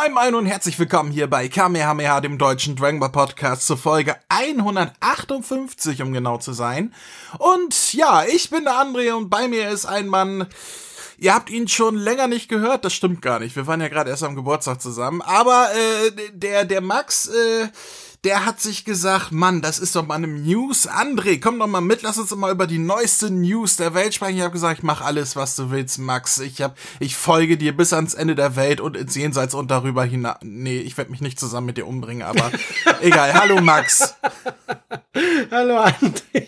Moin 0.00 0.14
Moin 0.14 0.34
und 0.34 0.46
herzlich 0.46 0.78
willkommen 0.78 1.10
hier 1.10 1.28
bei 1.28 1.48
Kamehameha, 1.48 2.22
dem 2.22 2.38
deutschen 2.38 2.74
Dragon 2.74 3.00
Ball 3.00 3.10
Podcast 3.10 3.66
zur 3.66 3.76
Folge 3.76 4.16
158, 4.30 6.00
um 6.00 6.14
genau 6.14 6.38
zu 6.38 6.54
sein. 6.54 6.94
Und 7.36 7.92
ja, 7.92 8.24
ich 8.24 8.48
bin 8.48 8.64
der 8.64 8.74
André 8.74 9.12
und 9.12 9.28
bei 9.28 9.46
mir 9.46 9.68
ist 9.68 9.84
ein 9.84 10.06
Mann, 10.06 10.46
Ihr 11.18 11.34
habt 11.34 11.50
ihn 11.50 11.68
schon 11.68 11.96
länger 11.96 12.28
nicht 12.28 12.48
gehört, 12.48 12.86
das 12.86 12.94
stimmt 12.94 13.20
gar 13.20 13.40
nicht. 13.40 13.54
Wir 13.54 13.66
waren 13.66 13.82
ja 13.82 13.88
gerade 13.88 14.08
erst 14.08 14.24
am 14.24 14.36
Geburtstag 14.36 14.80
zusammen. 14.80 15.20
Aber 15.20 15.68
äh, 15.74 16.30
der, 16.32 16.64
der 16.64 16.80
Max, 16.80 17.28
äh, 17.28 17.68
der 18.24 18.44
hat 18.44 18.60
sich 18.60 18.84
gesagt, 18.84 19.32
Mann, 19.32 19.62
das 19.62 19.78
ist 19.78 19.96
doch 19.96 20.06
mal 20.06 20.16
eine 20.16 20.26
News. 20.26 20.88
André, 20.88 21.40
komm 21.40 21.58
doch 21.58 21.66
mal 21.66 21.80
mit, 21.80 22.02
lass 22.02 22.18
uns 22.18 22.34
mal 22.36 22.52
über 22.52 22.66
die 22.66 22.78
neueste 22.78 23.30
News 23.30 23.76
der 23.76 23.94
Welt 23.94 24.14
sprechen. 24.14 24.36
Ich 24.36 24.42
habe 24.42 24.52
gesagt, 24.52 24.78
ich 24.78 24.82
mach 24.82 25.00
alles, 25.00 25.36
was 25.36 25.56
du 25.56 25.70
willst, 25.70 25.98
Max. 25.98 26.38
Ich 26.38 26.60
hab, 26.60 26.76
ich 26.98 27.16
folge 27.16 27.56
dir 27.56 27.74
bis 27.74 27.94
ans 27.94 28.12
Ende 28.12 28.34
der 28.34 28.56
Welt 28.56 28.80
und 28.80 28.96
ins 28.96 29.14
Jenseits 29.14 29.54
und 29.54 29.70
darüber 29.70 30.04
hinaus. 30.04 30.36
Nee, 30.42 30.78
ich 30.80 30.98
werde 30.98 31.10
mich 31.10 31.22
nicht 31.22 31.40
zusammen 31.40 31.68
mit 31.68 31.78
dir 31.78 31.86
umbringen, 31.86 32.22
aber 32.22 32.50
egal. 33.00 33.32
Hallo, 33.32 33.60
Max. 33.62 34.14
Hallo, 35.50 35.78
André. 35.78 36.46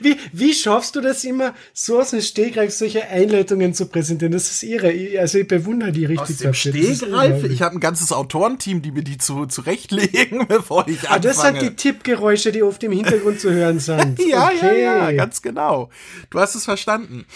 Wie, 0.00 0.16
wie 0.32 0.54
schaffst 0.54 0.96
du 0.96 1.00
das 1.00 1.24
immer, 1.24 1.54
so 1.72 2.00
aus 2.00 2.10
dem 2.10 2.20
Stegreif 2.20 2.72
solche 2.72 3.06
Einleitungen 3.06 3.74
zu 3.74 3.86
präsentieren? 3.86 4.32
Das 4.32 4.50
ist 4.50 4.62
irre. 4.62 4.92
Also 5.20 5.38
ich 5.38 5.46
bewundere 5.48 5.92
die 5.92 6.04
richtig. 6.04 6.20
Aus 6.20 6.38
dem 6.38 6.54
Stegreif? 6.54 7.44
Ich 7.44 7.62
habe 7.62 7.76
ein 7.76 7.80
ganzes 7.80 8.12
Autorenteam, 8.12 8.82
die 8.82 8.90
mir 8.90 9.04
die 9.04 9.18
zu, 9.18 9.46
zurechtlegen 9.46 10.46
bevor 10.58 10.86
ich 10.88 11.00
anfange. 11.00 11.14
Ah, 11.14 11.18
das 11.18 11.40
sind 11.40 11.62
die 11.62 11.76
Tippgeräusche, 11.76 12.52
die 12.52 12.62
oft 12.62 12.82
im 12.82 12.92
Hintergrund 12.92 13.40
zu 13.40 13.50
hören 13.50 13.78
sind. 13.78 14.18
ja, 14.26 14.46
okay. 14.46 14.82
ja, 14.82 15.10
ja, 15.10 15.12
ganz 15.12 15.42
genau. 15.42 15.90
Du 16.30 16.40
hast 16.40 16.54
es 16.54 16.64
verstanden. 16.64 17.26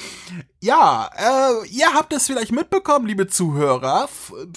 Ja, 0.61 1.09
äh, 1.17 1.69
ihr 1.69 1.95
habt 1.95 2.13
es 2.13 2.27
vielleicht 2.27 2.51
mitbekommen, 2.51 3.07
liebe 3.07 3.29
Zuhörer. 3.29 4.09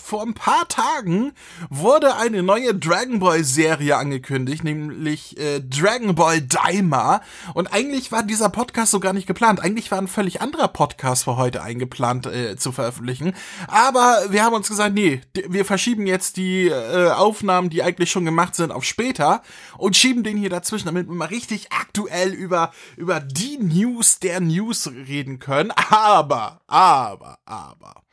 vor 0.03 0.23
ein 0.23 0.33
paar 0.33 0.67
Tagen 0.67 1.33
wurde 1.69 2.15
eine 2.15 2.41
neue 2.41 2.73
Dragon 2.73 3.19
Ball 3.19 3.43
Serie 3.43 3.97
angekündigt, 3.97 4.63
nämlich 4.63 5.37
äh, 5.37 5.59
Dragon 5.59 6.15
Ball 6.15 6.41
Daima. 6.41 7.21
Und 7.53 7.71
eigentlich 7.71 8.11
war 8.11 8.23
dieser 8.23 8.49
Podcast 8.49 8.89
so 8.89 8.99
gar 8.99 9.13
nicht 9.13 9.27
geplant. 9.27 9.59
Eigentlich 9.59 9.91
war 9.91 9.99
ein 9.99 10.07
völlig 10.07 10.41
anderer 10.41 10.69
Podcast 10.69 11.25
für 11.25 11.37
heute 11.37 11.61
eingeplant 11.61 12.25
äh, 12.25 12.57
zu 12.57 12.71
veröffentlichen. 12.71 13.35
Aber 13.67 14.25
wir 14.31 14.43
haben 14.43 14.55
uns 14.55 14.69
gesagt, 14.69 14.95
nee, 14.95 15.21
wir 15.49 15.65
verschieben 15.65 16.07
jetzt 16.07 16.35
die 16.35 16.65
äh, 16.69 17.11
Aufnahmen, 17.11 17.69
die 17.69 17.83
eigentlich 17.83 18.09
schon 18.09 18.25
gemacht 18.25 18.55
sind, 18.55 18.71
auf 18.71 18.85
später 18.85 19.43
und 19.77 19.95
schieben 19.95 20.23
den 20.23 20.37
hier 20.37 20.49
dazwischen, 20.49 20.87
damit 20.87 21.07
wir 21.07 21.13
mal 21.13 21.25
richtig 21.25 21.71
aktuell 21.71 22.33
über, 22.33 22.71
über 22.97 23.19
die 23.19 23.59
News 23.59 24.17
der 24.17 24.39
News 24.39 24.89
reden 25.07 25.37
können. 25.37 25.71
Aber, 25.91 26.61
aber, 26.67 27.37
aber, 27.43 28.03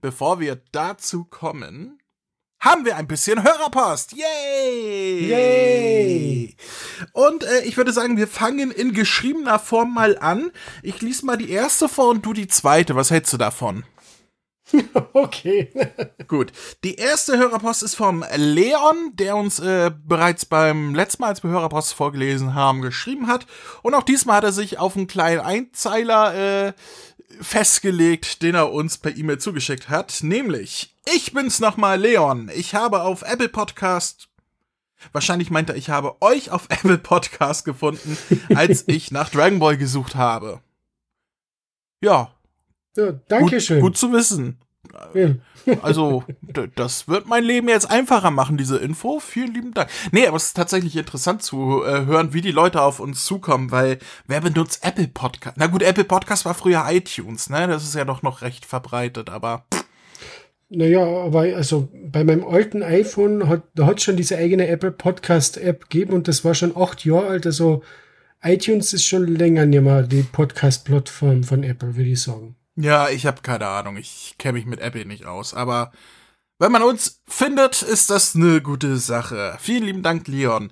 bevor 0.00 0.40
wir 0.40 0.60
dazu 0.72 1.24
kommen, 1.24 2.00
haben 2.58 2.84
wir 2.84 2.96
ein 2.96 3.06
bisschen 3.06 3.44
Hörerpost. 3.44 4.12
Yay! 4.12 5.28
Yay! 5.28 6.56
Und 7.12 7.44
äh, 7.44 7.60
ich 7.60 7.76
würde 7.76 7.92
sagen, 7.92 8.16
wir 8.16 8.26
fangen 8.26 8.72
in 8.72 8.92
geschriebener 8.92 9.60
Form 9.60 9.94
mal 9.94 10.18
an. 10.18 10.50
Ich 10.82 11.00
lese 11.00 11.24
mal 11.26 11.36
die 11.36 11.50
erste 11.50 11.88
vor 11.88 12.08
und 12.08 12.26
du 12.26 12.32
die 12.32 12.48
zweite. 12.48 12.96
Was 12.96 13.12
hältst 13.12 13.32
du 13.32 13.36
davon? 13.36 13.84
Okay. 15.12 15.70
Gut. 16.28 16.52
Die 16.84 16.96
erste 16.96 17.38
Hörerpost 17.38 17.82
ist 17.82 17.94
vom 17.94 18.24
Leon, 18.36 19.12
der 19.14 19.36
uns 19.36 19.58
äh, 19.58 19.90
bereits 20.04 20.44
beim 20.44 20.94
letzten 20.94 21.22
Mal, 21.22 21.28
als 21.28 21.42
wir 21.42 21.50
Hörerpost 21.50 21.94
vorgelesen 21.94 22.54
haben, 22.54 22.82
geschrieben 22.82 23.26
hat. 23.26 23.46
Und 23.82 23.94
auch 23.94 24.02
diesmal 24.02 24.36
hat 24.36 24.44
er 24.44 24.52
sich 24.52 24.78
auf 24.78 24.96
einen 24.96 25.06
kleinen 25.06 25.40
Einzeiler 25.40 26.66
äh, 26.68 26.72
festgelegt, 27.40 28.42
den 28.42 28.54
er 28.54 28.72
uns 28.72 28.98
per 28.98 29.16
E-Mail 29.16 29.38
zugeschickt 29.38 29.88
hat. 29.88 30.22
Nämlich, 30.22 30.94
ich 31.14 31.32
bin's 31.32 31.60
nochmal, 31.60 32.00
Leon. 32.00 32.50
Ich 32.54 32.74
habe 32.74 33.02
auf 33.02 33.22
Apple 33.22 33.48
Podcast 33.48 34.28
Wahrscheinlich 35.12 35.50
meint 35.50 35.70
er, 35.70 35.76
ich 35.76 35.90
habe 35.90 36.20
euch 36.20 36.50
auf 36.50 36.66
Apple 36.68 36.98
Podcast 36.98 37.64
gefunden, 37.64 38.18
als 38.54 38.84
ich 38.88 39.10
nach 39.10 39.30
Dragon 39.30 39.58
Ball 39.58 39.76
gesucht 39.76 40.16
habe. 40.16 40.60
Ja, 42.00 42.32
ja, 42.96 43.12
danke 43.28 43.60
schön. 43.60 43.80
Gut, 43.80 43.92
gut 43.92 43.98
zu 43.98 44.12
wissen. 44.12 44.58
Ja. 45.14 45.34
Also, 45.82 46.24
das 46.74 47.08
wird 47.08 47.26
mein 47.26 47.44
Leben 47.44 47.68
jetzt 47.68 47.90
einfacher 47.90 48.30
machen, 48.30 48.56
diese 48.56 48.78
Info. 48.78 49.20
Vielen 49.20 49.54
lieben 49.54 49.74
Dank. 49.74 49.90
Nee, 50.12 50.26
aber 50.26 50.36
es 50.36 50.46
ist 50.46 50.56
tatsächlich 50.56 50.96
interessant 50.96 51.42
zu 51.42 51.82
äh, 51.84 52.06
hören, 52.06 52.32
wie 52.32 52.40
die 52.40 52.52
Leute 52.52 52.82
auf 52.82 53.00
uns 53.00 53.24
zukommen, 53.24 53.70
weil 53.70 53.98
wer 54.26 54.40
benutzt 54.40 54.84
Apple 54.84 55.08
Podcast? 55.08 55.56
Na 55.58 55.66
gut, 55.66 55.82
Apple 55.82 56.04
Podcast 56.04 56.44
war 56.44 56.54
früher 56.54 56.84
iTunes, 56.88 57.50
ne? 57.50 57.66
Das 57.66 57.84
ist 57.84 57.94
ja 57.94 58.04
doch 58.04 58.22
noch 58.22 58.42
recht 58.42 58.64
verbreitet, 58.64 59.30
aber. 59.30 59.66
Naja, 60.70 61.00
aber 61.00 61.40
also 61.40 61.88
bei 61.94 62.24
meinem 62.24 62.44
alten 62.44 62.82
iPhone 62.82 63.48
hat, 63.48 63.62
da 63.74 63.86
hat 63.86 64.02
schon 64.02 64.16
diese 64.16 64.36
eigene 64.36 64.68
Apple 64.68 64.90
Podcast 64.90 65.56
App 65.56 65.88
gegeben 65.88 66.12
und 66.12 66.28
das 66.28 66.44
war 66.44 66.54
schon 66.54 66.76
acht 66.76 67.04
Jahre 67.04 67.28
alt. 67.28 67.46
Also 67.46 67.82
iTunes 68.42 68.92
ist 68.92 69.04
schon 69.04 69.26
länger 69.26 69.66
nicht 69.66 69.80
mehr 69.80 70.02
die 70.02 70.22
Podcast-Plattform 70.22 71.42
von 71.42 71.62
Apple, 71.64 71.96
würde 71.96 72.10
ich 72.10 72.22
sagen. 72.22 72.57
Ja, 72.80 73.08
ich 73.08 73.26
habe 73.26 73.42
keine 73.42 73.66
Ahnung. 73.66 73.96
Ich 73.96 74.36
kenne 74.38 74.52
mich 74.52 74.64
mit 74.66 74.78
Apple 74.78 75.04
nicht 75.04 75.26
aus. 75.26 75.52
Aber 75.52 75.90
wenn 76.60 76.70
man 76.70 76.82
uns 76.82 77.20
findet, 77.26 77.82
ist 77.82 78.08
das 78.08 78.36
eine 78.36 78.62
gute 78.62 78.98
Sache. 78.98 79.56
Vielen 79.58 79.82
lieben 79.82 80.02
Dank, 80.04 80.28
Leon. 80.28 80.70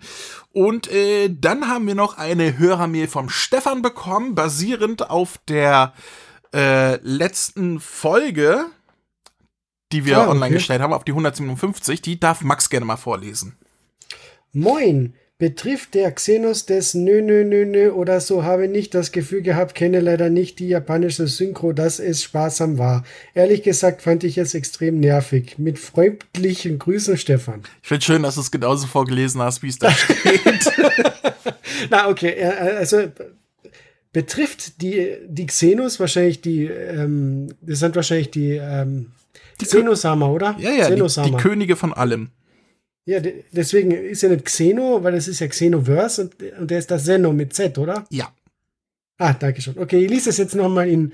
Und 0.52 0.88
äh, 0.88 1.28
dann 1.28 1.68
haben 1.68 1.86
wir 1.88 1.96
noch 1.96 2.16
eine 2.16 2.58
Hörermail 2.58 3.08
vom 3.08 3.28
Stefan 3.28 3.82
bekommen, 3.82 4.36
basierend 4.36 5.10
auf 5.10 5.38
der 5.48 5.94
äh, 6.54 6.94
letzten 7.02 7.80
Folge, 7.80 8.66
die 9.90 10.04
wir 10.04 10.18
ah, 10.18 10.22
okay. 10.22 10.30
online 10.30 10.54
gestellt 10.54 10.82
haben, 10.82 10.92
auf 10.92 11.04
die 11.04 11.12
157. 11.12 12.02
Die 12.02 12.20
darf 12.20 12.42
Max 12.42 12.70
gerne 12.70 12.86
mal 12.86 12.96
vorlesen. 12.96 13.56
Moin. 14.52 15.14
Betrifft 15.38 15.92
der 15.92 16.12
Xenos 16.12 16.64
des 16.64 16.94
Nö, 16.94 17.20
Nö, 17.20 17.44
Nö, 17.44 17.66
Nö 17.66 17.90
oder 17.90 18.22
so, 18.22 18.44
habe 18.44 18.68
nicht 18.68 18.94
das 18.94 19.12
Gefühl 19.12 19.42
gehabt, 19.42 19.74
kenne 19.74 20.00
leider 20.00 20.30
nicht 20.30 20.58
die 20.60 20.68
japanische 20.68 21.26
Synchro, 21.26 21.74
dass 21.74 22.00
es 22.00 22.22
sparsam 22.22 22.78
war. 22.78 23.04
Ehrlich 23.34 23.62
gesagt 23.62 24.00
fand 24.00 24.24
ich 24.24 24.38
es 24.38 24.54
extrem 24.54 24.98
nervig. 24.98 25.58
Mit 25.58 25.78
freundlichen 25.78 26.78
Grüßen, 26.78 27.18
Stefan. 27.18 27.64
Ich 27.82 27.88
finde 27.88 28.04
schön, 28.04 28.22
dass 28.22 28.36
du 28.36 28.40
es 28.40 28.50
genauso 28.50 28.86
vorgelesen 28.86 29.42
hast, 29.42 29.62
wie 29.62 29.68
es 29.68 29.78
da 29.78 29.90
steht. 29.90 30.40
Na, 31.90 32.08
okay, 32.08 32.30
äh, 32.30 32.76
also 32.78 33.02
betrifft 34.14 34.80
die, 34.80 35.18
die 35.28 35.44
Xenos 35.44 36.00
wahrscheinlich 36.00 36.40
die, 36.40 36.64
ähm, 36.64 37.48
das 37.60 37.80
sind 37.80 37.94
wahrscheinlich 37.94 38.30
die, 38.30 38.52
ähm, 38.52 39.12
die 39.60 39.66
Xenosama, 39.66 40.28
oder? 40.28 40.56
Ja, 40.58 40.70
ja, 40.70 40.88
die, 40.88 41.22
die 41.24 41.36
Könige 41.36 41.76
von 41.76 41.92
allem. 41.92 42.30
Ja, 43.06 43.20
deswegen 43.52 43.92
ist 43.92 44.22
ja 44.22 44.28
nicht 44.28 44.44
Xeno, 44.44 45.02
weil 45.02 45.12
das 45.12 45.28
ist 45.28 45.38
ja 45.38 45.46
Xenoverse 45.46 46.22
und, 46.22 46.42
und 46.58 46.70
der 46.70 46.80
ist 46.80 46.90
das 46.90 47.04
Zeno 47.04 47.32
mit 47.32 47.54
Z, 47.54 47.78
oder? 47.78 48.04
Ja. 48.10 48.32
Ah, 49.18 49.32
danke 49.32 49.62
schon. 49.62 49.78
Okay, 49.78 50.04
ich 50.04 50.10
lese 50.10 50.30
es 50.30 50.38
jetzt 50.38 50.56
nochmal 50.56 50.88
in 50.88 51.12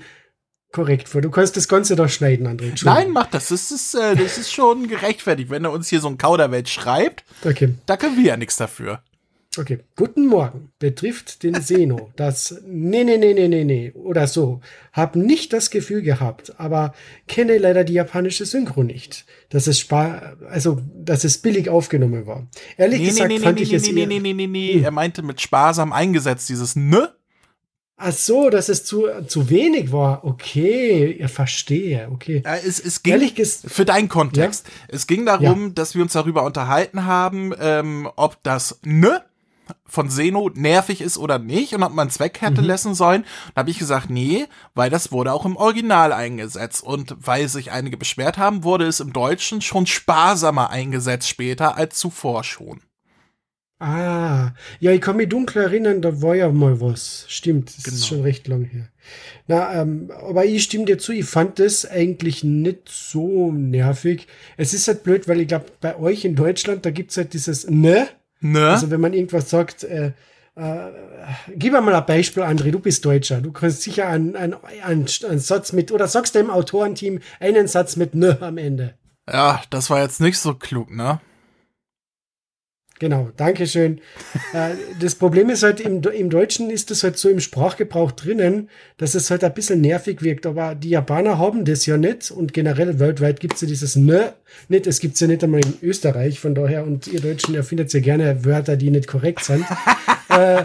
korrekt 0.71 1.07
vor. 1.07 1.21
Du 1.21 1.29
kannst 1.29 1.55
das 1.55 1.67
Ganze 1.67 1.95
doch 1.95 2.09
schneiden, 2.09 2.47
André. 2.47 2.73
Nein, 2.83 3.11
mach 3.11 3.27
das. 3.27 3.49
Das 3.49 3.71
ist, 3.71 3.93
äh, 3.93 4.15
das 4.15 4.39
ist 4.39 4.51
schon 4.51 4.87
gerechtfertigt. 4.87 5.51
Wenn 5.51 5.63
er 5.63 5.71
uns 5.71 5.87
hier 5.87 6.01
so 6.01 6.07
ein 6.07 6.17
Kauderwelt 6.17 6.67
schreibt, 6.67 7.23
okay. 7.45 7.75
da 7.85 7.95
können 7.95 8.17
wir 8.17 8.23
ja 8.23 8.37
nichts 8.37 8.57
dafür. 8.57 9.01
Okay. 9.55 9.79
Guten 9.95 10.25
Morgen. 10.25 10.69
Betrifft 10.79 11.43
den 11.43 11.61
Seno. 11.61 12.09
Das 12.15 12.61
nee, 12.65 13.03
nee, 13.03 13.17
nee, 13.17 13.33
nee, 13.33 13.47
nee, 13.47 13.63
nee. 13.63 13.91
Oder 13.93 14.27
so. 14.27 14.61
Hab 14.91 15.15
nicht 15.15 15.53
das 15.53 15.69
Gefühl 15.69 16.01
gehabt, 16.01 16.59
aber 16.59 16.93
kenne 17.27 17.57
leider 17.57 17.83
die 17.83 17.93
japanische 17.93 18.45
Synchro 18.45 18.83
nicht. 18.83 19.25
Dass 19.49 19.67
es 19.67 19.79
spar 19.79 20.37
also, 20.49 20.81
dass 20.95 21.23
es 21.23 21.37
billig 21.37 21.69
aufgenommen 21.69 22.25
war. 22.25 22.47
Ehrlich 22.77 23.01
nee, 23.01 23.07
gesagt 23.07 23.27
nee, 23.27 23.37
nee, 23.37 23.43
fand 23.43 23.59
ich 23.59 23.73
es. 23.73 23.83
Nee, 23.83 24.05
nee, 24.05 24.19
nee, 24.19 24.33
nee, 24.33 24.47
nee, 24.47 24.73
hm. 24.73 24.83
Er 24.83 24.91
meinte 24.91 25.21
mit 25.21 25.39
sparsam 25.39 25.93
eingesetzt, 25.93 26.49
dieses 26.49 26.75
ne? 26.75 27.13
Ach 27.95 28.11
so, 28.11 28.49
dass 28.49 28.69
es 28.69 28.83
zu, 28.83 29.05
zu 29.27 29.49
wenig 29.49 29.91
war. 29.91 30.25
Okay, 30.25 31.05
ich 31.05 31.31
verstehe. 31.31 32.09
Okay. 32.11 32.41
Ja, 32.43 32.55
es, 32.55 32.79
es 32.79 33.03
ging, 33.03 33.13
Ehrlich 33.13 33.35
für 33.65 33.85
deinen 33.85 34.09
Kontext, 34.09 34.65
ja? 34.67 34.73
es 34.95 35.05
ging 35.07 35.25
darum, 35.25 35.67
ja. 35.67 35.69
dass 35.69 35.93
wir 35.93 36.01
uns 36.01 36.13
darüber 36.13 36.43
unterhalten 36.43 37.05
haben, 37.05 37.53
ähm, 37.59 38.09
ob 38.15 38.41
das 38.43 38.79
ne 38.83 39.21
von 39.85 40.09
Seno 40.09 40.49
nervig 40.53 41.01
ist 41.01 41.17
oder 41.17 41.39
nicht 41.39 41.73
und 41.73 41.83
ob 41.83 41.93
man 41.93 42.09
Zweck 42.09 42.41
hätte 42.41 42.61
mhm. 42.61 42.67
lassen 42.67 42.95
sollen. 42.95 43.25
Da 43.53 43.59
habe 43.61 43.71
ich 43.71 43.79
gesagt, 43.79 44.09
nee, 44.09 44.45
weil 44.73 44.89
das 44.89 45.11
wurde 45.11 45.33
auch 45.33 45.45
im 45.45 45.55
Original 45.55 46.13
eingesetzt 46.13 46.83
und 46.83 47.15
weil 47.19 47.47
sich 47.47 47.71
einige 47.71 47.97
beschwert 47.97 48.37
haben, 48.37 48.63
wurde 48.63 48.85
es 48.85 48.99
im 48.99 49.13
Deutschen 49.13 49.61
schon 49.61 49.85
sparsamer 49.85 50.69
eingesetzt 50.69 51.29
später 51.29 51.77
als 51.77 51.95
zuvor 51.97 52.43
schon. 52.43 52.81
Ah, 53.79 54.53
ja, 54.79 54.91
ich 54.91 55.01
kann 55.01 55.17
mich 55.17 55.27
dunkel 55.27 55.63
erinnern, 55.63 56.01
da 56.01 56.21
war 56.21 56.35
ja 56.35 56.49
mal 56.49 56.79
was. 56.79 57.25
Stimmt, 57.27 57.75
das 57.75 57.83
genau. 57.83 57.95
ist 57.97 58.07
schon 58.07 58.21
recht 58.21 58.47
lang 58.47 58.63
her. 58.63 58.87
Na, 59.47 59.81
ähm, 59.81 60.09
aber 60.09 60.45
ich 60.45 60.63
stimme 60.63 60.85
dir 60.85 60.97
zu, 60.97 61.11
ich 61.11 61.25
fand 61.25 61.59
das 61.59 61.85
eigentlich 61.85 62.45
nicht 62.45 62.87
so 62.87 63.51
nervig. 63.51 64.27
Es 64.55 64.73
ist 64.73 64.87
halt 64.87 65.03
blöd, 65.03 65.27
weil 65.27 65.41
ich 65.41 65.49
glaube, 65.49 65.65
bei 65.81 65.97
euch 65.97 66.23
in 66.23 66.35
Deutschland, 66.35 66.85
da 66.85 66.91
gibt's 66.91 67.17
halt 67.17 67.33
dieses 67.33 67.69
ne, 67.69 68.07
Ne? 68.43 68.67
Also 68.67 68.91
wenn 68.91 69.01
man 69.01 69.13
irgendwas 69.13 69.49
sagt, 69.49 69.83
äh, 69.83 70.11
äh, 70.55 70.91
gib 71.55 71.73
mir 71.73 71.81
mal 71.81 71.95
ein 71.95 72.05
Beispiel, 72.05 72.43
André, 72.43 72.71
du 72.71 72.79
bist 72.79 73.03
Deutscher. 73.05 73.41
Du 73.41 73.51
kannst 73.51 73.81
sicher 73.81 74.07
einen, 74.07 74.35
einen, 74.35 74.55
einen, 74.83 75.07
einen 75.27 75.39
Satz 75.39 75.71
mit, 75.71 75.91
oder 75.91 76.07
sagst 76.07 76.35
dem 76.35 76.49
Autorenteam 76.49 77.19
einen 77.39 77.67
Satz 77.67 77.95
mit 77.95 78.15
ne 78.15 78.37
am 78.41 78.57
Ende. 78.57 78.95
Ja, 79.31 79.61
das 79.69 79.89
war 79.89 80.01
jetzt 80.01 80.19
nicht 80.19 80.37
so 80.37 80.53
klug, 80.53 80.91
ne? 80.91 81.21
Genau, 83.03 83.31
Dankeschön. 83.35 83.99
äh, 84.53 84.75
das 84.97 85.15
Problem 85.15 85.49
ist 85.49 85.61
halt, 85.61 85.81
im, 85.81 86.01
im 86.03 86.29
Deutschen 86.29 86.69
ist 86.69 86.89
das 86.89 87.03
halt 87.03 87.17
so 87.17 87.27
im 87.27 87.41
Sprachgebrauch 87.41 88.13
drinnen, 88.13 88.69
dass 88.95 89.13
es 89.13 89.29
halt 89.29 89.43
ein 89.43 89.53
bisschen 89.53 89.81
nervig 89.81 90.21
wirkt. 90.21 90.45
Aber 90.45 90.73
die 90.73 90.91
Japaner 90.91 91.37
haben 91.37 91.65
das 91.65 91.85
ja 91.85 91.97
nicht 91.97 92.31
und 92.31 92.53
generell 92.53 92.99
weltweit 92.99 93.41
gibt 93.41 93.55
es 93.55 93.61
ja 93.61 93.67
dieses 93.67 93.97
Ne 93.97 94.35
nicht. 94.69 94.87
Es 94.87 95.01
gibt 95.01 95.15
es 95.15 95.19
ja 95.19 95.27
nicht 95.27 95.43
einmal 95.43 95.59
in 95.59 95.77
Österreich, 95.81 96.39
von 96.39 96.55
daher 96.55 96.85
und 96.85 97.07
ihr 97.07 97.19
Deutschen 97.19 97.53
erfindet 97.55 97.91
ja 97.91 97.99
gerne 97.99 98.45
Wörter, 98.45 98.77
die 98.77 98.89
nicht 98.89 99.09
korrekt 99.09 99.43
sind. 99.43 99.65
äh, 100.29 100.63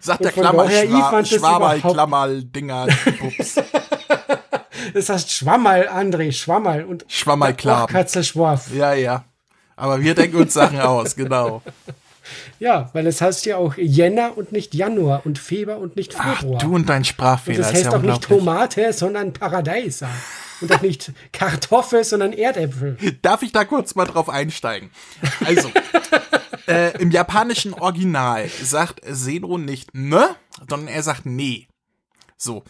Sagt 0.00 0.24
der 0.24 0.32
Klammer, 0.32 0.70
Schwa 0.70 1.22
Schwamal, 1.22 1.80
Klammer, 1.80 2.28
Dinger, 2.28 2.86
Pups. 3.20 3.56
das 4.94 5.06
heißt 5.10 5.30
Schwammerl, 5.30 5.86
André, 5.86 6.32
Schwammerl 6.32 6.84
und 6.84 7.04
Schwammerl, 7.08 7.52
klar. 7.52 7.88
Katzelschwarf. 7.88 8.74
Ja, 8.74 8.94
ja. 8.94 9.26
Aber 9.76 10.00
wir 10.00 10.14
denken 10.14 10.36
uns 10.36 10.54
Sachen 10.54 10.80
aus, 10.80 11.16
genau. 11.16 11.62
Ja, 12.58 12.88
weil 12.92 13.06
es 13.06 13.20
heißt 13.20 13.46
ja 13.46 13.56
auch 13.56 13.76
Jänner 13.76 14.36
und 14.36 14.52
nicht 14.52 14.74
Januar 14.74 15.22
und 15.24 15.38
Februar 15.38 15.78
und 15.78 15.96
nicht 15.96 16.14
Februar. 16.14 16.56
Ach, 16.56 16.62
du 16.62 16.74
und 16.74 16.88
dein 16.88 17.04
Sprachfehler. 17.04 17.58
Und 17.58 17.64
das 17.64 17.72
heißt 17.74 17.84
ja 17.86 17.92
auch 17.92 18.02
nicht 18.02 18.22
Tomate, 18.22 18.92
sondern 18.92 19.32
Paradeiser. 19.32 20.08
Und 20.60 20.72
auch 20.72 20.82
nicht 20.82 21.12
Kartoffel, 21.32 22.04
sondern 22.04 22.32
Erdäpfel. 22.32 22.96
Darf 23.22 23.42
ich 23.42 23.52
da 23.52 23.64
kurz 23.64 23.94
mal 23.96 24.04
drauf 24.04 24.28
einsteigen? 24.28 24.90
Also, 25.44 25.70
äh, 26.68 26.96
im 27.00 27.10
japanischen 27.10 27.74
Original 27.74 28.48
sagt 28.62 29.00
Seno 29.04 29.58
nicht 29.58 29.94
ne, 29.94 30.28
sondern 30.68 30.88
er 30.88 31.02
sagt 31.02 31.26
nee. 31.26 31.66
So, 32.42 32.64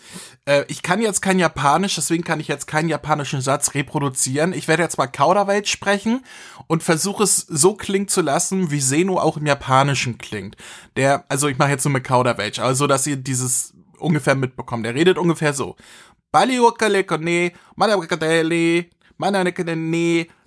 äh, 0.44 0.64
ich 0.68 0.82
kann 0.82 1.00
jetzt 1.00 1.22
kein 1.22 1.38
Japanisch, 1.38 1.94
deswegen 1.94 2.24
kann 2.24 2.40
ich 2.40 2.48
jetzt 2.48 2.66
keinen 2.66 2.90
japanischen 2.90 3.40
Satz 3.40 3.72
reproduzieren. 3.72 4.52
Ich 4.52 4.68
werde 4.68 4.82
jetzt 4.82 4.98
mal 4.98 5.06
Kauderwelsch 5.06 5.70
sprechen 5.70 6.22
und 6.66 6.82
versuche 6.82 7.22
es 7.22 7.38
so 7.38 7.74
klingen 7.74 8.06
zu 8.06 8.20
lassen, 8.20 8.70
wie 8.70 8.80
Seno 8.80 9.18
auch 9.18 9.38
im 9.38 9.46
Japanischen 9.46 10.18
klingt. 10.18 10.56
Der, 10.96 11.24
also 11.30 11.48
ich 11.48 11.56
mache 11.56 11.70
jetzt 11.70 11.86
nur 11.86 11.92
mit 11.94 12.04
Kauderwelsch, 12.04 12.58
also 12.58 12.86
dass 12.86 13.06
ihr 13.06 13.16
dieses 13.16 13.72
ungefähr 13.98 14.34
mitbekommt. 14.34 14.84
Der 14.84 14.94
redet 14.94 15.16
ungefähr 15.16 15.54
so. 15.54 15.76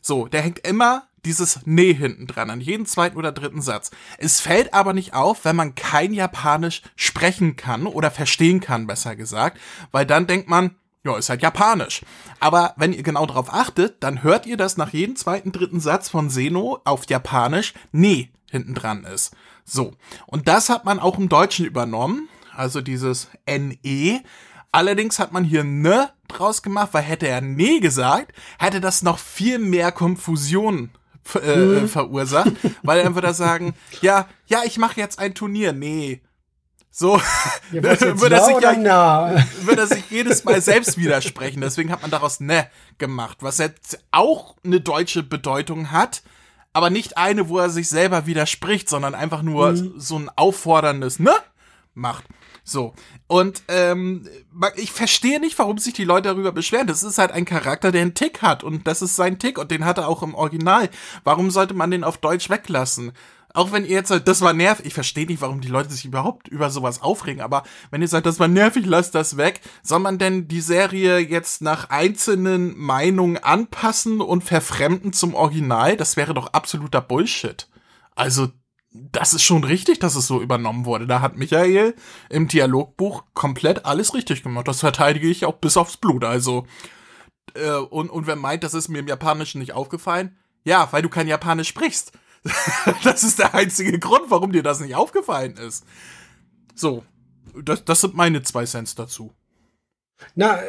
So, 0.02 0.28
der 0.28 0.44
hängt 0.44 0.60
immer 0.68 1.08
dieses 1.26 1.62
Nee 1.66 1.94
hinten 1.94 2.28
dran, 2.28 2.50
an 2.50 2.62
jeden 2.62 2.86
zweiten 2.86 3.18
oder 3.18 3.32
dritten 3.32 3.62
Satz. 3.62 3.92
Es 4.18 4.40
fällt 4.40 4.74
aber 4.74 4.94
nicht 4.94 5.14
auf, 5.14 5.44
wenn 5.44 5.56
man 5.56 5.76
kein 5.76 6.14
Japanisch 6.14 6.82
sprechen 6.96 7.56
kann 7.56 7.88
oder 7.88 8.12
verstehen 8.12 8.62
kann, 8.62 8.88
besser 8.88 9.16
gesagt, 9.16 9.60
weil 9.92 10.06
dann 10.06 10.28
denkt 10.28 10.48
man, 10.48 10.76
ja, 11.04 11.18
ist 11.18 11.30
halt 11.30 11.44
Japanisch. 11.44 12.02
Aber 12.40 12.74
wenn 12.78 12.94
ihr 12.94 13.04
genau 13.04 13.26
darauf 13.26 13.54
achtet, 13.54 14.02
dann 14.02 14.24
hört 14.24 14.46
ihr, 14.46 14.58
dass 14.58 14.78
nach 14.78 14.92
jedem 14.92 15.16
zweiten, 15.16 15.52
dritten 15.52 15.80
Satz 15.80 16.10
von 16.10 16.30
Seno 16.30 16.82
auf 16.84 17.08
Japanisch 17.08 17.74
Nee 17.92 18.32
hinten 18.50 18.74
dran 18.74 19.04
ist. 19.04 19.36
So. 19.64 19.94
Und 20.26 20.48
das 20.48 20.70
hat 20.70 20.86
man 20.86 21.00
auch 21.00 21.18
im 21.18 21.30
Deutschen 21.30 21.66
übernommen. 21.66 22.28
Also 22.56 22.82
dieses 22.82 23.30
NE. 23.48 24.22
Allerdings 24.72 25.20
hat 25.20 25.32
man 25.32 25.44
hier 25.44 25.64
ne 25.64 26.10
draus 26.28 26.62
gemacht, 26.62 26.90
weil 26.94 27.04
hätte 27.04 27.28
er 27.28 27.42
nee 27.42 27.80
gesagt, 27.80 28.34
hätte 28.60 28.82
das 28.82 29.04
noch 29.04 29.20
viel 29.20 29.60
mehr 29.60 29.92
Konfusion 29.92 30.90
äh, 31.42 31.56
mhm. 31.56 31.88
verursacht, 31.88 32.52
weil 32.84 33.14
würde 33.16 33.28
er 33.28 33.34
sagen, 33.34 33.74
ja, 34.02 34.28
ja, 34.48 34.64
ich 34.66 34.78
mache 34.78 35.00
jetzt 35.00 35.20
ein 35.20 35.34
Turnier. 35.34 35.74
Nee. 35.74 36.22
So 36.92 37.18
ja, 37.72 37.84
würde, 37.84 38.36
er 38.36 38.46
sich 38.46 38.62
ja, 38.62 39.44
würde 39.64 39.82
er 39.82 39.88
sich 39.88 40.10
jedes 40.10 40.46
Mal 40.46 40.62
selbst 40.62 40.98
widersprechen. 40.98 41.60
Deswegen 41.60 41.92
hat 41.92 42.02
man 42.02 42.12
daraus 42.12 42.40
ne 42.40 42.68
gemacht, 42.98 43.40
was 43.42 43.58
jetzt 43.58 44.00
auch 44.12 44.56
eine 44.64 44.80
deutsche 44.80 45.22
Bedeutung 45.22 45.92
hat, 45.92 46.24
aber 46.72 46.90
nicht 46.90 47.18
eine, 47.18 47.50
wo 47.50 47.60
er 47.60 47.70
sich 47.70 47.90
selber 47.90 48.28
widerspricht, 48.28 48.88
sondern 48.88 49.14
einfach 49.14 49.42
nur 49.42 49.74
mhm. 49.74 49.94
so 49.98 50.18
ein 50.18 50.30
aufforderndes 50.36 51.20
ne 51.20 51.34
macht. 51.94 52.24
So. 52.68 52.94
Und 53.28 53.62
ähm, 53.68 54.28
ich 54.76 54.92
verstehe 54.92 55.40
nicht, 55.40 55.58
warum 55.60 55.78
sich 55.78 55.94
die 55.94 56.04
Leute 56.04 56.30
darüber 56.30 56.52
beschweren. 56.52 56.88
Das 56.88 57.04
ist 57.04 57.20
halt 57.20 57.32
ein 57.32 57.46
Charakter, 57.46 57.92
der 57.92 58.02
einen 58.02 58.16
Tick 58.16 58.42
hat. 58.42 58.64
Und 58.64 58.88
das 58.88 59.04
ist 59.04 59.16
sein 59.16 59.38
Tick. 59.38 59.60
Und 59.60 59.70
den 59.70 59.86
hat 59.86 60.00
er 60.00 60.10
auch 60.10 60.24
im 60.24 60.34
Original. 60.34 60.90
Warum 61.24 61.52
sollte 61.52 61.76
man 61.76 61.92
den 61.92 62.04
auf 62.04 62.18
Deutsch 62.18 62.50
weglassen? 62.50 63.14
Auch 63.54 63.72
wenn 63.72 63.86
ihr 63.86 63.92
jetzt 63.92 64.10
sagt, 64.10 64.28
das 64.28 64.42
war 64.42 64.52
nervig, 64.52 64.88
ich 64.88 64.94
verstehe 64.94 65.28
nicht, 65.28 65.42
warum 65.42 65.62
die 65.62 65.70
Leute 65.70 65.90
sich 65.90 66.04
überhaupt 66.04 66.50
über 66.50 66.70
sowas 66.70 67.02
aufregen, 67.02 67.42
aber 67.42 67.64
wenn 67.90 68.02
ihr 68.02 68.08
sagt, 68.10 68.26
das 68.26 68.38
war 68.38 68.50
nervig, 68.50 68.86
lasst 68.86 69.16
das 69.16 69.38
weg, 69.38 69.62
soll 69.82 70.00
man 70.00 70.18
denn 70.18 70.50
die 70.50 70.60
Serie 70.60 71.20
jetzt 71.20 71.62
nach 71.62 71.90
einzelnen 71.90 72.78
Meinungen 72.78 73.38
anpassen 73.38 74.20
und 74.20 74.44
verfremden 74.44 75.14
zum 75.14 75.36
Original? 75.36 75.96
Das 75.96 76.18
wäre 76.18 76.34
doch 76.34 76.48
absoluter 76.48 77.00
Bullshit. 77.00 77.70
Also, 78.14 78.50
das 79.12 79.34
ist 79.34 79.44
schon 79.44 79.64
richtig, 79.64 80.00
dass 80.00 80.16
es 80.16 80.28
so 80.28 80.42
übernommen 80.42 80.86
wurde. 80.86 81.08
Da 81.08 81.22
hat 81.22 81.38
Michael 81.38 81.96
im 82.30 82.48
Dialogbuch 82.48 83.24
komplett 83.34 83.86
alles 83.86 84.14
richtig 84.14 84.44
gemacht. 84.44 84.68
Das 84.68 84.80
verteidige 84.80 85.28
ich 85.28 85.46
auch 85.46 85.56
bis 85.56 85.78
aufs 85.78 85.98
Blut. 85.98 86.24
Also, 86.24 86.66
äh, 87.54 87.72
und, 87.72 88.10
und 88.10 88.28
wer 88.28 88.36
meint, 88.36 88.64
das 88.64 88.74
ist 88.74 88.90
mir 88.90 89.00
im 89.00 89.08
Japanischen 89.08 89.60
nicht 89.60 89.74
aufgefallen? 89.74 90.38
Ja, 90.64 90.88
weil 90.92 91.02
du 91.02 91.10
kein 91.10 91.28
Japanisch 91.28 91.70
sprichst. 91.70 92.12
das 93.04 93.24
ist 93.24 93.40
der 93.40 93.54
einzige 93.54 93.98
Grund, 94.00 94.30
warum 94.30 94.52
dir 94.52 94.64
das 94.64 94.80
nicht 94.80 94.96
aufgefallen 94.96 95.58
ist. 95.58 95.86
So, 96.76 97.04
das, 97.64 97.86
das 97.86 98.02
sind 98.02 98.16
meine 98.16 98.44
zwei 98.44 98.66
Cents 98.66 98.96
dazu. 98.96 99.34
Na, 100.36 100.60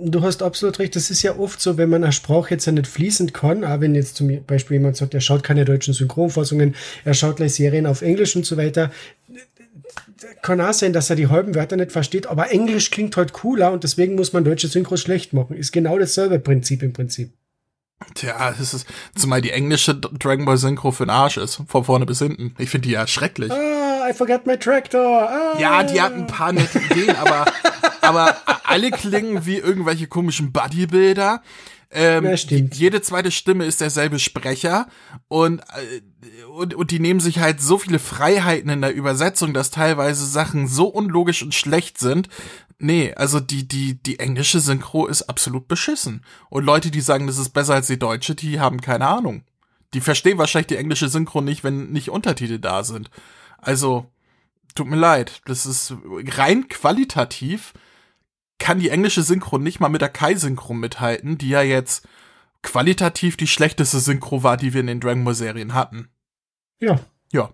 du 0.00 0.22
hast 0.22 0.42
absolut 0.42 0.78
recht. 0.78 0.96
Das 0.96 1.10
ist 1.10 1.22
ja 1.22 1.36
oft 1.38 1.60
so, 1.60 1.76
wenn 1.76 1.90
man 1.90 2.04
eine 2.04 2.12
Sprache 2.12 2.50
jetzt 2.50 2.66
ja 2.66 2.72
nicht 2.72 2.86
fließend 2.86 3.34
kann, 3.34 3.64
auch 3.64 3.80
wenn 3.80 3.94
jetzt 3.94 4.16
zum 4.16 4.44
Beispiel 4.44 4.78
jemand 4.78 4.96
sagt, 4.96 5.14
er 5.14 5.20
schaut 5.20 5.42
keine 5.42 5.64
deutschen 5.64 5.94
Synchronfassungen, 5.94 6.74
er 7.04 7.14
schaut 7.14 7.36
gleich 7.36 7.54
Serien 7.54 7.86
auf 7.86 8.02
Englisch 8.02 8.34
und 8.36 8.46
so 8.46 8.56
weiter. 8.56 8.90
Kann 10.42 10.60
auch 10.60 10.72
sein, 10.72 10.92
dass 10.92 11.10
er 11.10 11.16
die 11.16 11.28
halben 11.28 11.54
Wörter 11.54 11.76
nicht 11.76 11.92
versteht, 11.92 12.26
aber 12.26 12.50
Englisch 12.50 12.90
klingt 12.90 13.16
halt 13.16 13.32
cooler 13.32 13.72
und 13.72 13.84
deswegen 13.84 14.14
muss 14.14 14.32
man 14.32 14.44
deutsche 14.44 14.68
Synchros 14.68 15.00
schlecht 15.00 15.32
machen. 15.32 15.56
Ist 15.56 15.72
genau 15.72 15.98
dasselbe 15.98 16.38
Prinzip 16.38 16.82
im 16.82 16.92
Prinzip. 16.92 17.30
Tja, 18.14 18.54
das 18.58 18.74
ist, 18.74 18.86
zumal 19.14 19.40
die 19.40 19.50
englische 19.50 19.94
Dragon 19.94 20.44
Ball 20.44 20.56
Synchro 20.56 20.90
für 20.90 21.06
den 21.06 21.10
Arsch 21.10 21.36
ist, 21.36 21.62
von 21.66 21.84
vorne 21.84 22.06
bis 22.06 22.18
hinten. 22.18 22.54
Ich 22.58 22.68
finde 22.70 22.88
die 22.88 22.94
ja 22.94 23.06
schrecklich. 23.06 23.50
Ah, 23.50 24.08
I 24.08 24.12
forgot 24.12 24.46
my 24.46 24.58
tractor. 24.58 25.28
Ah. 25.28 25.58
Ja, 25.58 25.82
die 25.82 26.00
hat 26.00 26.12
ein 26.12 26.26
paar 26.26 26.52
nette 26.52 26.78
Ideen, 26.78 27.16
aber, 27.16 27.46
aber 28.04 28.36
alle 28.64 28.90
klingen 28.90 29.46
wie 29.46 29.56
irgendwelche 29.56 30.06
komischen 30.06 30.52
Bodybuilder. 30.52 31.42
Ähm, 31.96 32.24
ja, 32.24 32.36
stimmt. 32.36 32.74
Jede 32.74 33.02
zweite 33.02 33.30
Stimme 33.30 33.66
ist 33.66 33.80
derselbe 33.80 34.18
Sprecher 34.18 34.88
und, 35.28 35.60
äh, 35.60 36.44
und, 36.44 36.74
und 36.74 36.90
die 36.90 36.98
nehmen 36.98 37.20
sich 37.20 37.38
halt 37.38 37.60
so 37.60 37.78
viele 37.78 38.00
Freiheiten 38.00 38.68
in 38.68 38.80
der 38.80 38.92
Übersetzung, 38.92 39.54
dass 39.54 39.70
teilweise 39.70 40.26
Sachen 40.26 40.66
so 40.66 40.86
unlogisch 40.86 41.42
und 41.42 41.54
schlecht 41.54 41.98
sind. 41.98 42.28
Nee, 42.78 43.14
also 43.14 43.38
die, 43.38 43.68
die, 43.68 44.02
die 44.02 44.18
englische 44.18 44.58
Synchro 44.58 45.06
ist 45.06 45.22
absolut 45.22 45.68
beschissen. 45.68 46.24
Und 46.50 46.64
Leute, 46.64 46.90
die 46.90 47.00
sagen, 47.00 47.28
das 47.28 47.38
ist 47.38 47.50
besser 47.50 47.74
als 47.74 47.86
die 47.86 47.98
deutsche, 47.98 48.34
die 48.34 48.58
haben 48.58 48.80
keine 48.80 49.06
Ahnung. 49.06 49.44
Die 49.94 50.00
verstehen 50.00 50.38
wahrscheinlich 50.38 50.66
die 50.66 50.76
englische 50.76 51.08
Synchro 51.08 51.40
nicht, 51.40 51.62
wenn 51.62 51.92
nicht 51.92 52.10
Untertitel 52.10 52.58
da 52.58 52.82
sind. 52.82 53.10
Also, 53.58 54.06
tut 54.74 54.88
mir 54.88 54.96
leid. 54.96 55.40
Das 55.46 55.64
ist 55.64 55.94
rein 56.36 56.66
qualitativ 56.68 57.72
kann 58.58 58.78
die 58.78 58.90
englische 58.90 59.22
Synchro 59.22 59.58
nicht 59.58 59.80
mal 59.80 59.88
mit 59.88 60.00
der 60.00 60.08
Kai-Synchro 60.08 60.74
mithalten, 60.74 61.38
die 61.38 61.48
ja 61.48 61.62
jetzt 61.62 62.06
qualitativ 62.62 63.36
die 63.36 63.46
schlechteste 63.46 64.00
Synchro 64.00 64.42
war, 64.42 64.56
die 64.56 64.72
wir 64.72 64.80
in 64.80 64.86
den 64.86 65.00
Dragon 65.00 65.24
Ball 65.24 65.34
Serien 65.34 65.74
hatten. 65.74 66.08
Ja. 66.80 67.00
Ja. 67.32 67.52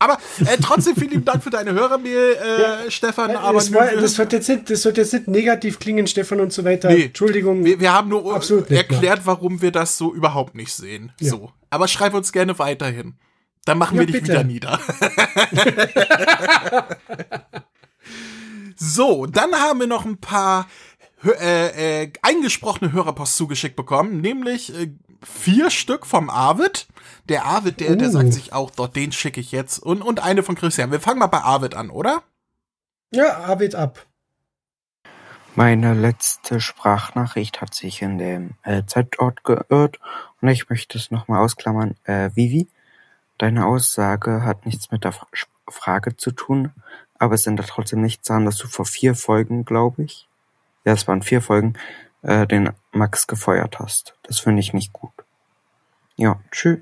Aber 0.00 0.18
äh, 0.38 0.58
trotzdem 0.62 0.94
vielen 0.94 1.10
lieben 1.10 1.24
Dank 1.24 1.42
für 1.42 1.50
deine 1.50 1.72
Hörermail, 1.72 2.36
äh, 2.40 2.62
ja, 2.62 2.90
Stefan. 2.90 3.34
Aber 3.34 3.58
das, 3.58 3.74
war, 3.74 3.90
das, 3.90 4.16
wird 4.16 4.32
jetzt 4.32 4.48
nicht, 4.48 4.70
das 4.70 4.84
wird 4.84 4.96
jetzt 4.96 5.12
nicht 5.12 5.26
negativ 5.26 5.80
klingen, 5.80 6.06
Stefan 6.06 6.40
und 6.40 6.52
so 6.52 6.64
weiter. 6.64 6.88
Nee, 6.88 7.06
Entschuldigung. 7.06 7.64
Wir, 7.64 7.80
wir 7.80 7.92
haben 7.92 8.08
nur 8.08 8.32
Absolut 8.32 8.70
erklärt, 8.70 9.22
warum 9.24 9.60
wir 9.60 9.72
das 9.72 9.98
so 9.98 10.14
überhaupt 10.14 10.54
nicht 10.54 10.72
sehen. 10.72 11.10
Ja. 11.18 11.30
So. 11.30 11.52
Aber 11.70 11.88
schreib 11.88 12.14
uns 12.14 12.30
gerne 12.30 12.60
weiterhin. 12.60 13.16
Dann 13.64 13.76
machen 13.76 13.96
ja, 13.96 14.02
wir 14.02 14.06
dich 14.06 14.22
bitte. 14.22 14.32
wieder 14.32 14.44
nieder. 14.44 14.78
So, 18.80 19.26
dann 19.26 19.52
haben 19.54 19.80
wir 19.80 19.88
noch 19.88 20.04
ein 20.04 20.18
paar 20.18 20.68
äh, 21.24 22.04
äh, 22.04 22.12
eingesprochene 22.22 22.92
Hörerpost 22.92 23.36
zugeschickt 23.36 23.74
bekommen, 23.74 24.20
nämlich 24.20 24.72
äh, 24.72 24.92
vier 25.20 25.70
Stück 25.70 26.06
vom 26.06 26.30
Arvid. 26.30 26.86
Der 27.28 27.44
Arvid, 27.44 27.80
der, 27.80 27.96
der 27.96 28.10
sagt 28.10 28.28
uh. 28.28 28.32
sich 28.32 28.52
auch, 28.52 28.70
dort 28.70 28.94
den 28.94 29.10
schicke 29.10 29.40
ich 29.40 29.50
jetzt. 29.50 29.80
Und, 29.80 30.00
und 30.00 30.20
eine 30.22 30.44
von 30.44 30.54
Christian. 30.54 30.92
Wir 30.92 31.00
fangen 31.00 31.18
mal 31.18 31.26
bei 31.26 31.40
Arvid 31.40 31.74
an, 31.74 31.90
oder? 31.90 32.22
Ja, 33.10 33.38
Arvid 33.38 33.74
ab. 33.74 34.06
Meine 35.56 35.94
letzte 35.94 36.60
Sprachnachricht 36.60 37.60
hat 37.60 37.74
sich 37.74 38.00
in 38.00 38.18
dem 38.18 38.50
äh, 38.62 38.84
Zeitort 38.86 39.42
geirrt 39.42 39.98
und 40.40 40.48
ich 40.48 40.68
möchte 40.70 40.96
es 40.96 41.10
nochmal 41.10 41.40
ausklammern. 41.40 41.96
Äh, 42.04 42.30
Vivi, 42.34 42.68
deine 43.38 43.66
Aussage 43.66 44.44
hat 44.44 44.66
nichts 44.66 44.92
mit 44.92 45.02
der 45.02 45.14
Frage 45.68 46.16
zu 46.16 46.30
tun, 46.30 46.70
aber 47.18 47.34
es 47.34 47.46
ändert 47.46 47.68
trotzdem 47.68 48.00
nichts 48.00 48.28
daran, 48.28 48.44
dass 48.44 48.56
du 48.56 48.68
vor 48.68 48.86
vier 48.86 49.14
Folgen, 49.14 49.64
glaube 49.64 50.04
ich, 50.04 50.28
ja, 50.84 50.92
es 50.92 51.06
waren 51.08 51.22
vier 51.22 51.42
Folgen, 51.42 51.74
äh, 52.22 52.46
den 52.46 52.70
Max 52.92 53.26
gefeuert 53.26 53.78
hast. 53.78 54.14
Das 54.22 54.40
finde 54.40 54.60
ich 54.60 54.72
nicht 54.72 54.92
gut. 54.92 55.12
Ja, 56.16 56.40
tschüss. 56.50 56.78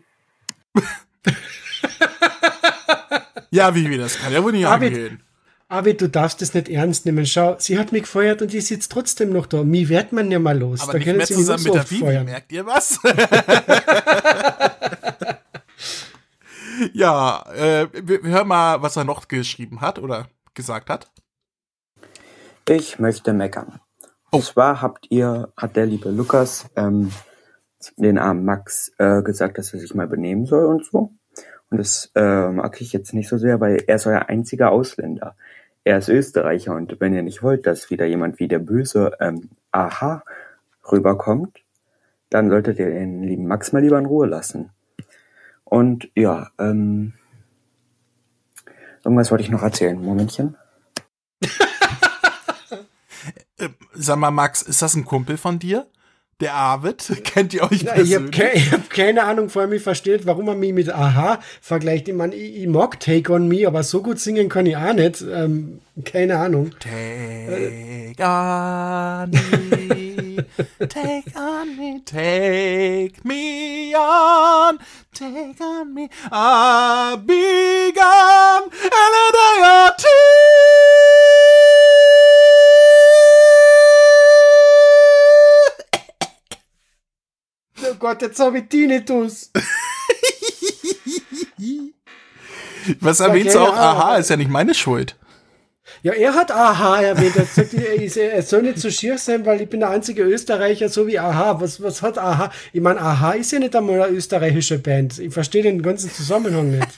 ja, 3.50 3.74
Vivi, 3.74 3.98
das 3.98 4.18
kann 4.18 4.32
ja 4.32 4.42
wohl 4.42 4.52
nicht 4.52 4.66
Arvid, 4.66 4.94
angehen. 4.94 5.22
Arvid, 5.68 6.00
du 6.00 6.08
darfst 6.08 6.40
es 6.42 6.54
nicht 6.54 6.68
ernst 6.68 7.06
nehmen. 7.06 7.26
Schau, 7.26 7.56
sie 7.58 7.78
hat 7.78 7.92
mich 7.92 8.04
gefeuert 8.04 8.40
und 8.40 8.54
ich 8.54 8.66
sitze 8.66 8.88
trotzdem 8.88 9.30
noch 9.30 9.46
da. 9.46 9.64
Mir 9.64 9.88
wird 9.88 10.12
man 10.12 10.30
ja 10.30 10.38
mal 10.38 10.56
los. 10.56 10.82
Aber 10.82 10.92
da 10.92 10.98
nicht 10.98 11.06
können 11.06 11.18
mehr 11.18 11.26
sie 11.26 11.34
zusammen 11.34 11.58
so 11.58 11.72
mit 11.72 11.74
der 11.74 11.90
Vivi, 11.90 12.00
feuern. 12.00 12.24
merkt 12.24 12.52
ihr 12.52 12.64
was? 12.64 13.00
ja, 16.92 17.44
äh, 17.54 17.86
hören 18.22 18.48
mal, 18.48 18.82
was 18.82 18.96
er 18.96 19.04
noch 19.04 19.28
geschrieben 19.28 19.80
hat 19.80 19.98
oder 19.98 20.26
gesagt 20.54 20.90
hat. 20.90 21.10
Ich 22.68 22.98
möchte 22.98 23.32
meckern. 23.32 23.80
Und 24.30 24.44
zwar 24.44 24.82
habt 24.82 25.06
ihr, 25.10 25.52
hat 25.56 25.76
der 25.76 25.86
liebe 25.86 26.10
Lukas 26.10 26.68
ähm, 26.76 27.12
den 27.96 28.18
armen 28.18 28.44
Max 28.44 28.92
äh, 28.98 29.22
gesagt, 29.22 29.58
dass 29.58 29.72
er 29.72 29.80
sich 29.80 29.94
mal 29.94 30.08
benehmen 30.08 30.46
soll 30.46 30.66
und 30.66 30.84
so. 30.84 31.12
Und 31.70 31.78
das 31.78 32.10
äh, 32.14 32.48
mag 32.48 32.80
ich 32.80 32.92
jetzt 32.92 33.12
nicht 33.12 33.28
so 33.28 33.38
sehr, 33.38 33.60
weil 33.60 33.82
er 33.86 33.96
ist 33.96 34.06
euer 34.06 34.28
einziger 34.28 34.70
Ausländer. 34.70 35.36
Er 35.84 35.98
ist 35.98 36.08
Österreicher 36.08 36.74
und 36.74 37.00
wenn 37.00 37.14
ihr 37.14 37.22
nicht 37.22 37.42
wollt, 37.42 37.66
dass 37.66 37.90
wieder 37.90 38.06
jemand 38.06 38.40
wie 38.40 38.48
der 38.48 38.58
böse 38.58 39.12
ähm, 39.20 39.50
Aha 39.70 40.22
rüberkommt, 40.90 41.60
dann 42.30 42.50
solltet 42.50 42.78
ihr 42.78 42.90
den 42.90 43.22
lieben 43.22 43.46
Max 43.46 43.72
mal 43.72 43.82
lieber 43.82 43.98
in 43.98 44.06
Ruhe 44.06 44.26
lassen. 44.26 44.70
Und 45.68 46.08
ja, 46.14 46.50
ähm, 46.58 47.12
irgendwas 49.04 49.30
wollte 49.30 49.42
ich 49.42 49.50
noch 49.50 49.62
erzählen. 49.62 50.00
Momentchen. 50.00 50.56
Äh, 53.58 53.70
sag 53.94 54.18
mal, 54.18 54.30
Max, 54.30 54.60
ist 54.60 54.82
das 54.82 54.94
ein 54.94 55.06
Kumpel 55.06 55.38
von 55.38 55.58
dir? 55.58 55.86
Der 56.40 56.52
Arvid? 56.52 57.02
Kennt 57.24 57.54
ihr 57.54 57.62
euch 57.62 57.80
Ja, 57.82 57.96
ich 57.96 58.14
habe 58.14 58.28
persönlich? 58.28 58.66
ke 58.70 58.72
hab 58.72 58.90
keine 58.90 59.24
Ahnung, 59.24 59.48
vor 59.48 59.62
allem 59.62 59.72
ich 59.72 59.82
versteht, 59.82 60.26
warum 60.26 60.44
man 60.44 60.58
mich 60.60 60.74
mit 60.74 60.90
Aha 60.92 61.40
vergleicht. 61.62 62.08
Ich 62.08 62.14
meine, 62.14 62.34
ich, 62.34 62.56
ich 62.62 62.66
mag 62.66 63.00
Take 63.00 63.32
on 63.32 63.48
Me, 63.48 63.66
aber 63.66 63.82
so 63.82 64.02
gut 64.02 64.18
singen 64.20 64.50
kann 64.50 64.66
ich 64.66 64.76
auch 64.76 64.92
nicht. 64.92 65.22
Ähm, 65.22 65.80
keine 66.04 66.36
Ahnung. 66.36 66.72
Take 66.78 68.22
on 68.22 69.30
me, 69.30 70.44
take 70.88 71.32
on 71.34 71.76
me, 71.78 72.02
take 72.04 73.14
me 73.24 73.94
on, 73.96 74.78
take 75.14 75.58
on 75.62 75.94
me. 75.94 76.10
I'll 76.30 77.16
be 77.16 77.92
gone 77.94 78.64
in 78.84 78.92
a 78.92 79.32
day 79.32 79.62
or 79.64 79.96
two. 79.96 80.45
Gott, 87.98 88.22
jetzt 88.22 88.38
habe 88.40 88.58
ich 88.58 88.68
Tinnitus. 88.68 89.50
Was 93.00 93.20
erwähnst 93.20 93.54
du 93.54 93.58
keine 93.58 93.70
auch? 93.70 93.76
Aha, 93.76 94.02
Ahnung. 94.10 94.20
ist 94.20 94.30
ja 94.30 94.36
nicht 94.36 94.50
meine 94.50 94.74
Schuld. 94.74 95.16
Ja, 96.02 96.12
er 96.12 96.34
hat 96.34 96.50
Aha 96.52 97.00
erwähnt. 97.00 97.34
Er, 97.36 97.94
ich- 98.02 98.16
er 98.16 98.42
soll 98.42 98.62
nicht 98.62 98.78
so 98.78 98.90
schier 98.90 99.18
sein, 99.18 99.44
weil 99.46 99.60
ich 99.60 99.68
bin 99.68 99.80
der 99.80 99.90
einzige 99.90 100.22
Österreicher, 100.22 100.88
so 100.88 101.06
wie 101.06 101.18
Aha. 101.18 101.60
Was, 101.60 101.82
was 101.82 102.02
hat 102.02 102.18
Aha? 102.18 102.50
Ich 102.72 102.80
meine, 102.80 103.00
Aha 103.00 103.32
ist 103.32 103.50
ja 103.52 103.58
nicht 103.58 103.74
einmal 103.74 104.02
eine 104.02 104.14
österreichische 104.16 104.78
Band. 104.78 105.18
Ich 105.18 105.32
verstehe 105.32 105.62
den 105.62 105.82
ganzen 105.82 106.10
Zusammenhang 106.12 106.70
nicht. 106.70 106.88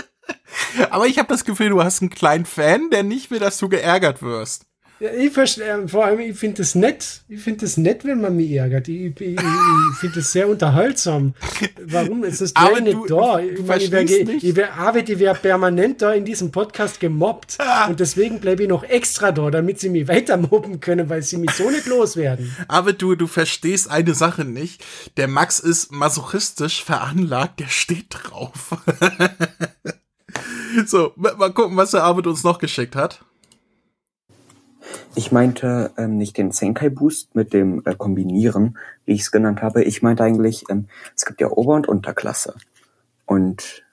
Aber 0.90 1.06
ich 1.06 1.18
habe 1.18 1.28
das 1.28 1.44
Gefühl, 1.44 1.70
du 1.70 1.82
hast 1.82 2.00
einen 2.00 2.10
kleinen 2.10 2.44
Fan, 2.46 2.90
der 2.90 3.02
nicht 3.02 3.30
will, 3.30 3.38
dass 3.40 3.58
du 3.58 3.68
geärgert 3.68 4.22
wirst. 4.22 4.66
Ja, 5.02 5.10
ich 5.14 5.32
verstehe, 5.32 5.88
vor 5.88 6.04
allem, 6.04 6.20
ich 6.20 6.38
finde 6.38 6.62
es 6.62 6.76
nett. 6.76 7.22
Ich 7.28 7.40
finde 7.40 7.64
es 7.64 7.76
nett, 7.76 8.04
wenn 8.04 8.20
man 8.20 8.36
mich 8.36 8.52
ärgert. 8.52 8.86
Ich, 8.86 9.20
ich, 9.20 9.36
ich, 9.36 9.96
finde 9.98 10.20
es 10.20 10.30
sehr 10.30 10.48
unterhaltsam. 10.48 11.34
Warum 11.84 12.22
ist 12.22 12.40
das 12.40 12.54
du- 12.54 12.80
nicht 12.80 13.10
da? 13.10 13.38
du 13.38 13.42
Ich 13.42 13.66
meine, 13.66 13.82
ich 13.82 13.90
wäre, 13.90 14.04
nicht. 14.04 14.44
ich 14.44 14.56
ich 14.56 15.18
wäre 15.18 15.34
permanent 15.34 16.02
da 16.02 16.12
in 16.12 16.24
diesem 16.24 16.52
Podcast 16.52 17.00
gemobbt. 17.00 17.56
Ah. 17.58 17.88
Und 17.88 17.98
deswegen 17.98 18.38
bleibe 18.38 18.62
ich 18.62 18.68
noch 18.68 18.84
extra 18.84 19.32
da, 19.32 19.50
damit 19.50 19.80
sie 19.80 19.88
mich 19.88 20.06
weiter 20.06 20.36
mobben 20.36 20.78
können, 20.78 21.08
weil 21.08 21.22
sie 21.22 21.38
mich 21.38 21.50
so 21.50 21.68
nicht 21.68 21.86
loswerden. 21.86 22.56
Aber 22.68 22.92
du, 22.92 23.16
du 23.16 23.26
verstehst 23.26 23.90
eine 23.90 24.14
Sache 24.14 24.44
nicht. 24.44 24.84
Der 25.16 25.26
Max 25.26 25.58
ist 25.58 25.90
masochistisch 25.90 26.84
veranlagt, 26.84 27.58
der 27.58 27.66
steht 27.66 28.06
drauf. 28.10 28.76
so, 30.86 31.12
mal 31.16 31.34
mal 31.34 31.52
gucken, 31.52 31.76
was 31.76 31.90
der 31.90 32.04
Arvid 32.04 32.28
uns 32.28 32.44
noch 32.44 32.60
geschickt 32.60 32.94
hat. 32.94 33.20
Ich 35.14 35.32
meinte 35.32 35.90
ähm, 35.98 36.16
nicht 36.16 36.38
den 36.38 36.52
Senkai 36.52 36.88
Boost 36.88 37.34
mit 37.34 37.52
dem 37.52 37.82
äh, 37.84 37.94
Kombinieren, 37.94 38.78
wie 39.04 39.12
ich 39.12 39.22
es 39.22 39.30
genannt 39.30 39.62
habe. 39.62 39.84
Ich 39.84 40.02
meinte 40.02 40.24
eigentlich, 40.24 40.64
ähm, 40.70 40.88
es 41.14 41.26
gibt 41.26 41.40
ja 41.40 41.48
Ober- 41.50 41.74
und 41.74 41.88
Unterklasse. 41.88 42.54
Und 43.26 43.84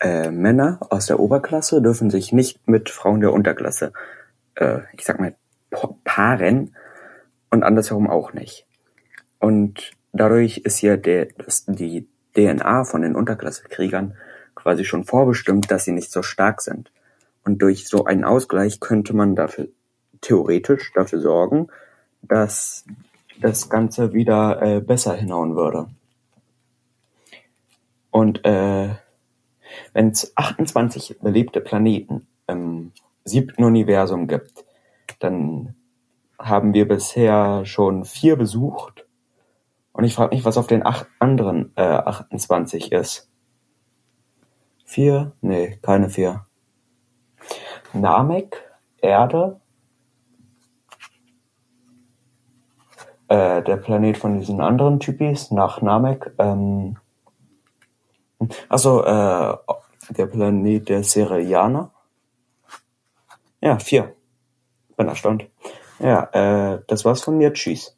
äh, 0.00 0.30
Männer 0.30 0.78
aus 0.90 1.06
der 1.06 1.18
Oberklasse 1.18 1.80
dürfen 1.80 2.10
sich 2.10 2.32
nicht 2.32 2.66
mit 2.68 2.90
Frauen 2.90 3.20
der 3.20 3.32
Unterklasse, 3.32 3.92
äh, 4.56 4.80
ich 4.92 5.04
sag 5.04 5.18
mal, 5.18 5.34
pa- 5.70 5.94
paaren 6.04 6.76
und 7.50 7.62
andersherum 7.62 8.08
auch 8.08 8.32
nicht. 8.34 8.66
Und 9.38 9.92
dadurch 10.12 10.58
ist 10.58 10.82
ja 10.82 10.96
der, 10.96 11.26
das, 11.38 11.64
die 11.66 12.06
DNA 12.36 12.84
von 12.84 13.02
den 13.02 13.16
Unterklassekriegern 13.16 14.14
quasi 14.54 14.84
schon 14.84 15.04
vorbestimmt, 15.04 15.70
dass 15.70 15.84
sie 15.84 15.92
nicht 15.92 16.12
so 16.12 16.22
stark 16.22 16.60
sind. 16.60 16.92
Und 17.44 17.62
durch 17.62 17.88
so 17.88 18.04
einen 18.04 18.24
Ausgleich 18.24 18.78
könnte 18.78 19.14
man 19.16 19.34
dafür 19.34 19.68
theoretisch 20.22 20.92
dafür 20.94 21.20
sorgen, 21.20 21.68
dass 22.22 22.86
das 23.40 23.68
Ganze 23.68 24.14
wieder 24.14 24.62
äh, 24.62 24.80
besser 24.80 25.14
hinhauen 25.14 25.56
würde. 25.56 25.88
Und 28.10 28.44
äh, 28.44 28.90
wenn 29.92 30.08
es 30.08 30.36
28 30.36 31.18
belebte 31.20 31.60
Planeten 31.60 32.26
im 32.46 32.92
siebten 33.24 33.64
Universum 33.64 34.26
gibt, 34.28 34.64
dann 35.18 35.74
haben 36.38 36.74
wir 36.74 36.88
bisher 36.88 37.64
schon 37.64 38.04
vier 38.04 38.36
besucht. 38.36 39.06
Und 39.92 40.04
ich 40.04 40.14
frage 40.14 40.34
mich, 40.34 40.44
was 40.44 40.58
auf 40.58 40.66
den 40.66 40.84
acht 40.84 41.06
anderen 41.18 41.72
äh, 41.76 41.82
28 41.82 42.92
ist. 42.92 43.30
Vier? 44.84 45.32
Nee, 45.40 45.78
keine 45.82 46.10
vier. 46.10 46.46
Namek, 47.92 48.62
Erde, 49.00 49.60
äh, 53.32 53.62
der 53.62 53.78
Planet 53.78 54.18
von 54.18 54.38
diesen 54.38 54.60
anderen 54.60 55.00
Typis 55.00 55.50
nach 55.50 55.80
Namek, 55.80 56.32
ähm, 56.38 56.98
also 58.68 59.02
äh, 59.04 59.56
der 60.10 60.26
Planet 60.26 60.88
der 60.90 61.02
Serianer. 61.02 61.90
Ja, 63.62 63.78
vier. 63.78 64.14
Bin 64.96 65.08
erstaunt. 65.08 65.46
Ja, 65.98 66.24
äh, 66.32 66.82
das 66.88 67.06
war's 67.06 67.22
von 67.22 67.38
mir. 67.38 67.54
Tschüss. 67.54 67.96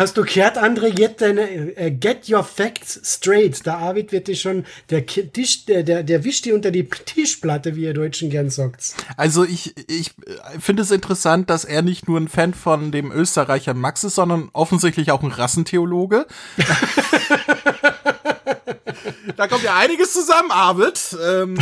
Hast 0.00 0.16
du 0.16 0.24
gehört, 0.24 0.56
André, 0.56 0.98
jetzt 0.98 1.20
deine, 1.20 1.42
äh, 1.76 1.90
get 1.90 2.30
your 2.30 2.42
facts 2.42 2.98
straight. 3.04 3.66
Der 3.66 3.76
Arvid 3.76 4.12
wird 4.12 4.28
dich 4.28 4.40
schon, 4.40 4.64
der 4.88 5.04
Tisch, 5.04 5.66
der, 5.66 5.82
der, 5.82 6.02
der 6.02 6.24
wischt 6.24 6.46
die 6.46 6.54
unter 6.54 6.70
die 6.70 6.88
Tischplatte, 6.88 7.76
wie 7.76 7.82
ihr 7.82 7.92
Deutschen 7.92 8.30
gern 8.30 8.48
sagt. 8.48 8.94
Also 9.18 9.44
ich, 9.44 9.74
ich 9.90 10.12
finde 10.58 10.84
es 10.84 10.90
interessant, 10.90 11.50
dass 11.50 11.66
er 11.66 11.82
nicht 11.82 12.08
nur 12.08 12.18
ein 12.18 12.28
Fan 12.28 12.54
von 12.54 12.92
dem 12.92 13.12
Österreicher 13.12 13.74
Max 13.74 14.02
ist, 14.02 14.14
sondern 14.14 14.48
offensichtlich 14.54 15.10
auch 15.10 15.22
ein 15.22 15.32
Rassentheologe. 15.32 16.26
da 19.36 19.48
kommt 19.48 19.64
ja 19.64 19.76
einiges 19.76 20.14
zusammen, 20.14 20.50
Arvid. 20.50 21.14
Ähm, 21.22 21.58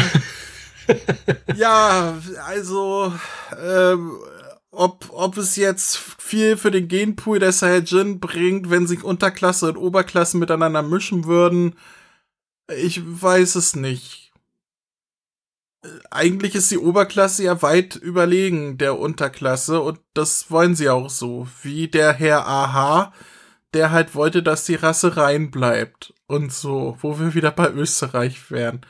ja, 1.57 2.17
also 2.47 3.13
ähm, 3.61 4.13
ob, 4.79 5.11
ob 5.13 5.37
es 5.37 5.57
jetzt 5.57 5.97
viel 5.97 6.57
für 6.57 6.71
den 6.71 6.89
Genpool 6.89 7.39
der 7.39 7.53
Saiyajin 7.53 8.21
bringt, 8.21 8.71
wenn 8.71 8.87
sich 8.87 9.05
Unterklasse 9.05 9.69
und 9.69 9.77
Oberklasse 9.77 10.37
miteinander 10.37 10.83
mischen 10.83 11.25
würden, 11.27 11.75
ich 12.69 13.03
weiß 13.05 13.55
es 13.55 13.77
nicht 13.77 14.29
eigentlich 16.11 16.55
ist 16.55 16.71
die 16.71 16.79
Oberklasse 16.79 17.45
ja 17.45 17.63
weit 17.63 17.97
überlegen 17.97 18.79
der 18.79 18.99
Unterklasse 18.99 19.81
und 19.81 20.01
das 20.15 20.51
wollen 20.51 20.75
sie 20.75 20.89
auch 20.89 21.11
so. 21.11 21.47
Wie 21.63 21.89
der 21.89 22.13
Herr 22.13 22.47
Aha, 22.47 23.13
der 23.75 23.91
halt 23.91 24.15
wollte, 24.15 24.43
dass 24.43 24.65
die 24.65 24.75
Rasse 24.75 25.17
rein 25.17 25.51
bleibt 25.51 26.15
und 26.27 26.53
so, 26.53 26.97
wo 27.01 27.19
wir 27.19 27.35
wieder 27.35 27.51
bei 27.51 27.71
Österreich 27.71 28.51
wären. 28.51 28.81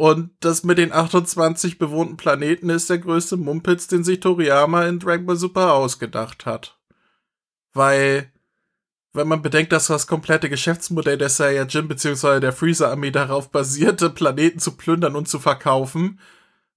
Und 0.00 0.30
das 0.40 0.64
mit 0.64 0.78
den 0.78 0.94
28 0.94 1.76
bewohnten 1.78 2.16
Planeten 2.16 2.70
ist 2.70 2.88
der 2.88 2.96
größte 2.96 3.36
Mumpitz, 3.36 3.86
den 3.86 4.02
sich 4.02 4.20
Toriyama 4.20 4.86
in 4.86 4.98
Dragon 4.98 5.26
Ball 5.26 5.36
Super 5.36 5.74
ausgedacht 5.74 6.46
hat. 6.46 6.78
Weil, 7.74 8.32
wenn 9.12 9.28
man 9.28 9.42
bedenkt, 9.42 9.72
dass 9.72 9.88
das 9.88 10.06
komplette 10.06 10.48
Geschäftsmodell 10.48 11.18
der 11.18 11.28
Saiyajin 11.28 11.86
bzw. 11.86 12.40
der 12.40 12.54
Freezer-Armee 12.54 13.10
darauf 13.10 13.50
basierte, 13.50 14.08
Planeten 14.20 14.58
zu 14.58 14.74
plündern 14.74 15.16
und 15.16 15.28
zu 15.28 15.38
verkaufen, 15.38 16.18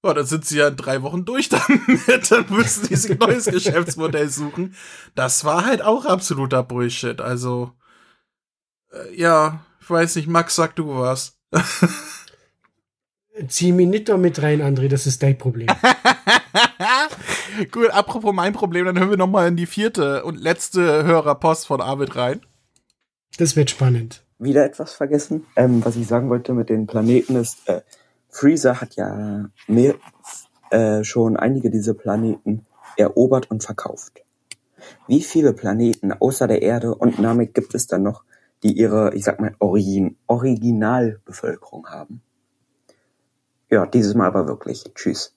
Oh, 0.02 0.12
dann 0.12 0.26
sind 0.26 0.44
sie 0.44 0.58
ja 0.58 0.68
in 0.68 0.76
drei 0.76 1.02
Wochen 1.02 1.24
durch 1.24 1.48
damit. 1.50 2.30
dann 2.30 2.46
müssen 2.50 2.90
die 2.90 2.96
sich 2.98 3.12
ein 3.12 3.20
neues 3.20 3.46
Geschäftsmodell 3.46 4.28
suchen. 4.28 4.76
Das 5.16 5.46
war 5.46 5.64
halt 5.64 5.82
auch 5.82 6.06
absoluter 6.06 6.62
Bullshit. 6.62 7.22
Also, 7.22 7.72
äh, 8.92 9.18
ja, 9.18 9.64
ich 9.80 9.90
weiß 9.90 10.18
nicht, 10.18 10.28
Max, 10.28 10.56
sag 10.56 10.76
du 10.76 10.94
was. 10.94 11.40
Zieh 13.48 13.72
mich 13.72 13.88
nicht 13.88 14.10
da 14.10 14.18
mit 14.18 14.42
rein, 14.44 14.62
André, 14.62 14.88
das 14.88 15.08
ist 15.08 15.24
dein 15.24 15.38
Problem. 15.38 15.68
Gut, 17.72 17.90
apropos 17.90 18.34
mein 18.34 18.54
Problem, 18.54 18.86
dann 18.86 19.00
hören 19.00 19.10
wir 19.10 19.18
noch 19.18 19.28
mal 19.28 19.48
in 19.48 19.56
die 19.56 19.66
vierte 19.66 20.24
und 20.24 20.40
letzte 20.40 21.04
Hörerpost 21.04 21.66
von 21.66 21.82
Arvid 21.82 22.16
rein. 22.16 22.42
Das 23.38 23.56
wird 23.56 23.72
spannend. 23.72 24.24
Wieder 24.38 24.64
etwas 24.64 24.94
vergessen. 24.94 25.46
Ähm, 25.56 25.84
was 25.84 25.96
ich 25.96 26.08
sagen 26.08 26.30
wollte 26.30 26.54
mit 26.54 26.70
den 26.70 26.86
Planeten 26.86 27.36
ist, 27.36 27.68
äh, 27.68 27.82
Freezer 28.30 28.82
hat 28.82 28.96
ja 28.96 29.50
mehr, 29.68 29.96
äh, 30.70 31.04
schon 31.04 31.36
einige 31.36 31.72
dieser 31.72 31.96
Planeten 31.96 32.66
erobert 32.98 33.50
und 33.50 33.64
verkauft. 33.64 34.24
Wie 35.08 35.22
viele 35.22 35.54
Planeten 35.54 36.12
außer 36.12 36.48
der 36.48 36.62
Erde 36.62 36.94
und 36.94 37.20
Namek 37.20 37.54
gibt 37.54 37.74
es 37.74 37.88
dann 37.88 38.04
noch, 38.04 38.24
die 38.62 38.74
ihre, 38.74 39.14
ich 39.16 39.24
sag 39.24 39.40
mal, 39.40 39.56
Origin, 39.60 40.18
Originalbevölkerung 40.28 41.88
haben? 41.88 42.22
Ja, 43.74 43.88
dieses 43.88 44.14
Mal 44.14 44.28
aber 44.28 44.48
wirklich. 44.48 44.84
Tschüss. 44.94 45.34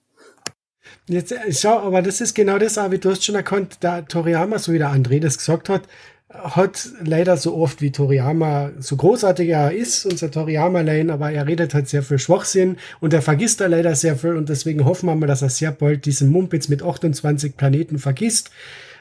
Jetzt 1.09 1.33
äh, 1.33 1.53
schau, 1.53 1.79
aber 1.79 2.03
das 2.03 2.21
ist 2.21 2.35
genau 2.35 2.59
das, 2.59 2.77
wie 2.77 2.99
du 2.99 3.11
hast 3.11 3.25
schon 3.25 3.35
erkannt, 3.35 3.79
da 3.81 4.03
Toriyama, 4.03 4.59
so 4.59 4.75
wie 4.75 4.79
der 4.79 4.91
André 4.91 5.21
das 5.21 5.39
gesagt 5.39 5.71
hat, 5.71 5.85
hat 6.29 6.91
leider 7.03 7.39
so 7.39 7.57
oft 7.57 7.81
wie 7.81 7.93
Toriyama, 7.93 8.73
so 8.79 8.97
großartig 8.97 9.49
er 9.49 9.73
ist, 9.73 10.05
unser 10.05 10.31
Toriyama-Lane, 10.31 11.11
aber 11.11 11.31
er 11.31 11.47
redet 11.47 11.73
halt 11.73 11.89
sehr 11.89 12.03
viel 12.03 12.19
Schwachsinn 12.19 12.77
und 13.01 13.15
er 13.15 13.23
vergisst 13.23 13.63
da 13.63 13.69
leider 13.69 13.95
sehr 13.95 14.17
viel 14.17 14.37
und 14.37 14.51
deswegen 14.51 14.85
hoffen 14.85 15.07
wir 15.07 15.15
mal, 15.15 15.27
dass 15.27 15.41
er 15.41 15.49
sehr 15.49 15.73
bald 15.73 16.05
diesen 16.05 16.29
Mumpitz 16.29 16.69
mit 16.69 16.83
28 16.83 17.57
Planeten 17.57 17.99
vergisst, 17.99 18.51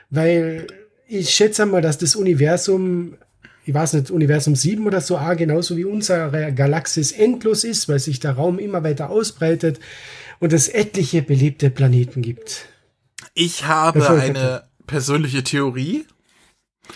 weil 0.10 0.68
ich 1.08 1.32
schätze 1.32 1.66
mal, 1.66 1.82
dass 1.82 1.98
das 1.98 2.16
Universum, 2.16 3.18
ich 3.66 3.74
weiß 3.74 3.94
nicht, 3.94 4.12
Universum 4.12 4.56
7 4.56 4.86
oder 4.86 5.02
so, 5.02 5.18
ah, 5.18 5.34
genauso 5.34 5.76
wie 5.76 5.86
unsere 5.86 6.54
Galaxis 6.54 7.12
endlos 7.12 7.64
ist, 7.64 7.90
weil 7.90 8.00
sich 8.00 8.20
der 8.20 8.34
Raum 8.34 8.60
immer 8.60 8.84
weiter 8.84 9.10
ausbreitet 9.10 9.80
und 10.40 10.54
es 10.54 10.68
etliche 10.68 11.24
belebte 11.24 11.72
Planeten 11.72 12.22
gibt. 12.22 12.68
Ich 13.34 13.66
habe 13.66 14.08
eine 14.08 14.64
persönliche 14.86 15.44
Theorie. 15.44 16.06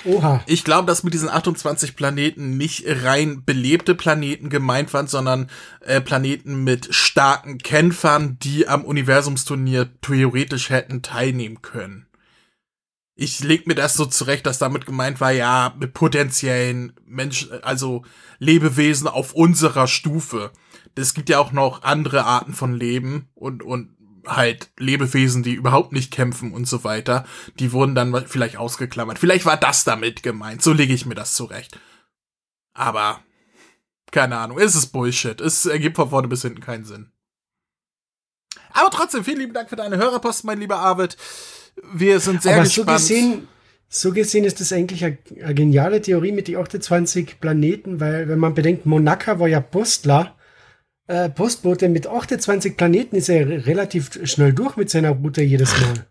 Oha. 0.06 0.44
Ich 0.46 0.64
glaube, 0.64 0.86
dass 0.86 1.04
mit 1.04 1.16
diesen 1.16 1.30
28 1.30 1.96
Planeten 1.96 2.58
nicht 2.58 2.84
rein 2.86 3.44
belebte 3.44 3.96
Planeten 3.96 4.50
gemeint 4.50 4.94
waren, 4.94 5.08
sondern 5.08 5.50
äh, 5.82 6.00
Planeten 6.00 6.64
mit 6.64 6.94
starken 6.94 7.58
Kämpfern, 7.58 8.38
die 8.40 8.68
am 8.68 8.86
Universumsturnier 8.86 9.90
theoretisch 10.02 10.70
hätten 10.70 11.02
teilnehmen 11.02 11.64
können. 11.64 12.06
Ich 13.22 13.42
leg 13.42 13.68
mir 13.68 13.76
das 13.76 13.96
so 13.96 14.06
zurecht, 14.06 14.46
dass 14.46 14.60
damit 14.60 14.86
gemeint 14.86 15.20
war, 15.20 15.32
ja, 15.32 15.76
mit 15.78 15.94
potenziellen 15.94 16.94
Menschen, 17.06 17.62
also 17.64 18.06
Lebewesen 18.38 19.10
auf 19.10 19.34
unserer 19.34 19.90
Stufe. 19.90 20.52
Es 20.96 21.14
gibt 21.14 21.28
ja 21.28 21.38
auch 21.40 21.52
noch 21.52 21.84
andere 21.84 22.24
Arten 22.24 22.54
von 22.54 22.74
Leben 22.74 23.28
und, 23.36 23.62
und 23.62 23.98
halt 24.26 24.72
Lebewesen, 24.78 25.44
die 25.44 25.52
überhaupt 25.52 25.92
nicht 25.92 26.14
kämpfen 26.14 26.54
und 26.54 26.66
so 26.66 26.86
weiter, 26.86 27.26
die 27.60 27.74
wurden 27.74 27.94
dann 27.94 28.26
vielleicht 28.26 28.56
ausgeklammert. 28.56 29.20
Vielleicht 29.20 29.46
war 29.46 29.58
das 29.58 29.84
damit 29.84 30.24
gemeint. 30.24 30.64
So 30.64 30.72
lege 30.72 30.94
ich 30.94 31.06
mir 31.06 31.16
das 31.16 31.36
zurecht. 31.36 31.78
Aber 32.74 33.20
keine 34.12 34.38
Ahnung, 34.38 34.60
es 34.60 34.78
ist 34.78 34.94
Bullshit. 34.94 35.42
Es 35.42 35.66
ergibt 35.66 35.98
von 35.98 36.10
vorne 36.10 36.30
bis 36.30 36.44
hinten 36.44 36.62
keinen 36.62 36.86
Sinn. 36.86 37.12
Aber 38.72 38.90
trotzdem, 38.92 39.26
vielen 39.26 39.40
lieben 39.40 39.54
Dank 39.54 39.70
für 39.70 39.76
deine 39.76 39.98
Hörerpost, 39.98 40.46
mein 40.46 40.62
lieber 40.62 40.78
Arvid. 40.78 41.18
Wir 41.94 42.20
sind 42.20 42.42
sehr 42.42 42.56
Aber 42.56 42.64
gespannt. 42.64 43.00
So 43.00 43.14
gesehen, 43.14 43.48
so 43.88 44.12
gesehen 44.12 44.44
ist 44.46 44.60
das 44.60 44.72
eigentlich 44.72 45.04
eine, 45.04 45.18
eine 45.44 45.56
geniale 45.56 46.02
Theorie 46.02 46.32
mit 46.32 46.48
den 46.48 46.58
28 46.58 47.40
Planeten, 47.40 48.00
weil 48.00 48.28
wenn 48.28 48.40
man 48.40 48.54
bedenkt, 48.54 48.86
Monaka 48.86 49.40
war 49.40 49.48
ja 49.48 49.60
Postler 49.60 50.36
äh, 51.10 51.28
Postbote 51.30 51.90
mit 51.90 52.06
28 52.08 52.78
Planeten 52.78 53.16
ist 53.16 53.30
er 53.30 53.66
relativ 53.66 54.12
schnell 54.30 54.54
durch 54.54 54.78
mit 54.78 54.92
seiner 54.92 55.10
Route 55.10 55.42
jedes 55.42 55.74
Mal. 55.82 56.06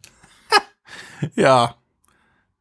ja. 1.37 1.76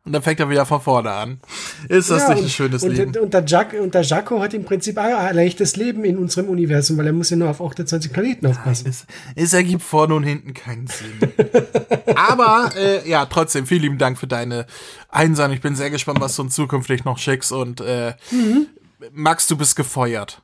Und 0.08 0.14
dann 0.14 0.22
fängt 0.22 0.40
er 0.40 0.50
wieder 0.50 0.66
von 0.66 0.80
vorne 0.80 1.12
an. 1.12 1.42
Ist 1.90 2.10
das 2.10 2.24
ja, 2.24 2.34
nicht 2.34 2.44
ein 2.46 2.50
schönes 2.50 2.82
und, 2.82 2.96
Leben? 2.96 3.18
Und 3.18 3.34
der, 3.34 3.44
Jack, 3.46 3.74
und 3.74 3.94
der 3.94 4.04
Jaco 4.04 4.40
hat 4.40 4.54
im 4.54 4.64
Prinzip 4.64 4.98
ein 4.98 5.36
leichtes 5.36 5.76
Leben 5.76 6.06
in 6.06 6.18
unserem 6.18 6.48
Universum, 6.48 6.98
weil 6.98 7.08
er 7.08 7.12
muss 7.12 7.30
ja 7.30 7.36
nur 7.36 7.50
auf 7.50 7.62
28 7.62 8.14
Planeten 8.14 8.48
aufpassen. 8.48 8.86
Nein, 8.86 9.34
es, 9.36 9.44
es, 9.44 9.54
ergibt 9.54 9.84
vorne 9.84 10.16
und 10.16 10.24
hinten 10.24 10.54
keinen 10.54 10.88
Sinn. 10.88 11.20
Aber 12.16 12.72
äh, 12.78 13.08
ja, 13.10 13.26
trotzdem, 13.26 13.68
vielen 13.68 13.82
lieben 13.82 13.98
Dank 13.98 14.18
für 14.18 14.28
deine 14.28 14.66
Einsendung. 15.10 15.54
Ich 15.54 15.62
bin 15.62 15.76
sehr 15.76 15.90
gespannt, 15.90 16.22
was 16.22 16.38
du 16.38 16.44
uns 16.44 16.56
zukünftig 16.56 17.04
noch 17.04 17.18
schickst. 17.18 17.52
Und 17.52 17.82
äh, 17.82 18.14
mhm. 18.32 18.68
Max, 19.12 19.48
du 19.48 19.58
bist 19.58 19.76
gefeuert. 19.76 20.42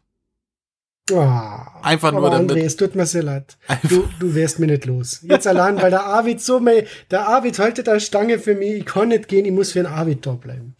Oh, 1.12 1.30
Einfach 1.82 2.13
nur 2.13 2.30
damit. 2.30 2.52
André, 2.52 2.63
es 2.63 2.78
tut 2.78 2.96
mir 2.96 3.06
sehr 3.06 3.24
leid. 3.24 3.58
Du, 3.84 4.08
du 4.20 4.36
wärst 4.36 4.60
mir 4.60 4.68
nicht 4.68 4.86
los. 4.86 5.20
Jetzt 5.24 5.46
allein, 5.48 5.82
weil 5.82 5.92
der 5.92 6.06
Arvid 6.06 6.39
so, 6.42 6.62
mein, 6.62 6.86
der 7.12 7.28
Arvid 7.28 7.60
haltet 7.60 7.89
eine 7.89 8.00
Stange 8.00 8.39
für 8.39 8.56
mich. 8.56 8.74
Ich 8.74 8.86
kann 8.86 9.10
nicht 9.10 9.28
gehen, 9.28 9.44
ich 9.44 9.52
muss 9.52 9.74
für 9.74 9.80
den 9.80 9.88
Arvid 9.88 10.26
da 10.26 10.32
bleiben. 10.32 10.76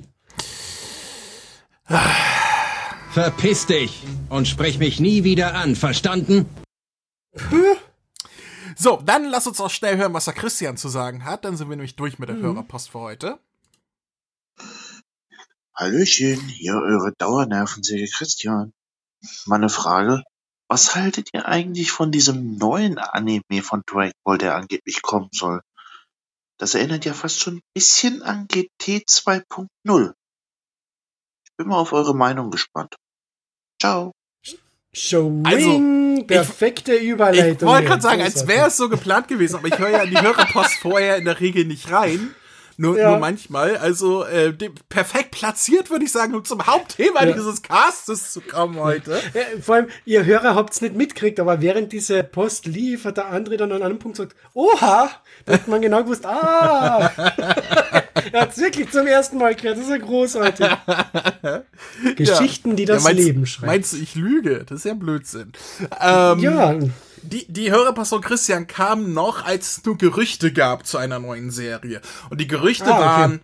Verpiss 3.12 3.66
dich 3.66 4.02
und 4.30 4.48
sprech 4.48 4.80
mich 4.80 5.02
nie 5.02 5.26
wieder 5.26 5.56
an, 5.56 5.76
verstanden? 5.76 6.46
So, 8.78 9.02
dann 9.06 9.26
lass 9.26 9.46
uns 9.46 9.60
auch 9.60 9.70
schnell 9.70 9.98
hören, 9.98 10.14
was 10.14 10.26
der 10.26 10.34
Christian 10.34 10.78
zu 10.78 10.88
sagen 10.88 11.26
hat. 11.26 11.44
Dann 11.44 11.58
sind 11.58 11.70
wir 11.70 11.76
nämlich 11.76 11.98
durch 11.98 12.18
mit 12.18 12.30
der 12.30 12.38
mhm. 12.38 12.44
Hörerpost 12.44 12.90
für 12.90 13.00
heute. 13.00 13.40
Hallöchen, 15.76 16.40
hier 16.48 16.76
eure 16.76 17.12
Dauernervensäge 17.18 18.08
Christian. 18.08 18.74
Meine 19.46 19.70
Frage, 19.70 20.24
was 20.70 20.96
haltet 20.96 21.30
ihr 21.34 21.48
eigentlich 21.48 21.92
von 21.92 22.12
diesem 22.12 22.56
neuen 22.56 22.98
Anime 22.98 23.62
von 23.62 23.84
Dragon 23.86 24.12
Ball, 24.24 24.38
der 24.38 24.56
angeblich 24.56 25.02
kommen 25.02 25.30
soll? 25.32 25.62
Das 26.58 26.76
erinnert 26.76 27.06
ja 27.06 27.14
fast 27.14 27.40
schon 27.40 27.58
ein 27.58 27.62
bisschen 27.74 28.22
an 28.22 28.48
GT 28.48 29.06
2.0. 29.08 30.14
Ich 31.46 31.52
bin 31.58 31.68
mal 31.68 31.78
auf 31.78 31.94
eure 31.94 32.16
Meinung 32.16 32.52
gespannt. 32.52 32.96
Ciao. 33.82 34.12
Showing, 34.96 35.46
also, 35.46 36.26
perfekte 36.28 36.94
ich, 36.96 37.10
Überleitung. 37.10 37.68
Ich 37.68 37.74
wollte 37.74 37.88
gerade 37.88 38.02
sagen, 38.02 38.22
als 38.22 38.48
wäre 38.48 38.68
es 38.68 38.78
so 38.78 38.90
geplant 38.90 39.28
gewesen, 39.28 39.56
aber 39.56 39.68
ich 39.68 39.78
höre 39.78 39.90
ja 39.90 40.04
in 40.04 40.12
die 40.12 40.22
Hörerpost 40.22 40.76
vorher 40.76 41.18
in 41.18 41.26
der 41.26 41.40
Regel 41.40 41.66
nicht 41.66 41.92
rein. 41.92 42.36
Nur, 42.78 42.98
ja. 42.98 43.12
nur 43.12 43.20
manchmal. 43.20 43.78
Also 43.78 44.24
äh, 44.26 44.54
perfekt 44.90 45.32
platziert, 45.32 45.90
würde 45.90 46.06
ich 46.06 46.12
sagen, 46.12 46.34
um 46.34 46.44
zum 46.44 46.66
Hauptthema 46.66 47.26
ja. 47.26 47.34
dieses 47.34 47.62
Castes 47.62 48.32
zu 48.32 48.42
kommen 48.42 48.80
heute. 48.80 49.20
Ja, 49.34 49.42
vor 49.62 49.76
allem, 49.76 49.88
ihr 50.06 50.26
Hörer 50.26 50.56
habt 50.56 50.74
es 50.74 50.82
nicht 50.82 50.96
mitgekriegt, 50.96 51.40
aber 51.40 51.62
während 51.62 51.92
diese 51.92 52.24
Post 52.24 52.66
lief, 52.66 53.06
hat 53.06 53.18
der 53.18 53.28
andere 53.28 53.58
dann 53.58 53.72
an 53.72 53.84
einem 53.84 54.00
Punkt 54.00 54.18
gesagt, 54.18 54.36
oha, 54.54 55.12
da 55.46 55.54
hat 55.54 55.68
man 55.68 55.82
genau 55.82 56.04
gewusst, 56.04 56.26
ah, 56.26 57.12
er 58.32 58.42
hat 58.42 58.52
es 58.52 58.58
wirklich 58.58 58.92
zum 58.92 59.08
ersten 59.08 59.38
Mal 59.38 59.56
gehört, 59.56 59.78
das 59.78 59.86
ist 59.86 59.92
ja 59.92 59.98
großartig. 59.98 60.68
Geschichten, 62.16 62.76
die 62.76 62.86
das 62.86 63.04
meinst, 63.04 63.24
Leben 63.24 63.46
schreiben. 63.46 63.68
Meinst 63.68 63.94
du, 63.94 63.98
ich 63.98 64.16
lüge? 64.16 64.66
Das 64.68 64.80
ist 64.80 64.86
ja 64.86 64.94
Blödsinn. 64.94 65.52
Ähm, 66.02 66.40
ja 66.40 66.76
die, 67.24 67.46
die 67.52 67.72
Hörerperson 67.72 68.22
Christian 68.22 68.68
kam 68.68 69.14
noch, 69.14 69.46
als 69.46 69.78
es 69.78 69.86
nur 69.86 69.98
Gerüchte 69.98 70.52
gab 70.52 70.86
zu 70.86 70.98
einer 70.98 71.20
neuen 71.20 71.52
Serie. 71.52 72.02
Und 72.30 72.40
die 72.40 72.48
Gerüchte 72.48 72.86
ah, 72.86 72.98
okay. 72.98 73.00
waren, 73.00 73.42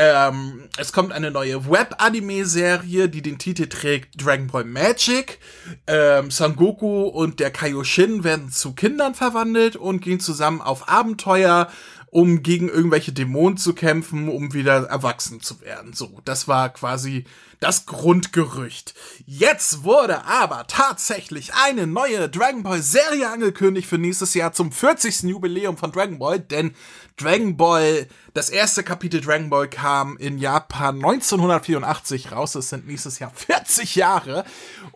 ähm, 0.00 0.68
es 0.76 0.92
kommt 0.92 1.12
eine 1.12 1.32
neue 1.32 1.68
Web-Anime-Serie, 1.68 3.08
die 3.08 3.20
den 3.20 3.38
Titel 3.38 3.66
trägt 3.66 4.24
Dragon 4.24 4.46
Ball 4.46 4.62
Magic. 4.62 5.40
Ähm, 5.88 6.30
Son 6.30 6.54
Goku 6.54 7.02
und 7.02 7.40
der 7.40 7.50
Kaioshin 7.50 8.22
werden 8.22 8.50
zu 8.50 8.74
Kindern 8.74 9.16
verwandelt 9.16 9.74
und 9.74 10.00
gehen 10.00 10.20
zusammen 10.20 10.60
auf 10.60 10.88
Abenteuer, 10.88 11.68
um 12.10 12.42
gegen 12.42 12.68
irgendwelche 12.68 13.12
Dämonen 13.12 13.58
zu 13.58 13.74
kämpfen, 13.74 14.28
um 14.28 14.54
wieder 14.54 14.86
erwachsen 14.86 15.40
zu 15.40 15.60
werden. 15.60 15.92
So, 15.92 16.20
das 16.24 16.48
war 16.48 16.70
quasi 16.70 17.24
das 17.60 17.86
Grundgerücht. 17.86 18.94
Jetzt 19.26 19.82
wurde 19.82 20.24
aber 20.24 20.66
tatsächlich 20.68 21.54
eine 21.54 21.86
neue 21.86 22.28
Dragon 22.28 22.62
Ball 22.62 22.82
Serie 22.82 23.28
angekündigt 23.28 23.88
für 23.88 23.98
nächstes 23.98 24.34
Jahr 24.34 24.52
zum 24.52 24.70
40. 24.70 25.22
Jubiläum 25.24 25.76
von 25.76 25.90
Dragon 25.90 26.18
Ball, 26.18 26.38
denn 26.38 26.74
Dragon 27.16 27.56
Ball, 27.56 28.06
das 28.32 28.48
erste 28.48 28.84
Kapitel 28.84 29.20
Dragon 29.20 29.50
Ball 29.50 29.68
kam 29.68 30.16
in 30.18 30.38
Japan 30.38 30.96
1984 30.96 32.30
raus. 32.30 32.54
Es 32.54 32.68
sind 32.68 32.86
nächstes 32.86 33.18
Jahr 33.18 33.32
40 33.34 33.96
Jahre. 33.96 34.44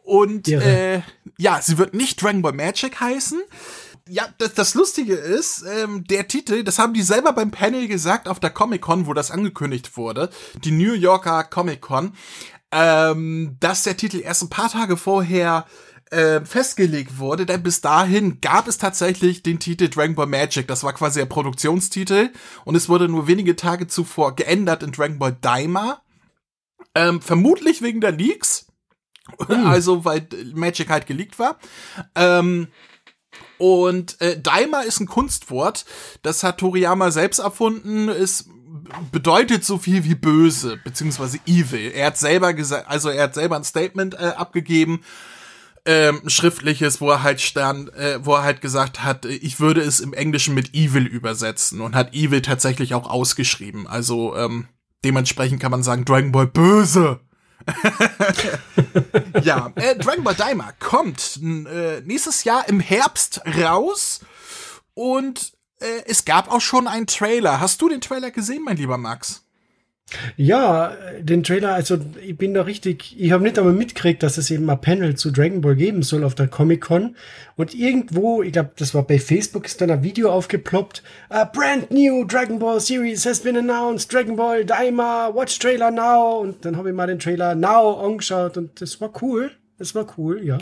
Und 0.04 0.48
äh, 0.48 1.02
ja, 1.36 1.60
sie 1.60 1.78
wird 1.78 1.94
nicht 1.94 2.22
Dragon 2.22 2.42
Ball 2.42 2.52
Magic 2.52 3.00
heißen. 3.00 3.42
Ja, 4.08 4.28
das, 4.38 4.54
das 4.54 4.74
Lustige 4.74 5.14
ist, 5.14 5.62
ähm, 5.62 6.04
der 6.04 6.26
Titel, 6.26 6.64
das 6.64 6.78
haben 6.78 6.92
die 6.92 7.02
selber 7.02 7.32
beim 7.32 7.50
Panel 7.50 7.86
gesagt 7.86 8.26
auf 8.26 8.40
der 8.40 8.50
Comic-Con, 8.50 9.06
wo 9.06 9.14
das 9.14 9.30
angekündigt 9.30 9.96
wurde, 9.96 10.30
die 10.64 10.72
New 10.72 10.92
Yorker 10.92 11.44
Comic-Con, 11.44 12.12
ähm, 12.72 13.56
dass 13.60 13.84
der 13.84 13.96
Titel 13.96 14.20
erst 14.20 14.42
ein 14.42 14.50
paar 14.50 14.70
Tage 14.70 14.96
vorher 14.96 15.66
äh, 16.10 16.44
festgelegt 16.44 17.18
wurde, 17.18 17.46
denn 17.46 17.62
bis 17.62 17.80
dahin 17.80 18.40
gab 18.40 18.68
es 18.68 18.76
tatsächlich 18.76 19.42
den 19.42 19.58
Titel 19.58 19.88
Dragon 19.88 20.14
Ball 20.14 20.26
Magic. 20.26 20.68
Das 20.68 20.84
war 20.84 20.92
quasi 20.92 21.20
der 21.20 21.26
Produktionstitel 21.26 22.30
und 22.64 22.74
es 22.74 22.88
wurde 22.88 23.08
nur 23.08 23.28
wenige 23.28 23.56
Tage 23.56 23.86
zuvor 23.86 24.36
geändert 24.36 24.82
in 24.82 24.92
Dragon 24.92 25.18
Ball 25.18 25.36
Daima. 25.40 26.02
Ähm, 26.94 27.22
vermutlich 27.22 27.80
wegen 27.80 28.00
der 28.00 28.12
Leaks. 28.12 28.66
Mhm. 29.48 29.66
Also, 29.66 30.04
weil 30.04 30.28
Magic 30.52 30.90
halt 30.90 31.06
geleakt 31.06 31.38
war. 31.38 31.58
Ähm, 32.14 32.68
und 33.58 34.20
äh, 34.20 34.40
Daima 34.40 34.80
ist 34.80 35.00
ein 35.00 35.06
Kunstwort, 35.06 35.84
das 36.22 36.42
hat 36.42 36.58
Toriyama 36.58 37.10
selbst 37.10 37.38
erfunden, 37.38 38.08
ist 38.08 38.48
bedeutet 39.10 39.64
so 39.64 39.78
viel 39.78 40.04
wie 40.04 40.14
böse, 40.14 40.78
beziehungsweise 40.82 41.38
evil. 41.46 41.92
Er 41.94 42.08
hat 42.08 42.18
selber 42.18 42.52
gesagt, 42.52 42.88
also 42.88 43.10
er 43.10 43.24
hat 43.24 43.34
selber 43.34 43.56
ein 43.56 43.64
Statement 43.64 44.14
äh, 44.14 44.32
abgegeben, 44.36 45.02
ähm, 45.84 46.22
schriftliches, 46.26 47.00
wo 47.00 47.10
er 47.10 47.22
halt 47.22 47.40
stand, 47.40 47.92
äh, 47.94 48.24
wo 48.24 48.34
er 48.34 48.42
halt 48.42 48.60
gesagt 48.60 49.02
hat, 49.02 49.24
ich 49.24 49.58
würde 49.58 49.80
es 49.80 50.00
im 50.00 50.12
Englischen 50.12 50.54
mit 50.54 50.74
evil 50.74 51.06
übersetzen 51.06 51.80
und 51.80 51.94
hat 51.94 52.14
evil 52.14 52.42
tatsächlich 52.42 52.94
auch 52.94 53.10
ausgeschrieben. 53.10 53.86
Also 53.86 54.36
ähm, 54.36 54.68
dementsprechend 55.04 55.60
kann 55.60 55.72
man 55.72 55.82
sagen, 55.82 56.04
Dragon 56.04 56.32
Ball 56.32 56.46
böse. 56.46 57.20
ja, 59.42 59.72
äh, 59.76 59.96
Dragon 59.96 60.24
Ball 60.24 60.34
Daima 60.34 60.72
kommt 60.78 61.40
äh, 61.42 62.00
nächstes 62.02 62.44
Jahr 62.44 62.68
im 62.68 62.80
Herbst 62.80 63.40
raus 63.58 64.20
und 64.94 65.52
äh, 65.80 66.02
es 66.06 66.24
gab 66.24 66.50
auch 66.50 66.60
schon 66.60 66.88
einen 66.88 67.06
Trailer. 67.06 67.60
Hast 67.60 67.80
du 67.82 67.88
den 67.88 68.00
Trailer 68.00 68.30
gesehen, 68.30 68.62
mein 68.64 68.76
lieber 68.76 68.98
Max? 68.98 69.44
Ja, 70.36 70.92
den 71.20 71.42
Trailer, 71.42 71.74
also 71.74 71.98
ich 72.24 72.36
bin 72.36 72.54
da 72.54 72.62
richtig, 72.62 73.14
ich 73.18 73.32
habe 73.32 73.42
nicht 73.42 73.58
einmal 73.58 73.72
mitgekriegt, 73.72 74.22
dass 74.22 74.38
es 74.38 74.50
eben 74.50 74.68
ein 74.68 74.80
Panel 74.80 75.14
zu 75.16 75.30
Dragon 75.30 75.60
Ball 75.60 75.76
geben 75.76 76.02
soll 76.02 76.24
auf 76.24 76.34
der 76.34 76.48
Comic-Con. 76.48 77.16
Und 77.56 77.74
irgendwo, 77.74 78.42
ich 78.42 78.52
glaube, 78.52 78.72
das 78.76 78.94
war 78.94 79.02
bei 79.02 79.18
Facebook, 79.18 79.66
ist 79.66 79.80
dann 79.80 79.90
ein 79.90 80.02
Video 80.02 80.30
aufgeploppt. 80.30 81.02
A 81.28 81.44
brand 81.44 81.90
new 81.90 82.24
Dragon 82.24 82.58
Ball 82.58 82.80
Series 82.80 83.26
has 83.26 83.40
been 83.40 83.56
announced. 83.56 84.12
Dragon 84.12 84.36
Ball 84.36 84.64
Daima, 84.64 85.30
watch 85.34 85.58
Trailer 85.58 85.90
now. 85.90 86.40
Und 86.40 86.64
dann 86.64 86.76
habe 86.76 86.90
ich 86.90 86.94
mal 86.94 87.06
den 87.06 87.18
Trailer 87.18 87.54
now 87.54 88.00
angeschaut 88.04 88.56
und 88.56 88.80
das 88.80 89.00
war 89.00 89.12
cool. 89.22 89.50
Das 89.78 89.94
war 89.94 90.06
cool, 90.16 90.44
ja. 90.44 90.58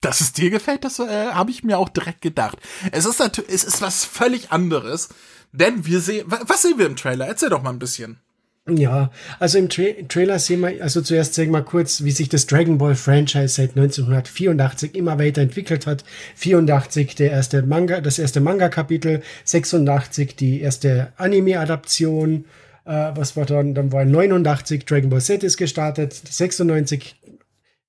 Dass 0.00 0.20
es 0.20 0.32
dir 0.32 0.50
gefällt, 0.50 0.84
das 0.84 0.98
äh, 0.98 1.26
habe 1.32 1.50
ich 1.50 1.64
mir 1.64 1.78
auch 1.78 1.88
direkt 1.88 2.20
gedacht. 2.20 2.58
Es 2.92 3.06
ist 3.06 3.18
natürlich, 3.18 3.52
es 3.52 3.64
ist 3.64 3.82
was 3.82 4.04
völlig 4.04 4.52
anderes, 4.52 5.08
denn 5.52 5.86
wir 5.86 6.00
sehen, 6.00 6.26
was 6.28 6.62
sehen 6.62 6.78
wir 6.78 6.86
im 6.86 6.96
Trailer? 6.96 7.26
Erzähl 7.26 7.48
doch 7.48 7.62
mal 7.62 7.70
ein 7.70 7.78
bisschen. 7.78 8.20
Ja, 8.68 9.12
also 9.38 9.58
im 9.58 9.68
Tra 9.68 9.84
Trailer 10.08 10.40
sehen 10.40 10.60
wir, 10.60 10.82
also 10.82 11.00
zuerst 11.00 11.34
zeigen 11.34 11.52
wir 11.52 11.62
kurz, 11.62 12.02
wie 12.02 12.10
sich 12.10 12.28
das 12.28 12.46
Dragon 12.46 12.78
Ball 12.78 12.96
Franchise 12.96 13.48
seit 13.54 13.76
1984 13.76 14.96
immer 14.96 15.20
weiterentwickelt 15.20 15.86
hat. 15.86 16.04
84 16.34 17.14
der 17.14 17.30
erste 17.30 17.62
Manga, 17.62 18.00
das 18.00 18.18
erste 18.18 18.40
Manga-Kapitel, 18.40 19.22
86 19.44 20.34
die 20.34 20.60
erste 20.62 21.12
Anime-Adaption, 21.16 22.44
äh, 22.86 23.12
was 23.14 23.36
war 23.36 23.46
dann, 23.46 23.74
dann 23.74 23.92
war 23.92 24.04
89 24.04 24.84
Dragon 24.84 25.10
Ball 25.10 25.20
Z 25.20 25.44
ist 25.44 25.58
gestartet, 25.58 26.12
96 26.12 27.14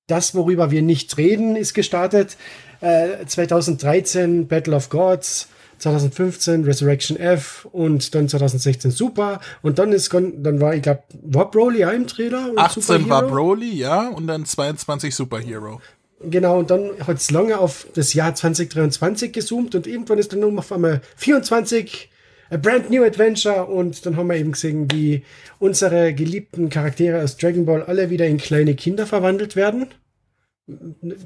das, 0.06 0.34
worüber 0.36 0.70
wir 0.70 0.82
nicht 0.82 1.16
reden, 1.18 1.56
ist 1.56 1.74
gestartet, 1.74 2.36
äh, 2.80 3.26
2013 3.26 4.46
Battle 4.46 4.76
of 4.76 4.90
Gods, 4.90 5.48
2015 5.78 6.64
Resurrection 6.64 7.16
F 7.16 7.66
und 7.72 8.14
dann 8.14 8.28
2016 8.28 8.90
Super. 8.90 9.40
Und 9.62 9.78
dann 9.78 9.92
ist 9.92 10.12
dann 10.12 10.60
war 10.60 10.74
ich 10.74 10.82
glaube 10.82 11.02
war 11.22 11.50
Broly 11.50 11.80
ja 11.80 11.90
im 11.90 12.06
Trailer 12.06 12.52
18 12.56 13.08
war 13.08 13.26
Broly 13.26 13.74
ja 13.74 14.08
und 14.08 14.26
dann 14.26 14.44
22 14.44 15.14
Superhero. 15.14 15.80
Genau, 16.20 16.58
und 16.58 16.70
dann 16.70 16.90
hat 17.06 17.18
es 17.18 17.30
lange 17.30 17.58
auf 17.58 17.86
das 17.94 18.12
Jahr 18.12 18.34
2023 18.34 19.32
gezoomt 19.32 19.74
und 19.76 19.86
irgendwann 19.86 20.18
ist 20.18 20.32
dann 20.32 20.40
nur 20.40 20.58
auf 20.58 20.72
einmal 20.72 21.00
24 21.16 22.10
A 22.50 22.56
Brand 22.56 22.90
New 22.90 23.04
Adventure 23.04 23.66
und 23.66 24.04
dann 24.04 24.16
haben 24.16 24.28
wir 24.28 24.36
eben 24.36 24.52
gesehen, 24.52 24.90
wie 24.90 25.22
unsere 25.58 26.14
geliebten 26.14 26.70
Charaktere 26.70 27.22
aus 27.22 27.36
Dragon 27.36 27.66
Ball 27.66 27.82
alle 27.82 28.10
wieder 28.10 28.26
in 28.26 28.38
kleine 28.38 28.74
Kinder 28.74 29.06
verwandelt 29.06 29.54
werden. 29.54 29.88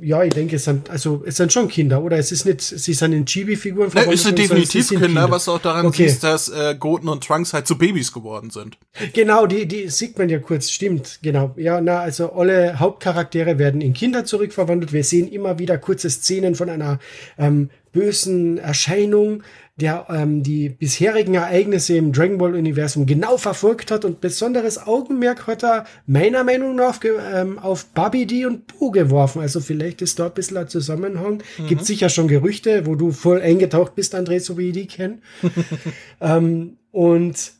Ja, 0.00 0.22
ich 0.22 0.32
denke, 0.32 0.56
es 0.56 0.64
sind, 0.64 0.88
also, 0.88 1.24
es 1.26 1.36
sind 1.36 1.52
schon 1.52 1.66
Kinder, 1.66 2.02
oder? 2.02 2.16
Es 2.16 2.30
ist 2.30 2.44
nicht, 2.44 2.60
sie 2.60 2.92
sind 2.94 3.12
in 3.12 3.26
Chibi-Figuren 3.26 3.90
ne, 3.92 4.12
Es 4.12 4.22
sind 4.22 4.38
definitiv 4.38 4.88
Kinder, 4.88 5.06
Kinder, 5.06 5.30
was 5.30 5.48
auch 5.48 5.58
daran 5.58 5.86
okay. 5.86 6.06
siehst, 6.06 6.22
dass 6.22 6.48
äh, 6.48 6.76
Goten 6.78 7.08
und 7.08 7.24
Trunks 7.24 7.52
halt 7.52 7.66
zu 7.66 7.76
Babys 7.76 8.12
geworden 8.12 8.50
sind. 8.50 8.78
Genau, 9.12 9.46
die, 9.46 9.66
die 9.66 9.88
sieht 9.88 10.16
man 10.16 10.28
ja 10.28 10.38
kurz, 10.38 10.70
stimmt, 10.70 11.18
genau. 11.22 11.54
Ja, 11.56 11.80
na, 11.80 11.98
also 12.00 12.32
alle 12.32 12.78
Hauptcharaktere 12.78 13.58
werden 13.58 13.80
in 13.80 13.94
Kinder 13.94 14.24
zurückverwandelt. 14.24 14.92
Wir 14.92 15.02
sehen 15.02 15.26
immer 15.26 15.58
wieder 15.58 15.76
kurze 15.76 16.08
Szenen 16.08 16.54
von 16.54 16.70
einer 16.70 17.00
ähm, 17.36 17.70
bösen 17.92 18.58
Erscheinung, 18.58 19.42
der 19.82 20.06
ähm, 20.08 20.44
die 20.44 20.68
bisherigen 20.68 21.34
Ereignisse 21.34 21.96
im 21.96 22.12
Dragon 22.12 22.38
Ball 22.38 22.54
Universum 22.54 23.04
genau 23.04 23.36
verfolgt 23.36 23.90
hat 23.90 24.04
und 24.04 24.20
besonderes 24.20 24.86
Augenmerk 24.86 25.48
hat 25.48 25.64
er 25.64 25.86
meiner 26.06 26.44
Meinung 26.44 26.76
nach 26.76 27.00
ähm, 27.34 27.58
auf 27.58 27.86
Babidi 27.86 28.46
und 28.46 28.68
Boo 28.68 28.92
geworfen. 28.92 29.42
Also 29.42 29.60
vielleicht 29.60 30.00
ist 30.00 30.20
da 30.20 30.26
ein 30.26 30.34
bisschen 30.34 30.56
ein 30.56 30.68
Zusammenhang. 30.68 31.42
Mhm. 31.58 31.66
Gibt 31.66 31.84
sicher 31.84 32.08
schon 32.08 32.28
Gerüchte, 32.28 32.86
wo 32.86 32.94
du 32.94 33.10
voll 33.10 33.40
eingetaucht 33.40 33.96
bist, 33.96 34.14
André, 34.14 34.38
so 34.38 34.56
wie 34.56 34.68
ich 34.68 34.72
die 34.72 34.86
kenne. 34.86 35.18
ähm, 36.20 36.76
und 36.92 37.52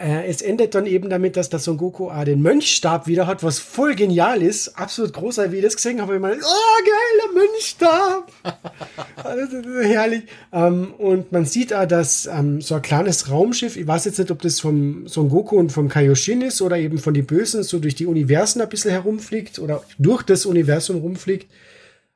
äh, 0.00 0.26
es 0.26 0.40
endet 0.40 0.74
dann 0.74 0.86
eben 0.86 1.10
damit, 1.10 1.36
dass 1.36 1.50
der 1.50 1.58
Son 1.58 1.76
Goku 1.76 2.08
ah, 2.08 2.24
den 2.24 2.40
Mönchstab 2.40 3.06
wieder 3.06 3.26
hat, 3.26 3.42
was 3.42 3.58
voll 3.58 3.94
genial 3.94 4.42
ist. 4.42 4.78
Absolut 4.78 5.12
großartig, 5.12 5.52
wie 5.52 5.56
ich 5.58 5.64
das 5.64 5.76
gesehen 5.76 6.00
habe. 6.00 6.14
Ich 6.14 6.20
meine, 6.20 6.40
oh, 6.42 6.82
geiler 6.84 7.32
Mönchstab! 7.34 8.32
herrlich. 9.82 10.22
Ähm, 10.52 10.94
und 10.96 11.30
man 11.30 11.44
sieht 11.44 11.74
auch, 11.74 11.86
dass 11.86 12.26
ähm, 12.26 12.62
so 12.62 12.76
ein 12.76 12.82
kleines 12.82 13.30
Raumschiff, 13.30 13.76
ich 13.76 13.86
weiß 13.86 14.06
jetzt 14.06 14.18
nicht, 14.18 14.30
ob 14.30 14.40
das 14.40 14.60
vom 14.60 15.06
Son 15.08 15.28
Goku 15.28 15.58
und 15.58 15.70
vom 15.70 15.88
Kaioshin 15.88 16.40
ist 16.40 16.62
oder 16.62 16.78
eben 16.78 16.98
von 16.98 17.12
den 17.12 17.26
Bösen 17.26 17.62
so 17.62 17.78
durch 17.78 17.94
die 17.94 18.06
Universen 18.06 18.62
ein 18.62 18.68
bisschen 18.70 18.92
herumfliegt 18.92 19.58
oder 19.58 19.82
durch 19.98 20.22
das 20.22 20.46
Universum 20.46 21.00
rumfliegt. 21.00 21.48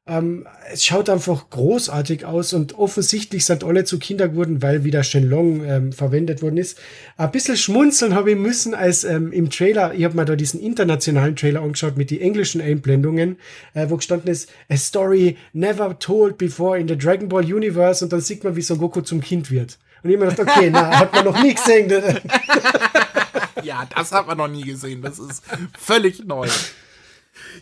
Ähm, 0.09 0.47
es 0.73 0.85
schaut 0.85 1.11
einfach 1.11 1.51
großartig 1.51 2.25
aus 2.25 2.53
und 2.53 2.79
offensichtlich 2.79 3.45
sind 3.45 3.65
alle 3.65 3.85
zu 3.85 3.99
Kinder 3.99 4.29
geworden, 4.29 4.63
weil 4.63 4.85
wieder 4.85 5.03
Shenlong 5.03 5.65
ähm, 5.65 5.93
verwendet 5.93 6.43
worden 6.43 6.59
ist. 6.59 6.79
Ein 7.17 7.33
bisschen 7.33 7.57
schmunzeln 7.57 8.15
habe 8.15 8.31
ich 8.31 8.37
müssen, 8.37 8.73
als 8.73 9.03
ähm, 9.03 9.33
im 9.33 9.51
Trailer, 9.51 9.95
ich 9.95 10.05
habe 10.05 10.15
mir 10.15 10.25
da 10.25 10.37
diesen 10.37 10.61
internationalen 10.61 11.35
Trailer 11.35 11.63
angeschaut 11.63 11.97
mit 11.97 12.13
den 12.13 12.21
englischen 12.21 12.61
Einblendungen, 12.61 13.37
äh, 13.75 13.91
wo 13.91 13.97
gestanden 13.97 14.31
ist, 14.31 14.49
a 14.69 14.77
story 14.77 15.37
never 15.53 15.99
told 15.99 16.39
before 16.39 16.79
in 16.79 16.87
the 16.87 16.97
Dragon 16.97 17.29
Ball 17.29 17.45
Universe 17.45 18.05
und 18.05 18.13
dann 18.13 18.21
sieht 18.21 18.45
man, 18.45 18.55
wie 18.55 18.63
Son 18.63 18.79
Goku 18.79 19.01
zum 19.01 19.21
Kind 19.21 19.51
wird. 19.51 19.77
Und 20.05 20.11
ich 20.11 20.19
mir 20.19 20.29
gedacht, 20.29 20.49
okay, 20.49 20.71
na, 20.71 21.01
hat 21.01 21.13
man 21.13 21.25
noch 21.25 21.43
nie 21.43 21.53
gesehen. 21.53 21.91
ja, 23.65 23.89
das 23.93 24.13
hat 24.13 24.29
man 24.29 24.39
noch 24.39 24.47
nie 24.47 24.63
gesehen. 24.63 25.03
Das 25.03 25.19
ist 25.19 25.43
völlig 25.77 26.25
neu. 26.25 26.47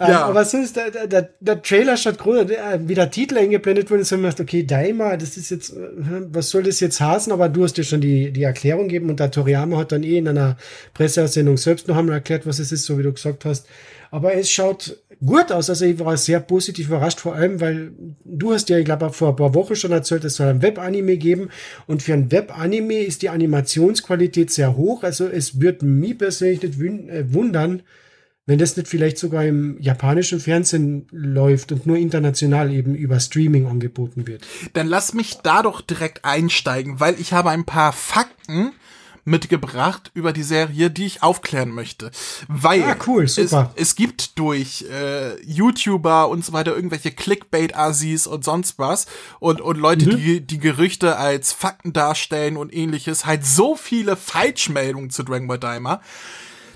Ähm, 0.00 0.11
ja. 0.11 0.24
aber 0.24 0.44
sonst, 0.44 0.76
der, 0.76 1.07
der, 1.07 1.30
der 1.40 1.62
Trailer 1.62 1.96
statt 1.96 2.18
groß, 2.18 2.46
wie 2.80 2.94
der 2.94 3.11
Titel 3.11 3.38
eingeblendet 3.38 3.90
wurde, 3.90 4.04
so 4.04 4.16
man 4.16 4.35
okay, 4.38 4.64
Daima, 4.64 5.16
das 5.16 5.37
ist 5.37 5.50
jetzt, 5.50 5.70
äh, 5.70 5.76
was 6.28 6.50
soll 6.50 6.64
das 6.64 6.80
jetzt 6.80 7.00
heißen? 7.00 7.33
Aber 7.33 7.48
du 7.48 7.64
hast 7.64 7.74
dir 7.74 7.85
schon 7.85 8.00
die, 8.00 8.33
die 8.33 8.42
Erklärung 8.42 8.88
gegeben 8.88 9.11
und 9.11 9.20
der 9.20 9.30
Toriyama 9.30 9.76
hat 9.78 9.92
dann 9.92 10.02
eh 10.02 10.18
in 10.18 10.28
einer 10.28 10.57
Presseaussendung 10.94 11.57
selbst 11.57 11.88
noch 11.88 11.96
einmal 11.96 12.16
erklärt, 12.16 12.46
was 12.46 12.59
es 12.59 12.72
ist, 12.72 12.85
so 12.85 12.98
wie 12.98 13.02
du 13.02 13.12
gesagt 13.12 13.44
hast. 13.44 13.66
Aber 14.11 14.35
es 14.35 14.48
schaut 14.48 14.96
gut 15.24 15.50
aus. 15.50 15.70
Also 15.70 15.85
ich 15.85 15.98
war 15.98 16.16
sehr 16.16 16.40
positiv 16.40 16.88
überrascht, 16.88 17.20
vor 17.20 17.35
allem, 17.35 17.61
weil 17.61 17.92
du 18.24 18.52
hast 18.52 18.68
ja, 18.68 18.78
ich 18.78 18.85
glaube, 18.85 19.11
vor 19.11 19.30
ein 19.30 19.37
paar 19.37 19.54
Wochen 19.54 19.76
schon 19.76 19.92
erzählt, 19.92 20.24
es 20.24 20.37
soll 20.37 20.48
ein 20.48 20.62
Webanime 20.62 21.16
geben. 21.16 21.50
Und 21.87 22.02
für 22.02 22.14
ein 22.14 22.30
Webanime 22.30 23.02
ist 23.02 23.22
die 23.22 23.30
Animationsqualität 23.30 24.50
sehr 24.50 24.76
hoch. 24.76 25.02
Also 25.02 25.26
es 25.26 25.61
wird 25.61 25.83
mich 25.83 26.18
persönlich 26.18 26.62
nicht 26.62 26.78
äh, 26.80 27.33
wundern, 27.33 27.83
wenn 28.46 28.59
das 28.59 28.76
nicht 28.76 28.88
vielleicht 28.88 29.18
sogar 29.18 29.44
im 29.44 29.80
japanischen 29.80 30.38
Fernsehen 30.38 31.07
läuft 31.11 31.72
und 31.72 31.87
nur 31.87 31.96
international 31.96 32.72
eben 32.72 32.94
über 32.94 33.18
Streaming 33.18 33.66
angeboten 33.66 34.26
wird. 34.26 34.46
Dann 34.74 34.87
lass 34.87 35.14
mich 35.14 35.38
da 35.42 35.62
doch 35.62 35.80
direkt 35.80 36.24
einsteigen, 36.24 37.00
weil 37.00 37.18
ich 37.18 37.33
habe 37.33 37.50
ein 37.50 37.64
paar 37.64 37.92
Fakten 37.92 38.72
mitgebracht 39.24 40.11
über 40.14 40.33
die 40.33 40.42
Serie, 40.42 40.90
die 40.90 41.07
ich 41.07 41.22
aufklären 41.22 41.70
möchte. 41.70 42.11
Weil 42.48 42.83
ah, 42.83 42.96
cool. 43.07 43.24
Es, 43.24 43.38
es 43.38 43.94
gibt 43.94 44.38
durch 44.38 44.85
äh, 44.90 45.40
YouTuber 45.42 46.28
und 46.28 46.44
so 46.44 46.52
weiter 46.52 46.76
irgendwelche 46.76 47.11
Clickbait-Assis 47.11 48.26
und 48.26 48.44
sonst 48.44 48.78
was 48.78 49.07
und, 49.40 49.61
und 49.61 49.78
Leute, 49.78 50.07
mhm. 50.07 50.16
die 50.16 50.40
die 50.42 50.59
Gerüchte 50.59 51.16
als 51.16 51.52
Fakten 51.52 51.92
darstellen 51.94 52.57
und 52.57 52.74
ähnliches, 52.74 53.24
halt 53.24 53.46
so 53.46 53.76
viele 53.76 54.16
Falschmeldungen 54.16 55.09
zu 55.09 55.22
Dragon 55.22 55.48
Ball 55.48 55.59
Daima, 55.59 56.02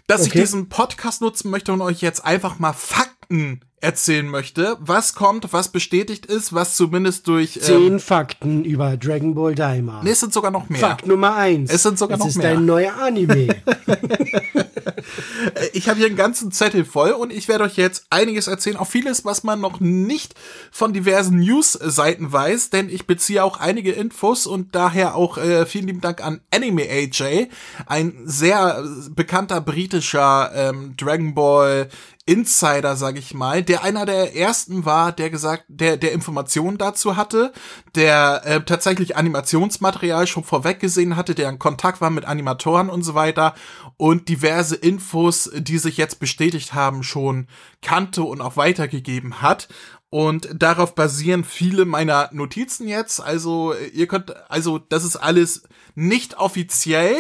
dass 0.09 0.23
okay. 0.23 0.31
ich 0.31 0.41
diesen 0.43 0.69
Podcast 0.69 1.21
nutzen 1.21 1.51
möchte 1.51 1.73
und 1.73 1.81
euch 1.81 2.01
jetzt 2.01 2.25
einfach 2.25 2.59
mal 2.59 2.73
Fakten 2.73 3.61
erzählen 3.81 4.27
möchte. 4.27 4.77
Was 4.81 5.15
kommt, 5.15 5.53
was 5.53 5.69
bestätigt 5.69 6.27
ist, 6.27 6.53
was 6.53 6.75
zumindest 6.75 7.29
durch. 7.29 7.61
Zehn 7.61 7.95
ähm, 7.95 8.01
Fakten 8.01 8.65
über 8.65 8.97
Dragon 8.97 9.35
Ball 9.35 9.55
Daima. 9.55 10.03
Nee, 10.03 10.11
es 10.11 10.21
sind 10.21 10.33
sogar 10.33 10.51
noch 10.51 10.69
mehr. 10.69 10.81
Fakt 10.81 11.07
Nummer 11.07 11.37
eins. 11.37 11.71
Es 11.71 11.83
sind 11.83 11.99
sogar 11.99 12.19
es 12.19 12.25
noch 12.25 12.35
mehr. 12.35 12.51
ist 12.51 12.57
dein 12.57 12.67
neuer 12.67 12.95
Anime. 12.97 13.49
ich 15.73 15.89
habe 15.89 15.99
hier 15.99 16.07
einen 16.07 16.17
ganzen 16.17 16.53
Zettel 16.53 16.85
voll 16.85 17.11
und 17.11 17.33
ich 17.33 17.49
werde 17.49 17.65
euch 17.65 17.77
jetzt 17.77 18.07
einiges 18.11 18.47
erzählen. 18.47 18.77
Auch 18.77 18.87
vieles, 18.87 19.25
was 19.25 19.45
man 19.45 19.61
noch 19.61 19.81
nicht 19.81 20.35
von 20.71 20.93
diversen 20.93 21.39
News-Seiten 21.39 22.33
weiß, 22.33 22.71
denn 22.71 22.89
ich 22.89 23.07
beziehe 23.07 23.43
auch 23.45 23.59
einige 23.59 23.93
Infos 23.93 24.47
und 24.47 24.75
daher 24.75 25.15
auch 25.15 25.39
äh, 25.39 25.67
vielen 25.67 25.87
lieben 25.87 26.01
Dank 26.01 26.25
an 26.25 26.41
Anime 26.53 26.83
AJ, 26.83 27.49
ein 27.87 28.15
sehr 28.25 28.85
bekannter 29.11 29.61
britischer 29.61 30.51
ähm, 30.55 30.95
Dragon 30.97 31.35
Ball 31.35 31.89
Insider, 32.29 32.95
sag 32.95 33.17
ich 33.17 33.33
mal, 33.33 33.63
der 33.63 33.83
einer 33.83 34.05
der 34.05 34.37
ersten 34.37 34.85
war, 34.85 35.13
der 35.13 35.31
gesagt, 35.31 35.65
der 35.69 35.97
der 35.97 36.13
Informationen 36.13 36.77
dazu 36.77 37.17
hatte, 37.17 37.55
der 37.95 38.43
äh, 38.45 38.61
tatsächlich 38.61 39.17
Animationsmaterial 39.17 40.27
schon 40.27 40.45
vorweg 40.45 40.79
gesehen 40.79 41.17
hatte, 41.17 41.35
der 41.35 41.49
in 41.49 41.59
Kontakt 41.59 42.03
war 42.03 42.11
mit 42.11 42.27
Animatoren 42.27 42.91
und 42.91 43.03
so 43.03 43.15
weiter 43.15 43.55
und 43.97 44.29
diverse 44.29 44.77
Infos, 44.77 45.51
die 45.57 45.79
sich 45.79 45.97
jetzt 45.97 46.21
bestätigt 46.21 46.75
haben, 46.75 47.03
schon 47.03 47.49
kannte 47.81 48.23
und 48.23 48.43
auch 48.43 48.59
weitergegeben 48.59 49.41
hat. 49.41 49.69
Und 50.11 50.51
darauf 50.55 50.95
basieren 50.95 51.45
viele 51.45 51.87
meiner 51.87 52.29
Notizen 52.33 52.89
jetzt. 52.89 53.23
Also 53.23 53.75
ihr 53.95 54.07
könnt, 54.07 54.35
also 54.51 54.79
das 54.79 55.05
ist 55.05 55.17
alles 55.17 55.63
nicht 55.95 56.39
offiziell, 56.39 57.17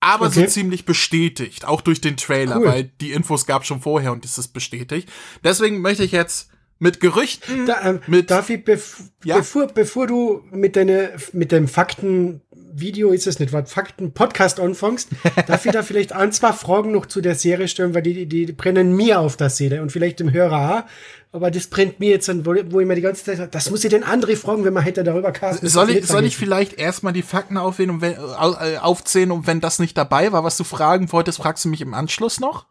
aber 0.00 0.26
okay. 0.26 0.42
so 0.42 0.46
ziemlich 0.46 0.84
bestätigt, 0.84 1.64
auch 1.64 1.80
durch 1.80 2.00
den 2.00 2.16
Trailer, 2.16 2.58
cool. 2.58 2.66
weil 2.66 2.84
die 3.00 3.12
Infos 3.12 3.46
gab 3.46 3.66
schon 3.66 3.80
vorher 3.80 4.12
und 4.12 4.24
das 4.24 4.38
ist 4.38 4.48
bestätigt. 4.48 5.08
Deswegen 5.42 5.80
möchte 5.80 6.04
ich 6.04 6.12
jetzt 6.12 6.50
mit 6.78 7.00
Gerüchten. 7.00 7.66
Da, 7.66 7.80
ähm, 7.82 8.00
mit, 8.06 8.30
darf 8.30 8.50
ich, 8.50 8.64
bef 8.64 9.02
ja? 9.24 9.38
bevor, 9.38 9.66
bevor 9.68 10.06
du 10.06 10.42
mit 10.50 10.76
deine, 10.76 11.10
mit 11.32 11.52
dem 11.52 11.68
Fakten-Video 11.68 13.10
ist 13.10 13.26
es 13.26 13.38
nicht, 13.38 13.52
was 13.52 13.72
Fakten-Podcast 13.72 14.60
anfängst, 14.60 15.08
darf 15.46 15.66
ich 15.66 15.72
da 15.72 15.82
vielleicht 15.82 16.12
ein, 16.12 16.32
zwei 16.32 16.52
Fragen 16.52 16.92
noch 16.92 17.06
zu 17.06 17.20
der 17.20 17.34
Serie 17.34 17.68
stellen, 17.68 17.94
weil 17.94 18.02
die, 18.02 18.26
die, 18.26 18.46
die 18.46 18.52
brennen 18.52 18.94
mir 18.94 19.20
auf 19.20 19.36
der 19.36 19.50
Seele 19.50 19.82
und 19.82 19.92
vielleicht 19.92 20.20
dem 20.20 20.32
Hörer 20.32 20.78
auch 20.78 20.90
aber 21.30 21.50
das 21.50 21.66
brennt 21.66 22.00
mir 22.00 22.10
jetzt 22.10 22.28
an, 22.30 22.46
wo, 22.46 22.54
wo 22.70 22.80
ich 22.80 22.86
mir 22.86 22.94
die 22.94 23.02
ganze 23.02 23.24
Zeit, 23.24 23.54
das 23.54 23.70
muss 23.70 23.84
ich 23.84 23.90
den 23.90 24.02
andere 24.02 24.34
fragen, 24.36 24.64
wenn 24.64 24.72
man 24.72 24.82
hätte 24.82 25.04
darüber 25.04 25.30
casten. 25.30 25.68
Soll 25.68 25.90
ich, 25.90 26.06
soll 26.06 26.24
ich 26.24 26.36
vielleicht 26.36 26.74
erstmal 26.74 27.12
die 27.12 27.22
Fakten 27.22 27.58
aufwählen 27.58 27.90
und 27.90 28.00
wenn, 28.00 28.14
äh, 28.14 28.78
aufzählen 28.78 29.30
und 29.30 29.46
wenn 29.46 29.60
das 29.60 29.78
nicht 29.78 29.96
dabei 29.96 30.32
war, 30.32 30.42
was 30.42 30.56
du 30.56 30.64
fragen 30.64 31.12
wolltest, 31.12 31.38
fragst 31.38 31.64
du 31.64 31.68
mich 31.68 31.82
im 31.82 31.92
Anschluss 31.92 32.40
noch? 32.40 32.66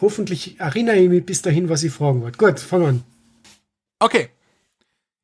Hoffentlich 0.00 0.58
erinnere 0.60 0.96
ich 0.96 1.08
mich 1.08 1.26
bis 1.26 1.42
dahin, 1.42 1.68
was 1.68 1.82
ich 1.82 1.92
fragen 1.92 2.22
wollte. 2.22 2.38
Gut, 2.38 2.60
fang 2.60 2.84
an. 2.86 3.04
Okay. 3.98 4.30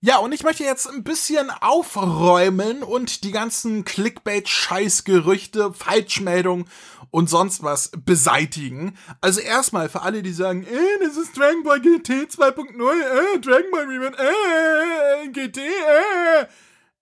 Ja, 0.01 0.19
und 0.19 0.33
ich 0.33 0.43
möchte 0.45 0.63
jetzt 0.63 0.89
ein 0.89 1.03
bisschen 1.03 1.51
aufräumen 1.51 2.83
und 2.83 3.25
die 3.25 3.33
ganzen 3.33 3.85
Clickbait-Scheißgerüchte, 3.85 5.73
Falschmeldungen 5.73 6.67
und 7.11 7.31
sonst 7.31 7.63
was 7.63 7.91
beseitigen. 8.05 8.97
Also 9.21 9.41
erstmal 9.41 9.89
für 9.89 10.03
alle, 10.03 10.23
die 10.23 10.33
sagen, 10.33 10.65
äh, 10.65 11.05
das 11.05 11.17
ist 11.17 11.37
Dragon 11.37 11.63
Ball 11.63 11.81
GT 11.81 12.29
2.0, 12.31 13.35
äh, 13.35 13.41
Dragon 13.41 13.71
Ball 13.73 13.87
Reboot, 13.87 14.15
äh, 14.19 15.29
GT, 15.29 15.59
äh. 15.59 16.47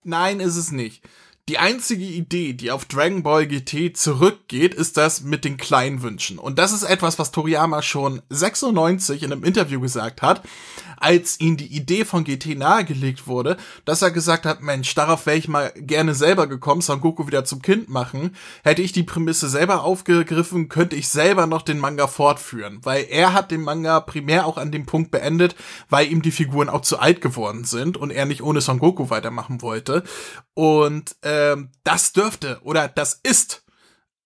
Nein, 0.03 0.39
ist 0.39 0.55
es 0.55 0.71
nicht. 0.71 1.03
Die 1.47 1.59
einzige 1.59 2.05
Idee, 2.05 2.53
die 2.53 2.71
auf 2.71 2.85
Dragon 2.85 3.21
Ball 3.21 3.45
GT 3.45 3.95
zurückgeht, 3.95 4.73
ist 4.73 4.97
das 4.97 5.21
mit 5.21 5.45
den 5.45 5.57
kleinen 5.57 6.01
Wünschen. 6.01 6.39
Und 6.39 6.57
das 6.57 6.71
ist 6.71 6.81
etwas, 6.81 7.19
was 7.19 7.31
Toriyama 7.31 7.83
schon 7.83 8.23
96 8.29 9.21
in 9.21 9.31
einem 9.31 9.43
Interview 9.43 9.79
gesagt 9.79 10.23
hat, 10.23 10.41
als 10.97 11.39
ihm 11.39 11.57
die 11.57 11.75
Idee 11.75 12.05
von 12.05 12.23
GT 12.23 12.57
nahegelegt 12.57 13.27
wurde, 13.27 13.57
dass 13.85 14.01
er 14.01 14.11
gesagt 14.11 14.45
hat, 14.45 14.61
Mensch, 14.61 14.93
darauf 14.95 15.25
wäre 15.25 15.37
ich 15.37 15.47
mal 15.47 15.71
gerne 15.75 16.13
selber 16.13 16.47
gekommen, 16.47 16.81
Son 16.81 17.01
Goku 17.01 17.27
wieder 17.27 17.45
zum 17.45 17.61
Kind 17.61 17.89
machen. 17.89 18.35
Hätte 18.63 18.81
ich 18.81 18.91
die 18.91 19.03
Prämisse 19.03 19.49
selber 19.49 19.83
aufgegriffen, 19.83 20.69
könnte 20.69 20.95
ich 20.95 21.09
selber 21.09 21.47
noch 21.47 21.61
den 21.61 21.79
Manga 21.79 22.07
fortführen. 22.07 22.79
Weil 22.83 23.05
er 23.09 23.33
hat 23.33 23.51
den 23.51 23.61
Manga 23.61 23.99
primär 23.99 24.45
auch 24.45 24.57
an 24.57 24.71
dem 24.71 24.85
Punkt 24.85 25.11
beendet, 25.11 25.55
weil 25.89 26.11
ihm 26.11 26.21
die 26.21 26.31
Figuren 26.31 26.69
auch 26.69 26.81
zu 26.81 26.99
alt 26.99 27.21
geworden 27.21 27.63
sind 27.63 27.97
und 27.97 28.11
er 28.11 28.25
nicht 28.25 28.41
ohne 28.41 28.61
Son 28.61 28.79
Goku 28.79 29.09
weitermachen 29.09 29.61
wollte. 29.61 30.03
Und 30.53 31.15
ähm, 31.23 31.69
das 31.83 32.13
dürfte 32.13 32.59
oder 32.63 32.87
das 32.87 33.19
ist 33.23 33.63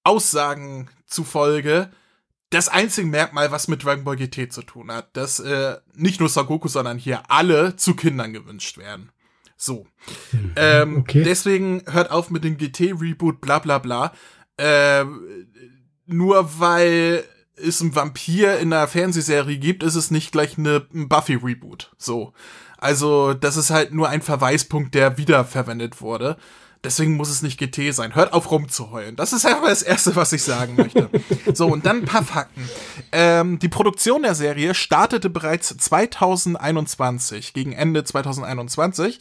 Aussagen 0.03 0.89
zufolge 1.05 1.91
das 2.49 2.67
einzige 2.67 3.07
Merkmal, 3.07 3.51
was 3.51 3.67
mit 3.67 3.83
Dragon 3.83 4.03
Ball 4.03 4.15
GT 4.15 4.51
zu 4.51 4.63
tun 4.63 4.91
hat, 4.91 5.15
dass 5.15 5.39
äh, 5.39 5.77
nicht 5.95 6.19
nur 6.19 6.29
Son 6.29 6.47
Goku, 6.47 6.67
sondern 6.67 6.97
hier 6.97 7.29
alle 7.29 7.75
zu 7.75 7.95
Kindern 7.95 8.33
gewünscht 8.33 8.77
werden. 8.77 9.11
So. 9.55 9.85
Mhm, 10.31 10.53
ähm, 10.55 10.97
okay. 10.97 11.23
Deswegen 11.23 11.83
hört 11.89 12.11
auf 12.11 12.29
mit 12.29 12.43
dem 12.43 12.57
GT-Reboot, 12.57 13.41
bla 13.41 13.59
bla 13.59 13.77
bla. 13.77 14.13
Äh, 14.57 15.05
nur 16.05 16.59
weil 16.59 17.23
es 17.55 17.81
einen 17.81 17.95
Vampir 17.95 18.57
in 18.59 18.73
einer 18.73 18.87
Fernsehserie 18.87 19.57
gibt, 19.57 19.83
ist 19.83 19.95
es 19.95 20.11
nicht 20.11 20.31
gleich 20.31 20.57
eine, 20.57 20.87
ein 20.93 21.07
Buffy-Reboot. 21.07 21.91
So. 21.97 22.33
Also, 22.77 23.33
das 23.33 23.57
ist 23.57 23.69
halt 23.69 23.93
nur 23.93 24.07
ein 24.09 24.21
Verweispunkt, 24.21 24.95
der 24.95 25.17
wiederverwendet 25.17 26.01
wurde. 26.01 26.37
Deswegen 26.83 27.17
muss 27.17 27.29
es 27.29 27.41
nicht 27.41 27.59
GT 27.59 27.93
sein. 27.93 28.15
Hört 28.15 28.31
auf 28.31 28.51
rumzuheulen. 28.51 29.17
Das 29.17 29.33
ist 29.33 29.45
einfach 29.45 29.67
das 29.67 29.81
Erste, 29.81 30.15
was 30.15 30.31
ich 30.31 30.43
sagen 30.43 30.75
möchte. 30.75 31.09
so, 31.53 31.67
und 31.67 31.85
dann 31.85 31.97
ein 31.97 32.05
paar 32.05 32.23
Fakten. 32.23 32.69
Ähm, 33.11 33.59
die 33.59 33.67
Produktion 33.67 34.23
der 34.23 34.33
Serie 34.35 34.73
startete 34.73 35.29
bereits 35.29 35.75
2021, 35.75 37.53
gegen 37.53 37.73
Ende 37.73 38.05
2021. 38.05 39.19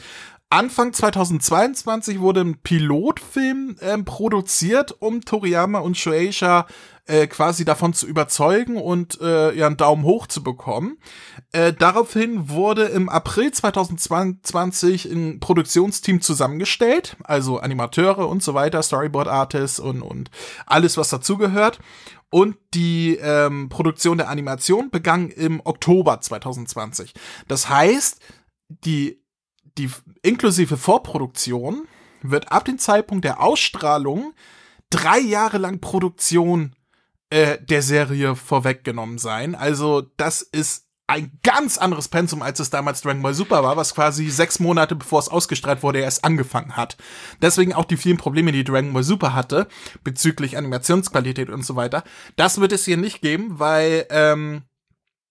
Anfang 0.51 0.93
2022 0.93 2.21
wurde 2.21 2.41
ein 2.41 2.59
Pilotfilm 2.59 3.77
ähm, 3.83 4.05
produziert, 4.05 4.97
um 5.01 5.21
Toriyama 5.21 5.81
und 5.81 5.99
Shueisha 5.99 6.67
äh, 7.09 7.27
quasi 7.27 7.65
davon 7.65 7.95
zu 7.95 8.07
überzeugen 8.07 8.77
und 8.77 9.21
äh, 9.21 9.55
ja 9.55 9.67
einen 9.67 9.77
Daumen 9.77 10.05
hoch 10.05 10.27
zu 10.27 10.43
bekommen. 10.43 10.99
Äh, 11.53 11.73
daraufhin 11.73 12.51
wurde 12.51 12.85
im 12.85 13.09
April 13.09 13.51
2020 13.51 15.07
ein 15.07 15.41
Produktionsteam 15.41 16.21
zusammengestellt, 16.21 17.17
also 17.25 17.59
Animateure 17.59 18.29
und 18.29 18.43
so 18.43 18.55
weiter, 18.55 18.83
Storyboard 18.83 19.27
Artists 19.27 19.81
und, 19.81 20.03
und 20.03 20.31
alles, 20.67 20.97
was 20.97 21.09
dazugehört. 21.09 21.81
Und 22.31 22.57
die 22.75 23.17
ähm, 23.17 23.71
Produktion 23.71 24.19
der 24.19 24.29
Animation 24.29 24.91
begann 24.91 25.31
im 25.31 25.63
Oktober 25.65 26.21
2020. 26.21 27.15
Das 27.49 27.71
heißt, 27.71 28.21
die, 28.69 29.25
die 29.79 29.89
inklusive 30.21 30.77
Vorproduktion 30.77 31.89
wird 32.21 32.53
ab 32.53 32.67
dem 32.67 32.79
Zeitpunkt 32.79 33.25
der 33.25 33.41
Ausstrahlung 33.41 34.35
drei 34.91 35.21
Jahre 35.21 35.57
lang 35.57 35.81
Produktion 35.81 36.75
äh, 37.31 37.59
der 37.61 37.83
Serie 37.83 38.37
vorweggenommen 38.37 39.19
sein. 39.19 39.55
Also 39.55 40.03
das 40.17 40.43
ist 40.43 40.89
ein 41.09 41.39
ganz 41.43 41.79
anderes 41.79 42.09
Pensum, 42.09 42.43
als 42.43 42.61
es 42.61 42.69
damals 42.69 43.01
Dragon 43.01 43.23
Ball 43.23 43.33
Super 43.33 43.63
war, 43.63 43.79
was 43.79 43.95
quasi 43.95 44.29
sechs 44.29 44.61
Monate 44.61 44.95
bevor 44.95 45.19
es 45.21 45.31
ausgestrahlt 45.31 45.83
wurde, 45.83 46.01
erst 46.01 46.23
angefangen 46.23 46.77
hat. 46.77 46.99
Deswegen 47.41 47.73
auch 47.73 47.87
die 47.87 47.97
vielen 47.97 48.19
Probleme, 48.19 48.53
die 48.53 48.63
Dragon 48.63 48.93
Ball 48.93 49.03
Super 49.03 49.35
hatte, 49.35 49.69
bezüglich 50.05 50.59
Animationsqualität 50.59 51.49
und 51.49 51.65
so 51.65 51.77
weiter. 51.77 52.05
Das 52.37 52.61
wird 52.61 52.73
es 52.73 52.85
hier 52.85 52.99
nicht 52.99 53.23
geben, 53.23 53.59
weil 53.59 54.07
ähm, 54.11 54.63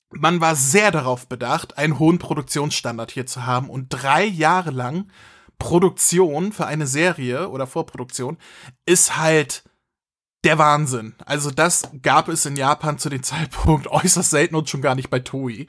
man 0.09 0.41
war 0.41 0.55
sehr 0.55 0.89
darauf 0.89 1.27
bedacht, 1.27 1.77
einen 1.77 1.99
hohen 1.99 2.17
Produktionsstandard 2.17 3.11
hier 3.11 3.27
zu 3.27 3.45
haben 3.45 3.69
und 3.69 3.89
drei 3.89 4.25
Jahre 4.25 4.71
lang 4.71 5.11
Produktion 5.59 6.53
für 6.53 6.65
eine 6.65 6.87
Serie 6.87 7.49
oder 7.49 7.67
Vorproduktion 7.67 8.37
ist 8.85 9.17
halt 9.17 9.63
der 10.43 10.57
Wahnsinn. 10.57 11.15
Also 11.25 11.51
das 11.51 11.89
gab 12.01 12.29
es 12.29 12.45
in 12.45 12.55
Japan 12.55 12.97
zu 12.97 13.09
dem 13.09 13.23
Zeitpunkt 13.23 13.87
äußerst 13.87 14.29
selten 14.29 14.55
und 14.55 14.69
schon 14.69 14.81
gar 14.81 14.95
nicht 14.95 15.09
bei 15.09 15.19
Toei. 15.19 15.67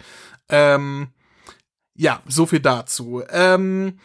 Ähm, 0.49 1.09
ja, 1.95 2.23
so 2.27 2.47
viel 2.47 2.61
dazu. 2.61 3.23
Ähm, 3.31 3.99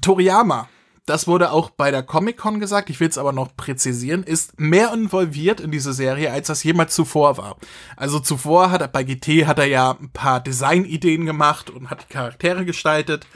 Toriyama, 0.00 0.68
das 1.06 1.28
wurde 1.28 1.52
auch 1.52 1.70
bei 1.70 1.92
der 1.92 2.02
Comic-Con 2.02 2.58
gesagt, 2.58 2.90
ich 2.90 2.98
will 2.98 3.08
es 3.08 3.18
aber 3.18 3.32
noch 3.32 3.56
präzisieren, 3.56 4.24
ist 4.24 4.58
mehr 4.58 4.92
involviert 4.92 5.60
in 5.60 5.70
diese 5.70 5.92
Serie, 5.92 6.32
als 6.32 6.48
das 6.48 6.64
jemals 6.64 6.94
zuvor 6.96 7.36
war. 7.36 7.56
Also 7.96 8.18
zuvor 8.18 8.72
hat 8.72 8.80
er 8.80 8.88
bei 8.88 9.04
GT 9.04 9.46
hat 9.46 9.60
er 9.60 9.66
ja 9.66 9.92
ein 9.92 10.10
paar 10.10 10.40
Designideen 10.40 11.24
gemacht 11.24 11.70
und 11.70 11.90
hat 11.90 12.02
die 12.02 12.12
Charaktere 12.12 12.64
gestaltet. 12.64 13.26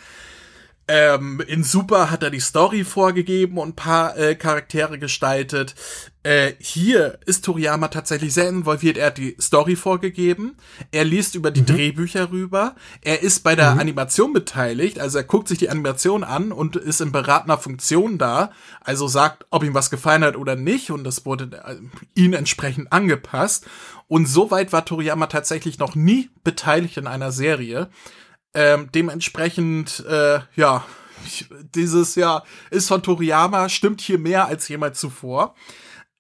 Ähm, 0.93 1.41
in 1.47 1.63
Super 1.63 2.11
hat 2.11 2.25
er 2.25 2.31
die 2.31 2.41
Story 2.41 2.83
vorgegeben 2.83 3.59
und 3.59 3.69
ein 3.69 3.77
paar 3.77 4.19
äh, 4.19 4.35
Charaktere 4.35 4.99
gestaltet. 4.99 5.77
Äh, 6.25 6.55
hier 6.59 7.21
ist 7.27 7.45
Toriyama 7.45 7.87
tatsächlich 7.87 8.35
sehr 8.35 8.49
involviert. 8.49 8.97
Er 8.97 9.07
hat 9.07 9.19
die 9.19 9.37
Story 9.41 9.77
vorgegeben. 9.77 10.57
Er 10.91 11.05
liest 11.05 11.37
über 11.37 11.53
die 11.53 11.61
mhm. 11.61 11.67
Drehbücher 11.67 12.33
rüber. 12.33 12.75
Er 13.03 13.23
ist 13.23 13.45
bei 13.45 13.55
der 13.55 13.75
mhm. 13.75 13.79
Animation 13.79 14.33
beteiligt. 14.33 14.99
Also 14.99 15.19
er 15.19 15.25
guckt 15.25 15.47
sich 15.47 15.59
die 15.59 15.71
Animation 15.71 16.25
an 16.25 16.51
und 16.51 16.75
ist 16.75 17.01
in 17.01 17.13
beratender 17.13 17.59
Funktion 17.59 18.19
da. 18.19 18.51
Also 18.81 19.07
sagt, 19.07 19.47
ob 19.51 19.63
ihm 19.63 19.75
was 19.75 19.91
gefallen 19.91 20.25
hat 20.25 20.37
oder 20.37 20.57
nicht. 20.57 20.91
Und 20.91 21.05
das 21.05 21.25
wurde 21.25 21.63
äh, 21.67 21.77
ihn 22.21 22.33
entsprechend 22.33 22.93
angepasst. 22.93 23.65
Und 24.09 24.27
soweit 24.27 24.73
war 24.73 24.85
Toriyama 24.85 25.29
tatsächlich 25.29 25.79
noch 25.79 25.95
nie 25.95 26.31
beteiligt 26.43 26.97
in 26.97 27.07
einer 27.07 27.31
Serie. 27.31 27.91
Ähm, 28.55 28.89
dementsprechend, 28.93 30.05
äh, 30.09 30.41
ja, 30.57 30.85
dieses 31.75 32.15
Jahr 32.15 32.45
ist 32.71 32.89
von 32.89 33.03
Toriyama, 33.03 33.69
stimmt 33.69 34.01
hier 34.01 34.19
mehr 34.19 34.47
als 34.47 34.69
jemals 34.69 34.99
zuvor. 34.99 35.55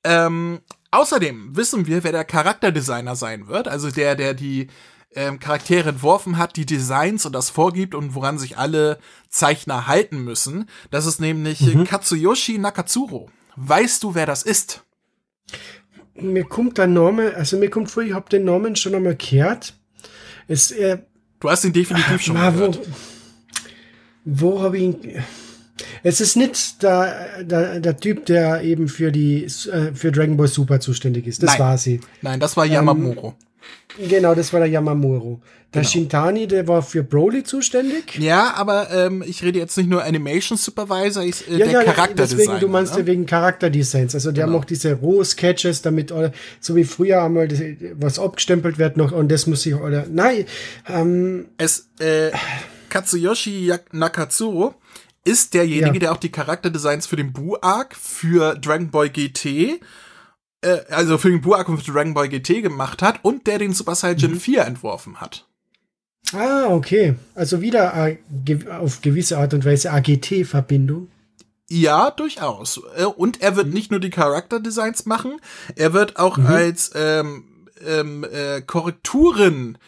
Ähm, 0.04 0.60
außerdem 0.90 1.56
wissen 1.56 1.86
wir, 1.86 2.04
wer 2.04 2.12
der 2.12 2.24
Charakterdesigner 2.24 3.16
sein 3.16 3.48
wird, 3.48 3.68
also 3.68 3.90
der, 3.90 4.14
der 4.14 4.34
die 4.34 4.68
ähm, 5.14 5.40
Charaktere 5.40 5.90
entworfen 5.90 6.38
hat, 6.38 6.56
die 6.56 6.66
Designs 6.66 7.26
und 7.26 7.32
das 7.32 7.50
vorgibt 7.50 7.94
und 7.94 8.14
woran 8.14 8.38
sich 8.38 8.56
alle 8.58 8.98
Zeichner 9.28 9.86
halten 9.86 10.22
müssen. 10.22 10.68
Das 10.90 11.06
ist 11.06 11.20
nämlich 11.20 11.60
mhm. 11.60 11.84
Katsuyoshi 11.84 12.58
Nakatsuro. 12.58 13.30
Weißt 13.56 14.02
du, 14.02 14.14
wer 14.14 14.26
das 14.26 14.42
ist? 14.42 14.84
Mir 16.14 16.44
kommt 16.44 16.78
der 16.78 16.86
Name, 16.86 17.34
also 17.34 17.56
mir 17.56 17.70
kommt 17.70 17.90
vor, 17.90 18.02
ich 18.02 18.12
habe 18.12 18.28
den 18.28 18.44
Namen 18.44 18.76
schon 18.76 18.94
einmal 18.94 19.16
gehört. 19.16 19.74
Es, 20.46 20.70
äh, 20.70 20.98
Du 21.40 21.50
hast 21.50 21.64
ihn 21.64 21.72
definitiv 21.72 22.20
schon 22.20 22.34
Na, 22.34 22.50
gehört. 22.50 22.78
Wo, 24.24 24.52
wo 24.52 24.62
habe 24.62 24.76
ich 24.76 24.82
ihn? 24.84 25.24
Es 26.02 26.20
ist 26.20 26.36
nicht 26.36 26.82
der, 26.82 27.42
der, 27.42 27.80
der 27.80 27.96
Typ, 27.96 28.26
der 28.26 28.62
eben 28.62 28.88
für 28.88 29.10
die 29.10 29.44
äh, 29.44 29.94
für 29.94 30.12
Dragon 30.12 30.36
Ball 30.36 30.48
Super 30.48 30.80
zuständig 30.80 31.26
ist. 31.26 31.42
Das 31.42 31.52
Nein. 31.52 31.58
war 31.58 31.78
sie. 31.78 32.00
Nein, 32.22 32.40
das 32.40 32.56
war 32.56 32.66
Yamamuro. 32.66 33.28
Ähm, 33.28 33.49
Genau, 33.98 34.34
das 34.34 34.52
war 34.52 34.60
der 34.60 34.68
Yamamuro. 34.68 35.40
Der 35.72 35.82
genau. 35.82 35.90
Shintani, 35.90 36.46
der 36.48 36.66
war 36.66 36.82
für 36.82 37.04
Broly 37.04 37.44
zuständig. 37.44 38.18
Ja, 38.18 38.54
aber 38.54 38.90
ähm, 38.90 39.22
ich 39.24 39.42
rede 39.42 39.58
jetzt 39.58 39.76
nicht 39.76 39.88
nur 39.88 40.02
Animation 40.02 40.58
Supervisor, 40.58 41.22
ich, 41.22 41.48
äh, 41.48 41.58
ja, 41.58 41.58
der 41.58 41.70
ja, 41.70 41.82
Charakterdesigner. 41.84 42.42
Deswegen, 42.42 42.60
du 42.60 42.68
meinst 42.68 42.96
ne? 42.96 43.06
wegen 43.06 43.26
Charakterdesigns. 43.26 44.14
Also 44.14 44.32
der 44.32 44.46
genau. 44.46 44.58
macht 44.58 44.70
diese 44.70 44.94
Roh-Sketches, 44.94 45.82
damit, 45.82 46.12
so 46.60 46.74
wie 46.74 46.84
früher 46.84 47.22
einmal 47.22 47.48
was 47.94 48.18
abgestempelt 48.18 48.78
wird 48.78 48.96
noch 48.96 49.12
und 49.12 49.30
das 49.30 49.46
muss 49.46 49.64
ich, 49.64 49.74
oder, 49.74 50.06
nein, 50.10 50.44
ähm, 50.88 51.46
Es, 51.56 51.88
äh, 52.00 52.30
Katsuyoshi 52.88 53.72
Nakatsuro 53.92 54.74
ist 55.24 55.54
derjenige, 55.54 55.94
ja. 55.94 55.98
der 56.00 56.12
auch 56.12 56.16
die 56.16 56.32
Charakterdesigns 56.32 57.06
für 57.06 57.16
den 57.16 57.32
Buu-Arc, 57.32 57.94
für 57.94 58.56
Dragon 58.56 58.90
Ball 58.90 59.08
GT 59.08 59.80
äh, 60.62 60.80
also 60.90 61.18
für 61.18 61.30
den 61.30 61.40
Buak 61.40 61.68
und 61.68 61.86
Dragon 61.86 62.14
Ball 62.14 62.28
GT 62.28 62.62
gemacht 62.62 63.02
hat 63.02 63.20
und 63.22 63.46
der 63.46 63.58
den 63.58 63.72
Super 63.72 63.94
Saiyan 63.94 64.32
mhm. 64.32 64.40
4 64.40 64.64
entworfen 64.66 65.20
hat. 65.20 65.46
Ah, 66.32 66.66
okay. 66.68 67.14
Also 67.34 67.60
wieder 67.60 67.94
äh, 68.06 68.18
auf 68.70 69.00
gewisse 69.00 69.38
Art 69.38 69.54
und 69.54 69.64
Weise 69.64 69.90
AGT-Verbindung. 69.92 71.08
Ja, 71.68 72.10
durchaus. 72.10 72.80
Äh, 72.96 73.04
und 73.04 73.40
er 73.40 73.56
wird 73.56 73.68
mhm. 73.68 73.74
nicht 73.74 73.90
nur 73.90 74.00
die 74.00 74.10
Charakterdesigns 74.10 75.06
machen, 75.06 75.40
er 75.76 75.92
wird 75.92 76.18
auch 76.18 76.36
mhm. 76.36 76.46
als 76.46 76.90
ähm, 76.94 77.44
ähm, 77.86 78.24
äh, 78.24 78.60
Korrekturen 78.60 79.78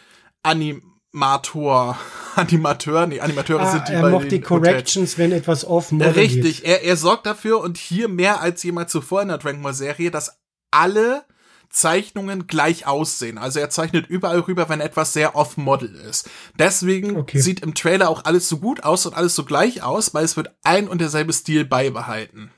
Animator, 0.42 1.98
Animateur, 2.36 3.06
nee, 3.06 3.20
Animateure 3.20 3.60
ah, 3.60 3.72
sind 3.72 3.88
die 3.88 3.92
Er 3.92 4.08
macht 4.08 4.30
die 4.30 4.40
Corrections, 4.40 5.18
wenn 5.18 5.32
etwas 5.32 5.64
offen 5.64 6.00
ist. 6.00 6.16
Richtig, 6.16 6.64
er, 6.64 6.82
er 6.82 6.96
sorgt 6.96 7.26
dafür 7.26 7.60
und 7.60 7.76
hier 7.76 8.08
mehr 8.08 8.40
als 8.40 8.62
jemals 8.62 8.90
zuvor 8.90 9.22
in 9.22 9.28
der 9.28 9.38
Dragon 9.38 9.62
Ball 9.62 9.74
Serie, 9.74 10.10
dass 10.10 10.41
alle 10.72 11.24
Zeichnungen 11.72 12.46
gleich 12.46 12.86
aussehen. 12.86 13.38
Also 13.38 13.58
er 13.58 13.70
zeichnet 13.70 14.06
überall 14.06 14.40
rüber, 14.40 14.68
wenn 14.68 14.80
etwas 14.80 15.14
sehr 15.14 15.34
off-Model 15.34 15.94
ist. 15.94 16.28
Deswegen 16.58 17.16
okay. 17.16 17.40
sieht 17.40 17.60
im 17.60 17.74
Trailer 17.74 18.10
auch 18.10 18.24
alles 18.24 18.48
so 18.48 18.58
gut 18.58 18.84
aus 18.84 19.06
und 19.06 19.14
alles 19.14 19.34
so 19.34 19.44
gleich 19.44 19.82
aus, 19.82 20.12
weil 20.12 20.24
es 20.24 20.36
wird 20.36 20.50
ein 20.62 20.86
und 20.86 21.00
derselbe 21.00 21.32
Stil 21.32 21.64
beibehalten. 21.64 22.50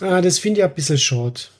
Ah, 0.00 0.20
das 0.20 0.38
finde 0.38 0.60
ich 0.60 0.64
ein 0.64 0.74
bisschen 0.74 0.98
short. 0.98 1.50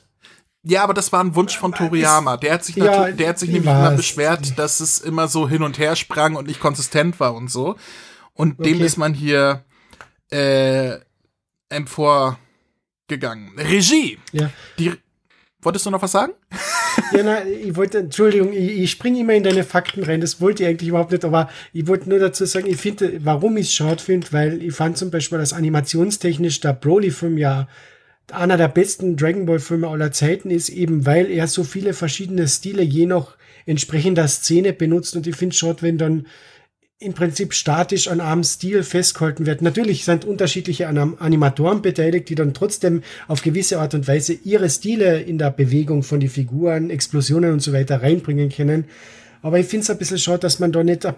Ja, 0.62 0.82
aber 0.82 0.94
das 0.94 1.12
war 1.12 1.22
ein 1.22 1.34
Wunsch 1.34 1.56
von 1.56 1.72
Toriyama. 1.72 2.36
Der 2.36 2.54
hat 2.54 2.64
sich, 2.64 2.76
ja, 2.76 3.12
der 3.12 3.28
hat 3.28 3.38
sich 3.38 3.50
nämlich 3.50 3.70
immer 3.70 3.92
beschwert, 3.92 4.58
dass 4.58 4.80
es 4.80 4.98
immer 4.98 5.28
so 5.28 5.48
hin 5.48 5.62
und 5.62 5.78
her 5.78 5.94
sprang 5.96 6.34
und 6.34 6.48
nicht 6.48 6.60
konsistent 6.60 7.20
war 7.20 7.34
und 7.34 7.50
so. 7.50 7.76
Und 8.32 8.58
okay. 8.58 8.72
dem 8.72 8.82
ist 8.82 8.96
man 8.96 9.14
hier 9.14 9.64
äh, 10.30 10.98
empor 11.68 12.38
gegangen. 13.08 13.52
Regie. 13.58 14.18
Ja. 14.32 14.50
Die, 14.78 14.92
wolltest 15.60 15.86
du 15.86 15.90
noch 15.90 16.02
was 16.02 16.12
sagen? 16.12 16.32
Ja, 17.12 17.22
nein, 17.22 17.46
ich 17.62 17.76
wollte, 17.76 17.98
Entschuldigung, 17.98 18.52
ich, 18.52 18.78
ich 18.78 18.90
springe 18.90 19.20
immer 19.20 19.34
in 19.34 19.42
deine 19.42 19.64
Fakten 19.64 20.02
rein, 20.02 20.20
das 20.20 20.40
wollte 20.40 20.62
ich 20.62 20.68
eigentlich 20.68 20.88
überhaupt 20.88 21.12
nicht, 21.12 21.24
aber 21.24 21.50
ich 21.72 21.86
wollte 21.86 22.08
nur 22.08 22.18
dazu 22.18 22.44
sagen, 22.46 22.66
ich 22.66 22.78
finde, 22.78 23.20
warum 23.24 23.56
ich 23.56 23.66
es 23.66 23.74
schade 23.74 24.02
finde, 24.02 24.26
weil 24.32 24.62
ich 24.62 24.74
fand 24.74 24.96
zum 24.96 25.10
Beispiel, 25.10 25.38
dass 25.38 25.52
animationstechnisch 25.52 26.60
der 26.60 26.72
Broly-Film 26.72 27.38
ja 27.38 27.68
einer 28.32 28.56
der 28.56 28.68
besten 28.68 29.16
Dragon 29.16 29.46
Ball 29.46 29.60
Filme 29.60 29.88
aller 29.88 30.10
Zeiten 30.10 30.50
ist, 30.50 30.68
eben 30.68 31.06
weil 31.06 31.30
er 31.30 31.46
so 31.46 31.62
viele 31.64 31.92
verschiedene 31.92 32.48
Stile 32.48 32.82
je 32.82 33.06
nach 33.06 33.36
entsprechender 33.66 34.26
Szene 34.26 34.72
benutzt 34.72 35.16
und 35.16 35.26
ich 35.26 35.36
finde 35.36 35.52
es 35.52 35.58
schade, 35.58 35.82
wenn 35.82 35.98
dann 35.98 36.26
im 36.98 37.12
Prinzip 37.12 37.52
statisch 37.52 38.08
an 38.08 38.22
einem 38.22 38.42
Stil 38.42 38.82
festgehalten 38.82 39.44
wird. 39.44 39.60
Natürlich 39.60 40.06
sind 40.06 40.24
unterschiedliche 40.24 40.88
Animatoren 40.88 41.82
beteiligt, 41.82 42.30
die 42.30 42.34
dann 42.34 42.54
trotzdem 42.54 43.02
auf 43.28 43.42
gewisse 43.42 43.80
Art 43.80 43.92
und 43.92 44.08
Weise 44.08 44.32
ihre 44.32 44.70
Stile 44.70 45.20
in 45.20 45.36
der 45.36 45.50
Bewegung 45.50 46.02
von 46.02 46.20
den 46.20 46.30
Figuren, 46.30 46.88
Explosionen 46.88 47.52
und 47.52 47.60
so 47.60 47.74
weiter 47.74 48.02
reinbringen 48.02 48.48
können. 48.48 48.86
Aber 49.42 49.58
ich 49.58 49.66
finde 49.66 49.82
es 49.82 49.90
ein 49.90 49.98
bisschen 49.98 50.18
schade, 50.18 50.38
dass 50.38 50.58
man 50.58 50.72
da 50.72 50.82
nicht 50.82 51.04
ein 51.04 51.14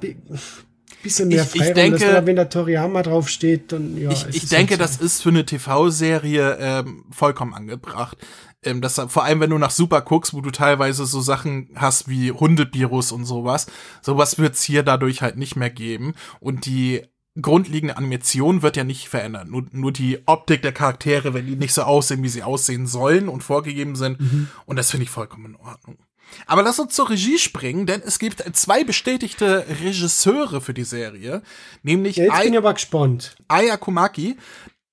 bisschen 1.03 1.29
mehr 1.29 1.45
Freiraum 1.45 1.69
ich 1.69 1.75
denke, 1.75 2.07
lässt, 2.07 2.27
wenn 2.27 2.37
der 2.37 2.49
Toriyama 2.49 3.03
draufsteht. 3.03 3.73
Dann, 3.73 3.97
ja, 3.97 4.11
ich, 4.11 4.27
ich 4.29 4.49
denke, 4.49 4.79
halt 4.79 4.91
so. 4.91 4.99
das 4.99 5.01
ist 5.01 5.23
für 5.23 5.31
eine 5.31 5.45
TV-Serie 5.45 6.57
ähm, 6.61 7.05
vollkommen 7.11 7.55
angebracht. 7.55 8.19
Ähm, 8.63 8.81
das, 8.81 9.01
vor 9.09 9.25
allem, 9.25 9.41
wenn 9.41 9.51
du 9.51 9.59
nach 9.59 9.71
Super 9.71 10.01
guckst, 10.01 10.35
wo 10.35 10.41
du 10.41 10.51
teilweise 10.51 11.07
so 11.07 11.21
Sachen 11.21 11.71
hast 11.75 12.09
wie 12.09 12.33
Hundebirus 12.33 13.13
und 13.13 13.25
sowas, 13.25 13.67
sowas 14.03 14.39
wird's 14.39 14.63
hier 14.63 14.83
dadurch 14.83 15.23
halt 15.23 15.37
nicht 15.37 15.57
mehr 15.57 15.71
geben. 15.71 16.15
Und 16.41 16.67
die 16.67 17.03
grundlegende 17.41 17.97
Animation 17.97 18.63
wird 18.63 18.77
ja 18.77 18.85
nicht 18.85 19.09
verändert. 19.09 19.49
Nur, 19.49 19.67
nur 19.71 19.93
die 19.93 20.19
Optik 20.27 20.63
der 20.63 20.73
Charaktere, 20.73 21.35
wenn 21.35 21.47
die 21.47 21.57
nicht 21.57 21.73
so 21.73 21.83
aussehen, 21.83 22.23
wie 22.23 22.29
sie 22.29 22.43
aussehen 22.43 22.87
sollen 22.87 23.29
und 23.29 23.43
vorgegeben 23.43 23.97
sind. 23.97 24.21
Mhm. 24.21 24.49
Und 24.67 24.77
das 24.77 24.91
finde 24.91 25.05
ich 25.05 25.11
vollkommen 25.11 25.47
in 25.47 25.57
Ordnung. 25.57 25.99
Aber 26.47 26.63
lass 26.63 26.79
uns 26.79 26.95
zur 26.95 27.11
Regie 27.11 27.39
springen, 27.39 27.87
denn 27.87 28.03
es 28.05 28.19
gibt 28.19 28.45
zwei 28.57 28.85
bestätigte 28.85 29.67
Regisseure 29.83 30.61
für 30.61 30.75
die 30.75 30.85
Serie, 30.85 31.43
nämlich 31.83 32.17
ja, 32.17 32.25
jetzt 32.25 32.43
bin 32.43 32.53
ich 32.53 32.59
aber 32.59 32.75
gespannt. 32.75 33.37
Aya 33.49 33.77
Kumaki, 33.77 34.37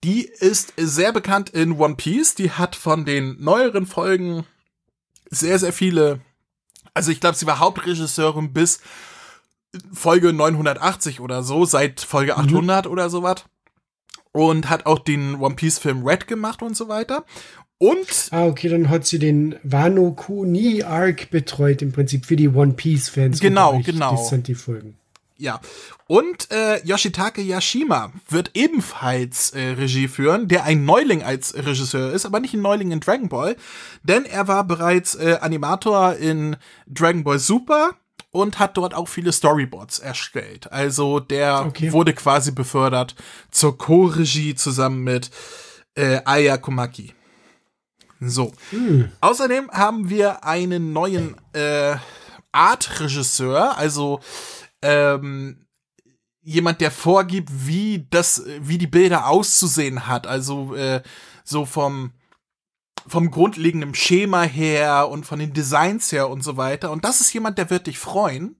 die 0.06 0.26
ist 0.26 0.74
sehr 0.78 1.12
bekannt 1.12 1.50
in 1.50 1.80
One 1.80 1.96
Piece. 1.96 2.36
Die 2.36 2.52
hat 2.52 2.76
von 2.76 3.06
den 3.06 3.44
neueren 3.44 3.88
Folgen 3.88 4.46
sehr, 5.32 5.58
sehr 5.58 5.74
viele. 5.74 6.20
Also 6.94 7.12
ich 7.12 7.20
glaube, 7.20 7.36
sie 7.36 7.48
war 7.48 7.58
Hauptregisseurin 7.58 8.54
bis 8.54 8.82
Folge 9.92 10.32
980 10.32 11.20
oder 11.20 11.42
so, 11.42 11.66
seit 11.66 12.02
Folge 12.02 12.38
800 12.38 12.86
mhm. 12.86 12.92
oder 12.92 13.10
sowas. 13.10 13.46
Und 14.32 14.70
hat 14.70 14.86
auch 14.86 15.00
den 15.00 15.36
One 15.36 15.56
Piece 15.56 15.80
Film 15.80 16.06
Red 16.06 16.28
gemacht 16.28 16.62
und 16.62 16.78
so 16.78 16.88
weiter. 16.88 17.26
Und. 17.78 18.30
Ah, 18.32 18.46
okay, 18.46 18.70
dann 18.70 18.90
hat 18.90 19.06
sie 19.06 19.20
den 19.20 19.56
Wano 19.64 20.12
Kuni 20.12 20.84
Arc 20.84 21.30
betreut, 21.30 21.82
im 21.82 21.92
Prinzip 21.92 22.26
für 22.26 22.36
die 22.36 22.50
One 22.50 22.74
Piece 22.74 23.10
Fans. 23.10 23.40
Genau, 23.40 23.82
genau. 23.84 24.12
Das 24.12 24.30
sind 24.30 24.48
die 24.48 24.56
Folgen. 24.56 24.98
Ja. 25.38 25.60
Und 26.08 26.50
äh, 26.52 26.82
Yoshitake 26.86 27.42
Yashima 27.42 28.12
wird 28.30 28.52
ebenfalls 28.54 29.50
äh, 29.52 29.72
Regie 29.72 30.08
führen, 30.08 30.48
der 30.48 30.64
ein 30.64 30.86
Neuling 30.86 31.24
als 31.24 31.56
Regisseur 31.56 32.14
ist, 32.14 32.26
aber 32.26 32.40
nicht 32.40 32.54
ein 32.54 32.62
Neuling 32.62 32.92
in 32.92 33.00
Dragon 33.00 33.28
Ball, 33.28 33.58
denn 34.04 34.24
er 34.24 34.48
war 34.48 34.64
bereits 34.64 35.16
äh, 35.16 35.38
Animator 35.42 36.16
in 36.16 36.56
Dragon 36.88 37.24
Ball 37.24 37.40
Super 37.40 37.96
und 38.32 38.60
hat 38.60 38.78
dort 38.78 38.94
auch 38.94 39.08
viele 39.08 39.32
Storyboards 39.32 40.00
erstellt. 40.00 40.72
Also 40.72 41.20
der 41.20 41.66
okay. 41.66 41.92
wurde 41.92 42.14
quasi 42.14 42.52
befördert 42.52 43.16
zur 43.52 43.78
Co-Regie 43.78 44.56
zusammen 44.56 45.04
mit 45.04 45.32
äh, 45.96 46.22
Aya 46.24 46.58
Komaki. 46.58 47.14
So. 48.20 48.54
Hm. 48.72 49.12
Außerdem 49.22 49.70
haben 49.72 50.10
wir 50.10 50.44
einen 50.44 50.94
neuen 50.94 51.36
äh, 51.54 51.96
Art-Regisseur, 52.52 53.78
also 53.78 54.22
ähm, 54.82 55.66
jemand, 56.42 56.80
der 56.82 56.92
vorgibt, 56.92 57.50
wie 57.68 58.08
das, 58.10 58.44
wie 58.62 58.78
die 58.78 58.88
Bilder 58.88 59.28
auszusehen 59.28 60.08
hat. 60.08 60.28
Also 60.28 60.76
äh, 60.76 61.02
so 61.44 61.66
vom 61.66 62.12
vom 63.08 63.30
grundlegenden 63.30 63.94
Schema 63.94 64.44
her 64.44 65.10
und 65.10 65.26
von 65.26 65.38
den 65.40 65.54
Designs 65.54 66.12
her 66.12 66.30
und 66.30 66.44
so 66.44 66.58
weiter. 66.58 66.92
Und 66.92 67.06
das 67.06 67.22
ist 67.22 67.32
jemand, 67.34 67.58
der 67.58 67.70
wird 67.70 67.88
dich 67.88 68.00
freuen. 68.00 68.56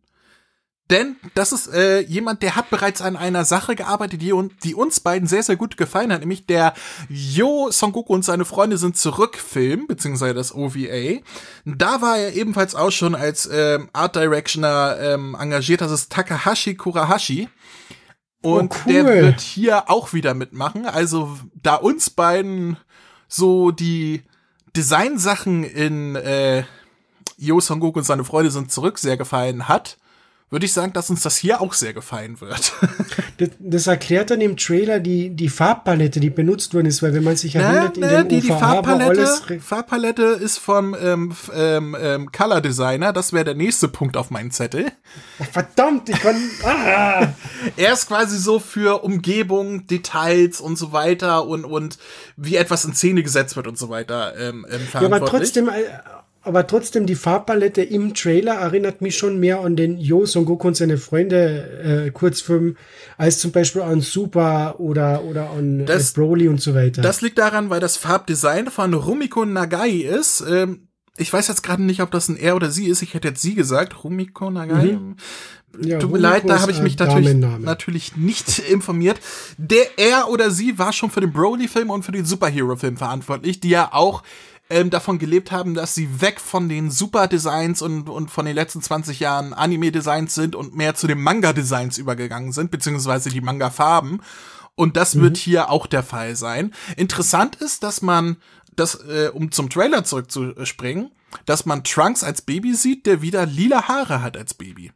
Denn 0.92 1.16
das 1.34 1.52
ist 1.52 1.74
äh, 1.74 2.02
jemand, 2.02 2.44
der 2.44 2.56
hat 2.56 2.70
bereits 2.70 3.02
an 3.02 3.16
einer 3.16 3.44
Sache 3.44 3.76
gearbeitet, 3.76 4.22
die, 4.22 4.34
die 4.64 4.76
uns 4.76 5.00
beiden 5.00 5.28
sehr, 5.28 5.42
sehr 5.42 5.56
gut 5.56 5.78
gefallen 5.78 6.14
hat, 6.14 6.20
nämlich 6.20 6.46
der 6.46 6.76
Yo 7.10 7.72
Son 7.72 7.92
Goku 7.92 8.14
und 8.14 8.24
seine 8.24 8.46
Freunde 8.46 8.78
sind 8.78 8.96
zurück 8.96 9.38
Film, 9.38 9.88
beziehungsweise 9.88 10.36
das 10.36 10.54
OVA. 10.54 11.22
Da 11.66 12.02
war 12.02 12.18
er 12.20 12.36
ebenfalls 12.36 12.76
auch 12.76 12.92
schon 12.92 13.16
als 13.16 13.50
ähm, 13.52 13.90
Art 13.94 14.16
Directioner 14.16 14.98
ähm, 15.00 15.36
engagiert, 15.40 15.82
das 15.82 15.92
ist 15.92 16.12
Takahashi 16.12 16.76
Kurahashi. 16.76 17.50
Und 18.44 18.72
oh, 18.72 18.78
cool. 18.86 18.94
der 18.94 19.06
wird 19.08 19.42
hier 19.42 19.90
auch 19.90 20.14
wieder 20.14 20.36
mitmachen. 20.36 20.86
Also 20.86 21.36
da 21.56 21.76
uns 21.76 22.12
beiden 22.12 22.78
so 23.28 23.72
die 23.72 24.22
Designsachen 24.76 25.64
in 25.64 26.16
äh, 26.16 26.64
Yo 27.38 27.60
Son 27.60 27.80
Goku 27.80 27.98
und 27.98 28.06
seine 28.06 28.24
Freunde 28.24 28.52
sind 28.52 28.72
zurück 28.72 29.00
sehr 29.00 29.18
gefallen 29.18 29.68
hat, 29.68 29.98
würde 30.56 30.68
ich 30.68 30.72
sagen, 30.72 30.94
dass 30.94 31.10
uns 31.10 31.22
das 31.22 31.36
hier 31.36 31.60
auch 31.60 31.74
sehr 31.74 31.94
gefallen 31.94 32.40
wird. 32.40 32.72
das, 33.40 33.50
das, 33.60 33.88
erklärt 33.88 34.32
dann 34.32 34.40
im 34.40 34.56
Trailer 34.56 35.02
die, 35.02 35.30
die 35.32 35.50
Farbpalette, 35.50 36.22
die 36.22 36.30
benutzt 36.30 36.74
worden 36.74 36.86
ist, 36.86 37.04
weil 37.04 37.14
wenn 37.14 37.26
man 37.26 37.36
sich 37.36 37.58
erinnert, 37.58 37.98
na, 37.98 38.08
na, 38.08 38.20
in 38.22 38.30
den 38.30 38.40
die, 38.40 38.48
die 38.48 38.54
Farbpalette, 38.54 39.60
Farbpalette 39.60 40.24
ist 40.24 40.60
vom 40.60 40.96
ähm, 40.98 41.36
ähm, 41.54 41.98
ähm, 42.00 42.32
Color 42.32 42.62
Designer, 42.62 43.12
das 43.12 43.34
wäre 43.34 43.44
der 43.44 43.56
nächste 43.56 43.90
Punkt 43.90 44.16
auf 44.16 44.32
meinem 44.32 44.50
Zettel. 44.52 44.94
Verdammt, 45.52 46.08
ich 46.08 46.22
kann. 46.22 46.36
Ah. 46.66 47.34
er 47.76 47.94
ist 47.94 48.08
quasi 48.08 48.38
so 48.38 48.60
für 48.60 49.04
Umgebung, 49.04 49.88
Details 49.88 50.62
und 50.62 50.78
so 50.78 50.94
weiter 50.94 51.46
und, 51.46 51.66
und 51.66 51.98
wie 52.38 52.56
etwas 52.56 52.86
in 52.86 52.94
Szene 52.94 53.24
gesetzt 53.24 53.56
wird 53.56 53.68
und 53.68 53.78
so 53.78 53.90
weiter 53.90 54.38
ähm, 54.38 54.66
ähm, 54.70 54.88
Ja, 54.94 55.02
aber 55.02 55.26
trotzdem, 55.26 55.68
äh, 55.68 55.74
aber 56.46 56.68
trotzdem 56.68 57.06
die 57.06 57.16
Farbpalette 57.16 57.82
im 57.82 58.14
Trailer 58.14 58.56
erinnert 58.56 59.02
mich 59.02 59.18
schon 59.18 59.40
mehr 59.40 59.60
an 59.62 59.76
den 59.76 59.98
Yo 59.98 60.26
Son 60.26 60.46
Goku 60.46 60.68
und 60.68 60.78
seine 60.78 60.98
Freunde 60.98 62.06
äh, 62.08 62.12
Kurzfilm 62.12 62.78
als 63.18 63.40
zum 63.40 63.52
Beispiel 63.52 63.82
an 63.82 64.02
Super 64.02 64.80
oder 64.80 65.24
oder 65.24 65.52
an 65.52 65.82
äh, 65.82 65.86
das, 65.86 66.14
Broly 66.14 66.48
und 66.48 66.62
so 66.62 66.74
weiter. 66.74 67.02
Das 67.02 67.22
liegt 67.22 67.38
daran, 67.38 67.70
weil 67.70 67.80
das 67.80 67.98
Farbdesign 67.98 68.68
von 68.68 68.94
Rumiko 68.94 69.46
Nagai 69.46 69.90
ist. 69.90 70.44
Ähm, 70.50 70.88
ich 71.18 71.32
weiß 71.32 71.48
jetzt 71.48 71.64
gerade 71.64 71.84
nicht, 71.84 72.02
ob 72.02 72.12
das 72.12 72.28
ein 72.28 72.38
er 72.38 72.56
oder 72.56 72.70
sie 72.70 72.88
ist. 72.88 73.02
Ich 73.02 73.14
hätte 73.14 73.30
jetzt 73.30 73.42
sie 73.42 73.56
gesagt. 73.56 74.04
Rumiko 74.04 74.52
Nagai. 74.52 74.94
Mhm. 74.94 75.16
Ja, 75.82 76.00
Tut 76.00 76.12
mir 76.12 76.20
leid, 76.20 76.44
da 76.48 76.62
habe 76.62 76.72
ich 76.72 76.82
mich 76.82 76.98
natürlich, 76.98 77.36
natürlich 77.36 78.16
nicht 78.16 78.60
informiert. 78.70 79.20
Der 79.58 79.86
er 79.98 80.30
oder 80.30 80.52
sie 80.52 80.78
war 80.78 80.94
schon 80.94 81.10
für 81.10 81.22
den 81.22 81.34
Broly-Film 81.34 81.90
und 81.90 82.04
für 82.04 82.12
den 82.12 82.24
Superhero-Film 82.24 82.98
verantwortlich, 82.98 83.60
die 83.60 83.70
ja 83.70 83.90
auch 83.92 84.24
ähm, 84.70 84.90
davon 84.90 85.20
gelebt 85.20 85.52
haben, 85.52 85.74
dass 85.76 85.94
sie 85.94 86.22
weg 86.22 86.40
von 86.40 86.70
den 86.70 86.90
Super-Designs 86.90 87.82
und, 87.82 88.10
und 88.10 88.32
von 88.32 88.46
den 88.46 88.56
letzten 88.56 88.82
20 88.82 89.20
Jahren 89.20 89.54
Anime-Designs 89.54 90.34
sind 90.34 90.56
und 90.56 90.76
mehr 90.76 90.96
zu 90.96 91.08
den 91.08 91.22
Manga-Designs 91.22 91.98
übergegangen 91.98 92.52
sind, 92.52 92.72
beziehungsweise 92.72 93.30
die 93.30 93.42
Manga-Farben. 93.42 94.22
Und 94.76 94.98
das 94.98 95.16
mhm. 95.16 95.22
wird 95.22 95.38
hier 95.38 95.70
auch 95.70 95.88
der 95.88 96.04
Fall 96.04 96.36
sein. 96.36 96.74
Interessant 96.98 97.56
ist, 97.56 97.84
dass 97.84 98.02
man, 98.02 98.38
das, 98.76 98.96
äh, 98.96 99.30
um 99.32 99.52
zum 99.52 99.70
Trailer 99.70 100.04
zurückzuspringen, 100.04 101.12
dass 101.46 101.66
man 101.66 101.84
Trunks 101.84 102.24
als 102.24 102.42
Baby 102.42 102.74
sieht, 102.74 103.06
der 103.06 103.22
wieder 103.22 103.46
lila 103.46 103.88
Haare 103.88 104.22
hat 104.22 104.38
als 104.38 104.54
Baby. 104.54 104.92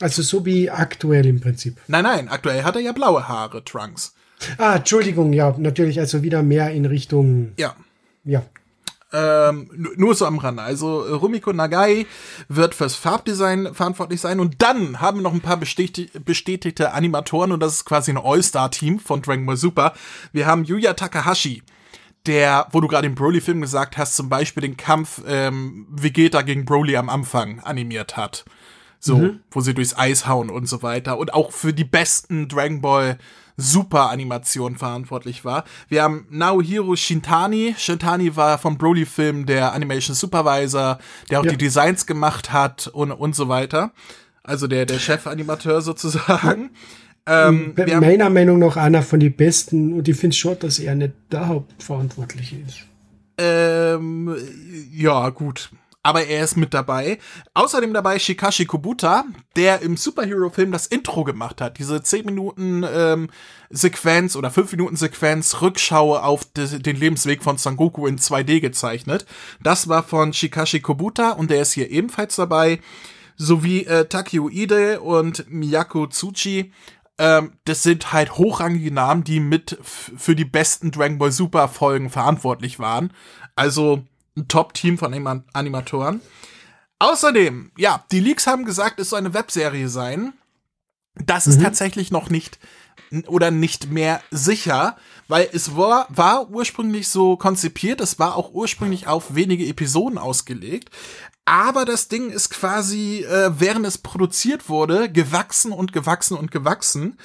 Also 0.00 0.22
so 0.22 0.44
wie 0.44 0.70
aktuell 0.70 1.26
im 1.26 1.40
Prinzip. 1.40 1.80
Nein, 1.86 2.02
nein, 2.02 2.28
aktuell 2.28 2.64
hat 2.64 2.74
er 2.74 2.82
ja 2.82 2.92
blaue 2.92 3.28
Haare, 3.28 3.64
Trunks. 3.64 4.14
Ah, 4.58 4.76
Entschuldigung, 4.76 5.32
ja, 5.32 5.54
natürlich, 5.56 6.00
also 6.00 6.22
wieder 6.22 6.42
mehr 6.42 6.70
in 6.72 6.84
Richtung. 6.84 7.52
Ja. 7.56 7.76
Ja. 8.24 8.42
Ähm, 9.16 9.70
nur 9.96 10.16
so 10.16 10.26
am 10.26 10.38
Rande. 10.38 10.60
Also 10.60 11.04
äh, 11.04 11.12
Rumiko 11.12 11.52
Nagai 11.52 12.06
wird 12.48 12.74
fürs 12.74 12.96
Farbdesign 12.96 13.72
verantwortlich 13.72 14.20
sein 14.20 14.40
und 14.40 14.60
dann 14.60 15.00
haben 15.00 15.18
wir 15.18 15.22
noch 15.22 15.32
ein 15.32 15.40
paar 15.40 15.56
bestätigte 15.56 16.92
Animatoren 16.92 17.52
und 17.52 17.60
das 17.60 17.74
ist 17.74 17.84
quasi 17.84 18.10
ein 18.10 18.18
All-Star-Team 18.18 18.98
von 18.98 19.22
Dragon 19.22 19.46
Ball 19.46 19.56
Super. 19.56 19.94
Wir 20.32 20.46
haben 20.46 20.64
Yuya 20.64 20.94
Takahashi, 20.94 21.62
der, 22.26 22.66
wo 22.72 22.80
du 22.80 22.88
gerade 22.88 23.06
im 23.06 23.14
Broly-Film 23.14 23.60
gesagt 23.60 23.98
hast, 23.98 24.16
zum 24.16 24.28
Beispiel 24.28 24.62
den 24.62 24.76
Kampf 24.76 25.22
ähm, 25.28 25.86
Vegeta 25.90 26.42
gegen 26.42 26.64
Broly 26.64 26.96
am 26.96 27.08
Anfang 27.08 27.60
animiert 27.60 28.16
hat. 28.16 28.44
So, 29.04 29.18
mhm. 29.18 29.40
wo 29.50 29.60
sie 29.60 29.74
durchs 29.74 29.94
Eis 29.94 30.26
hauen 30.26 30.48
und 30.48 30.66
so 30.66 30.82
weiter. 30.82 31.18
Und 31.18 31.34
auch 31.34 31.52
für 31.52 31.74
die 31.74 31.84
besten 31.84 32.48
Dragon 32.48 32.80
Ball 32.80 33.18
Super 33.58 34.08
Animation 34.08 34.76
verantwortlich 34.76 35.44
war. 35.44 35.64
Wir 35.90 36.02
haben 36.02 36.26
Naohiro 36.30 36.96
Shintani. 36.96 37.74
Shintani 37.76 38.34
war 38.34 38.56
vom 38.56 38.78
Broly-Film 38.78 39.44
der 39.44 39.74
Animation 39.74 40.16
Supervisor, 40.16 40.98
der 41.28 41.40
auch 41.40 41.44
ja. 41.44 41.50
die 41.50 41.58
Designs 41.58 42.06
gemacht 42.06 42.50
hat 42.50 42.86
und, 42.86 43.12
und 43.12 43.36
so 43.36 43.50
weiter. 43.50 43.92
Also 44.42 44.68
der, 44.68 44.86
der 44.86 44.98
Chef-Animateur 44.98 45.82
sozusagen. 45.82 46.70
Ähm, 47.26 47.72
meiner 47.74 48.28
Meinung 48.28 48.58
nach 48.58 48.76
einer 48.76 49.00
von 49.00 49.18
den 49.18 49.32
besten 49.32 49.94
und 49.94 50.06
ich 50.06 50.14
finde 50.18 50.36
schon, 50.36 50.58
dass 50.58 50.78
er 50.78 50.94
nicht 50.94 51.14
der 51.32 51.48
Hauptverantwortliche 51.48 52.56
ist. 52.56 52.80
Ähm, 53.38 54.36
ja, 54.92 55.30
gut 55.30 55.70
aber 56.04 56.26
er 56.26 56.44
ist 56.44 56.56
mit 56.56 56.74
dabei. 56.74 57.18
Außerdem 57.54 57.94
dabei 57.94 58.18
Shikashi 58.18 58.66
Kobuta, 58.66 59.24
der 59.56 59.80
im 59.80 59.96
Superhero-Film 59.96 60.70
das 60.70 60.86
Intro 60.86 61.24
gemacht 61.24 61.62
hat. 61.62 61.78
Diese 61.78 62.02
10 62.02 62.26
Minuten 62.26 62.84
ähm, 62.86 63.30
Sequenz 63.70 64.36
oder 64.36 64.50
5 64.50 64.72
Minuten 64.72 64.96
Sequenz 64.96 65.62
Rückschau 65.62 66.18
auf 66.18 66.44
den 66.54 66.96
Lebensweg 66.96 67.42
von 67.42 67.56
Sangoku 67.56 68.06
in 68.06 68.18
2D 68.18 68.60
gezeichnet. 68.60 69.24
Das 69.62 69.88
war 69.88 70.02
von 70.02 70.34
Shikashi 70.34 70.80
Kobuta 70.80 71.30
und 71.30 71.50
der 71.50 71.62
ist 71.62 71.72
hier 71.72 71.90
ebenfalls 71.90 72.36
dabei. 72.36 72.80
Sowie 73.36 73.84
äh, 73.84 74.04
Takio 74.04 74.50
Ide 74.50 75.00
und 75.00 75.50
Miyako 75.50 76.06
Tsuchi. 76.06 76.70
Ähm, 77.16 77.54
das 77.64 77.82
sind 77.82 78.12
halt 78.12 78.36
hochrangige 78.36 78.92
Namen, 78.92 79.24
die 79.24 79.40
mit 79.40 79.78
für 79.82 80.36
die 80.36 80.44
besten 80.44 80.90
Dragon 80.90 81.16
Ball 81.16 81.32
Super 81.32 81.68
Folgen 81.68 82.10
verantwortlich 82.10 82.78
waren. 82.78 83.10
Also 83.56 84.04
ein 84.36 84.48
Top-Team 84.48 84.98
von 84.98 85.14
Anim 85.14 85.44
Animatoren. 85.52 86.20
Außerdem, 86.98 87.72
ja, 87.76 88.04
die 88.12 88.20
Leaks 88.20 88.46
haben 88.46 88.64
gesagt, 88.64 88.98
es 88.98 89.10
soll 89.10 89.20
eine 89.20 89.34
Webserie 89.34 89.88
sein. 89.88 90.32
Das 91.14 91.46
mhm. 91.46 91.52
ist 91.52 91.62
tatsächlich 91.62 92.10
noch 92.10 92.30
nicht 92.30 92.58
oder 93.26 93.50
nicht 93.50 93.90
mehr 93.90 94.20
sicher, 94.30 94.96
weil 95.28 95.48
es 95.52 95.76
war, 95.76 96.06
war 96.10 96.50
ursprünglich 96.50 97.08
so 97.08 97.36
konzipiert, 97.36 98.00
es 98.00 98.18
war 98.18 98.36
auch 98.36 98.52
ursprünglich 98.52 99.06
auf 99.06 99.34
wenige 99.34 99.66
Episoden 99.66 100.18
ausgelegt, 100.18 100.90
aber 101.46 101.84
das 101.84 102.08
Ding 102.08 102.30
ist 102.30 102.48
quasi, 102.48 103.22
äh, 103.22 103.50
während 103.58 103.86
es 103.86 103.98
produziert 103.98 104.70
wurde, 104.70 105.10
gewachsen 105.10 105.72
und 105.72 105.92
gewachsen 105.92 106.38
und 106.38 106.50
gewachsen, 106.50 107.18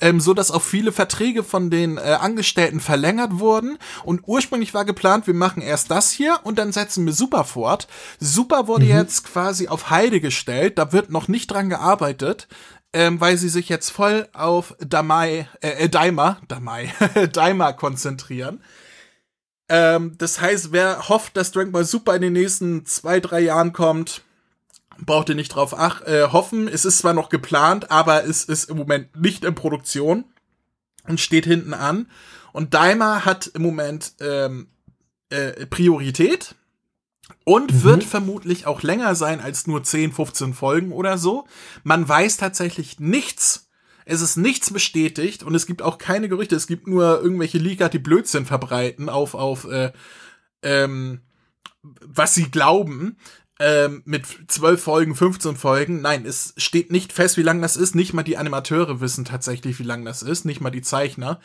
ähm, 0.00 0.18
so 0.18 0.32
dass 0.32 0.50
auch 0.50 0.62
viele 0.62 0.92
Verträge 0.92 1.44
von 1.44 1.68
den 1.68 1.98
äh, 1.98 2.16
Angestellten 2.20 2.80
verlängert 2.80 3.38
wurden. 3.38 3.76
Und 4.02 4.22
ursprünglich 4.24 4.72
war 4.72 4.86
geplant, 4.86 5.26
wir 5.26 5.34
machen 5.34 5.60
erst 5.60 5.90
das 5.90 6.10
hier 6.10 6.40
und 6.44 6.58
dann 6.58 6.72
setzen 6.72 7.04
wir 7.04 7.12
Super 7.12 7.44
fort. 7.44 7.86
Super 8.18 8.66
wurde 8.66 8.86
mhm. 8.86 8.92
jetzt 8.92 9.24
quasi 9.24 9.68
auf 9.68 9.90
Heide 9.90 10.20
gestellt, 10.20 10.78
da 10.78 10.92
wird 10.92 11.10
noch 11.10 11.28
nicht 11.28 11.48
dran 11.48 11.68
gearbeitet. 11.68 12.48
Ähm, 12.92 13.20
weil 13.20 13.36
sie 13.36 13.48
sich 13.48 13.68
jetzt 13.68 13.90
voll 13.90 14.28
auf 14.32 14.74
Damai, 14.78 15.48
äh, 15.60 15.84
äh 15.84 15.88
Daima, 15.88 16.38
Damai, 16.48 16.92
Daima 17.32 17.72
konzentrieren. 17.72 18.62
Ähm, 19.68 20.14
das 20.18 20.40
heißt, 20.40 20.72
wer 20.72 21.08
hofft, 21.08 21.36
dass 21.36 21.52
Dragon 21.52 21.72
Ball 21.72 21.84
Super 21.84 22.14
in 22.14 22.22
den 22.22 22.32
nächsten 22.32 22.86
zwei, 22.86 23.20
drei 23.20 23.40
Jahren 23.40 23.72
kommt, 23.72 24.22
braucht 24.98 25.28
ihr 25.28 25.34
nicht 25.34 25.54
drauf 25.54 25.74
ach, 25.76 26.02
äh, 26.02 26.28
hoffen. 26.32 26.68
Es 26.68 26.84
ist 26.84 26.98
zwar 26.98 27.12
noch 27.12 27.28
geplant, 27.28 27.90
aber 27.90 28.24
es 28.24 28.44
ist 28.44 28.70
im 28.70 28.76
Moment 28.76 29.14
nicht 29.16 29.44
in 29.44 29.54
Produktion 29.54 30.24
und 31.06 31.20
steht 31.20 31.44
hinten 31.44 31.74
an. 31.74 32.08
Und 32.52 32.74
Daima 32.74 33.24
hat 33.24 33.48
im 33.48 33.62
Moment 33.62 34.14
ähm, 34.20 34.68
äh, 35.30 35.66
Priorität 35.66 36.54
und 37.46 37.72
mhm. 37.72 37.82
wird 37.84 38.04
vermutlich 38.04 38.66
auch 38.66 38.82
länger 38.82 39.14
sein 39.14 39.40
als 39.40 39.66
nur 39.66 39.82
10, 39.82 40.12
15 40.12 40.52
Folgen 40.52 40.92
oder 40.92 41.16
so. 41.16 41.46
Man 41.84 42.06
weiß 42.06 42.36
tatsächlich 42.36 43.00
nichts 43.00 43.66
es 44.08 44.20
ist 44.20 44.36
nichts 44.36 44.72
bestätigt 44.72 45.42
und 45.42 45.56
es 45.56 45.66
gibt 45.66 45.82
auch 45.82 45.98
keine 45.98 46.28
Gerüchte. 46.28 46.54
Es 46.54 46.68
gibt 46.68 46.86
nur 46.86 47.20
irgendwelche 47.20 47.58
Leaker, 47.58 47.88
die 47.88 47.98
Blödsinn 47.98 48.46
verbreiten 48.46 49.08
auf, 49.08 49.34
auf 49.34 49.64
äh, 49.64 49.90
ähm, 50.62 51.22
was 51.82 52.32
sie 52.34 52.48
glauben. 52.50 53.18
Ähm, 53.58 54.02
mit 54.04 54.26
zwölf 54.48 54.82
Folgen, 54.82 55.16
15 55.16 55.56
Folgen. 55.56 56.02
Nein, 56.02 56.24
es 56.24 56.54
steht 56.56 56.92
nicht 56.92 57.12
fest, 57.12 57.36
wie 57.36 57.42
lang 57.42 57.60
das 57.62 57.76
ist. 57.76 57.96
Nicht 57.96 58.12
mal 58.12 58.22
die 58.22 58.36
Animateure 58.36 59.00
wissen 59.00 59.24
tatsächlich, 59.24 59.78
wie 59.80 59.84
lang 59.84 60.04
das 60.04 60.22
ist. 60.22 60.44
Nicht 60.44 60.60
mal 60.60 60.70
die 60.70 60.82
Zeichner. 60.82 61.40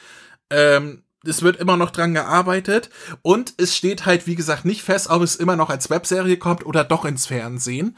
Ähm, 0.52 1.04
es 1.26 1.42
wird 1.42 1.58
immer 1.58 1.78
noch 1.78 1.92
dran 1.92 2.14
gearbeitet 2.14 2.90
und 3.22 3.54
es 3.58 3.76
steht 3.76 4.06
halt, 4.06 4.28
wie 4.28 4.36
gesagt, 4.36 4.66
nicht 4.66 4.82
fest, 4.82 5.10
ob 5.10 5.22
es 5.22 5.36
immer 5.36 5.56
noch 5.56 5.70
als 5.70 5.90
Webserie 5.90 6.38
kommt 6.38 6.66
oder 6.66 6.84
doch 6.84 7.06
ins 7.06 7.28
Fernsehen. 7.28 7.98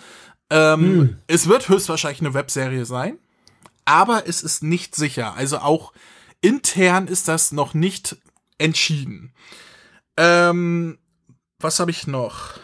Ähm, 0.49 0.81
hm. 0.81 1.15
Es 1.27 1.47
wird 1.47 1.69
höchstwahrscheinlich 1.69 2.21
eine 2.21 2.33
Webserie 2.33 2.85
sein 2.85 3.17
aber 3.85 4.27
es 4.27 4.41
ist 4.41 4.63
nicht 4.63 4.95
sicher. 4.95 5.35
Also 5.35 5.59
auch 5.59 5.93
intern 6.41 7.07
ist 7.07 7.27
das 7.27 7.51
noch 7.51 7.73
nicht 7.73 8.17
entschieden. 8.57 9.33
Ähm, 10.17 10.99
was 11.59 11.79
habe 11.79 11.91
ich 11.91 12.07
noch? 12.07 12.59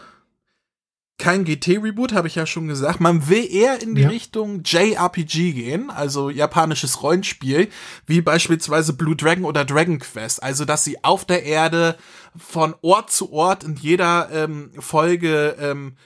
Kein 1.20 1.44
GT-Reboot, 1.44 2.12
habe 2.12 2.26
ich 2.26 2.34
ja 2.34 2.46
schon 2.46 2.66
gesagt. 2.66 2.98
Man 2.98 3.28
will 3.28 3.46
eher 3.48 3.80
in 3.80 3.94
die 3.94 4.02
Ja. 4.02 4.08
Richtung 4.08 4.62
JRPG 4.64 5.52
gehen, 5.52 5.90
also 5.90 6.30
japanisches 6.30 7.02
Rollenspiel, 7.02 7.68
wie 8.06 8.20
beispielsweise 8.20 8.92
Blue 8.94 9.14
Dragon 9.14 9.44
oder 9.44 9.64
Dragon 9.64 10.00
Quest. 10.00 10.42
Also, 10.42 10.64
dass 10.64 10.82
sie 10.82 11.04
auf 11.04 11.24
der 11.24 11.44
Erde 11.44 11.96
von 12.36 12.74
Ort 12.82 13.12
zu 13.12 13.32
Ort 13.32 13.62
in 13.62 13.76
jeder 13.76 14.28
ähm, 14.32 14.72
Folge 14.78 15.56
ähm, 15.60 15.96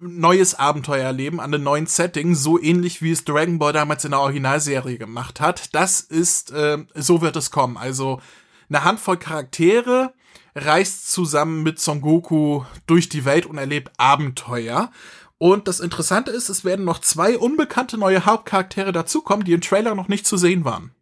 neues 0.00 0.54
Abenteuer 0.58 1.04
erleben 1.04 1.40
an 1.40 1.54
einem 1.54 1.62
neuen 1.62 1.86
Setting, 1.86 2.34
so 2.34 2.60
ähnlich 2.60 3.00
wie 3.00 3.12
es 3.12 3.24
Dragon 3.24 3.58
Ball 3.58 3.72
damals 3.72 4.04
in 4.04 4.10
der 4.10 4.20
Originalserie 4.20 4.98
gemacht 4.98 5.40
hat. 5.40 5.74
Das 5.74 6.00
ist, 6.00 6.52
ähm, 6.54 6.88
so 6.94 7.22
wird 7.22 7.36
es 7.36 7.50
kommen. 7.50 7.76
Also 7.76 8.20
eine 8.68 8.84
Handvoll 8.84 9.18
Charaktere 9.18 10.12
reist 10.54 11.10
zusammen 11.10 11.62
mit 11.62 11.80
Son 11.80 12.00
Goku 12.00 12.62
durch 12.86 13.08
die 13.08 13.24
Welt 13.24 13.46
und 13.46 13.58
erlebt 13.58 13.92
Abenteuer. 13.96 14.90
Und 15.38 15.68
das 15.68 15.80
Interessante 15.80 16.30
ist, 16.30 16.48
es 16.48 16.64
werden 16.64 16.84
noch 16.84 17.00
zwei 17.00 17.36
unbekannte 17.36 17.98
neue 17.98 18.24
Hauptcharaktere 18.24 18.92
dazukommen, 18.92 19.44
die 19.44 19.52
im 19.52 19.60
Trailer 19.60 19.94
noch 19.94 20.08
nicht 20.08 20.26
zu 20.26 20.36
sehen 20.36 20.64
waren. 20.64 20.92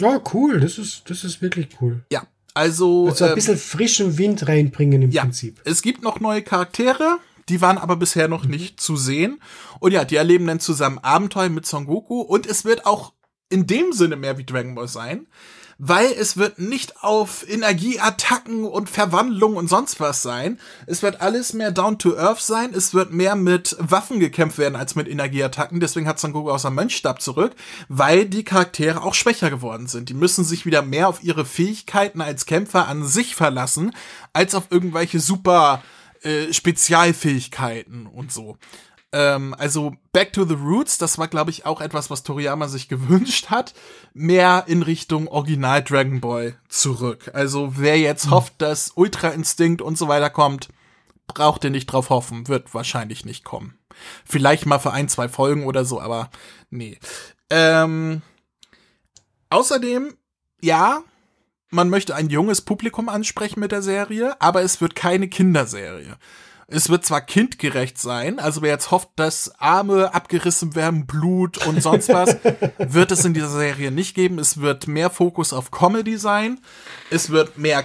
Ja, 0.00 0.20
cool. 0.32 0.60
Das 0.60 0.78
ist, 0.78 1.10
das 1.10 1.24
ist 1.24 1.42
wirklich 1.42 1.68
cool. 1.80 2.04
Ja, 2.12 2.22
also, 2.54 3.08
Also 3.08 3.24
ein 3.24 3.30
ähm, 3.30 3.34
bisschen 3.34 3.58
frischen 3.58 4.16
Wind 4.16 4.46
reinbringen 4.48 5.02
im 5.02 5.10
ja, 5.10 5.22
Prinzip. 5.22 5.60
es 5.64 5.82
gibt 5.82 6.02
noch 6.02 6.20
neue 6.20 6.42
Charaktere, 6.42 7.18
die 7.48 7.60
waren 7.60 7.78
aber 7.78 7.96
bisher 7.96 8.28
noch 8.28 8.44
nicht 8.44 8.80
zu 8.80 8.96
sehen. 8.96 9.40
Und 9.80 9.92
ja, 9.92 10.04
die 10.04 10.16
erleben 10.16 10.46
dann 10.46 10.60
zusammen 10.60 10.98
Abenteuer 10.98 11.48
mit 11.48 11.66
Son 11.66 11.86
Goku 11.86 12.20
und 12.20 12.46
es 12.46 12.64
wird 12.64 12.86
auch 12.86 13.12
in 13.50 13.66
dem 13.66 13.92
Sinne 13.92 14.16
mehr 14.16 14.38
wie 14.38 14.44
Dragon 14.44 14.74
Ball 14.74 14.88
sein, 14.88 15.26
weil 15.78 16.10
es 16.10 16.36
wird 16.36 16.58
nicht 16.58 17.02
auf 17.02 17.48
Energieattacken 17.48 18.64
und 18.64 18.90
Verwandlung 18.90 19.54
und 19.56 19.68
sonst 19.68 20.00
was 20.00 20.22
sein. 20.22 20.58
Es 20.86 21.02
wird 21.02 21.20
alles 21.20 21.52
mehr 21.52 21.70
down 21.70 21.98
to 21.98 22.16
earth 22.16 22.40
sein. 22.40 22.74
Es 22.74 22.94
wird 22.94 23.12
mehr 23.12 23.36
mit 23.36 23.76
Waffen 23.78 24.18
gekämpft 24.18 24.58
werden 24.58 24.74
als 24.74 24.96
mit 24.96 25.08
Energieattacken. 25.08 25.78
Deswegen 25.78 26.08
hat 26.08 26.18
Son 26.18 26.32
Goku 26.32 26.50
aus 26.50 26.62
seinem 26.62 26.74
Mönchstab 26.74 27.22
zurück, 27.22 27.54
weil 27.88 28.26
die 28.26 28.42
Charaktere 28.42 29.02
auch 29.02 29.14
schwächer 29.14 29.50
geworden 29.50 29.86
sind. 29.86 30.08
Die 30.08 30.14
müssen 30.14 30.44
sich 30.44 30.66
wieder 30.66 30.82
mehr 30.82 31.08
auf 31.08 31.22
ihre 31.22 31.44
Fähigkeiten 31.44 32.20
als 32.20 32.44
Kämpfer 32.46 32.88
an 32.88 33.04
sich 33.04 33.36
verlassen, 33.36 33.94
als 34.32 34.56
auf 34.56 34.64
irgendwelche 34.70 35.20
super 35.20 35.82
äh, 36.22 36.52
Spezialfähigkeiten 36.52 38.06
und 38.06 38.32
so. 38.32 38.56
Ähm, 39.12 39.54
also 39.58 39.94
Back 40.12 40.32
to 40.34 40.44
the 40.44 40.54
Roots, 40.54 40.98
das 40.98 41.18
war, 41.18 41.28
glaube 41.28 41.50
ich, 41.50 41.64
auch 41.64 41.80
etwas, 41.80 42.10
was 42.10 42.22
Toriyama 42.22 42.68
sich 42.68 42.88
gewünscht 42.88 43.48
hat, 43.50 43.74
mehr 44.12 44.64
in 44.66 44.82
Richtung 44.82 45.28
Original 45.28 45.82
Dragon 45.82 46.20
Ball 46.20 46.58
zurück. 46.68 47.30
Also 47.32 47.74
wer 47.76 47.98
jetzt 47.98 48.30
hofft, 48.30 48.54
dass 48.58 48.92
Ultra 48.94 49.28
Instinct 49.28 49.80
und 49.80 49.96
so 49.96 50.08
weiter 50.08 50.30
kommt, 50.30 50.68
braucht 51.26 51.64
ihr 51.64 51.70
nicht 51.70 51.86
drauf 51.86 52.10
hoffen, 52.10 52.48
wird 52.48 52.74
wahrscheinlich 52.74 53.24
nicht 53.24 53.44
kommen. 53.44 53.78
Vielleicht 54.24 54.66
mal 54.66 54.78
für 54.78 54.92
ein, 54.92 55.08
zwei 55.08 55.28
Folgen 55.28 55.64
oder 55.64 55.84
so, 55.84 56.00
aber 56.00 56.30
nee. 56.70 56.98
Ähm, 57.50 58.22
außerdem, 59.50 60.14
ja, 60.60 61.02
man 61.70 61.90
möchte 61.90 62.14
ein 62.14 62.30
junges 62.30 62.62
Publikum 62.62 63.08
ansprechen 63.08 63.60
mit 63.60 63.72
der 63.72 63.82
Serie, 63.82 64.40
aber 64.40 64.62
es 64.62 64.80
wird 64.80 64.94
keine 64.94 65.28
Kinderserie. 65.28 66.16
Es 66.70 66.90
wird 66.90 67.04
zwar 67.06 67.22
kindgerecht 67.22 67.96
sein, 67.98 68.38
also 68.38 68.60
wer 68.60 68.72
jetzt 68.72 68.90
hofft, 68.90 69.08
dass 69.16 69.52
Arme 69.58 70.12
abgerissen 70.12 70.74
werden, 70.74 71.06
Blut 71.06 71.66
und 71.66 71.82
sonst 71.82 72.10
was, 72.10 72.36
wird 72.78 73.10
es 73.10 73.24
in 73.24 73.32
dieser 73.32 73.48
Serie 73.48 73.90
nicht 73.90 74.14
geben. 74.14 74.38
Es 74.38 74.60
wird 74.60 74.86
mehr 74.86 75.08
Fokus 75.08 75.54
auf 75.54 75.70
Comedy 75.70 76.18
sein. 76.18 76.60
Es 77.10 77.30
wird 77.30 77.56
mehr 77.56 77.84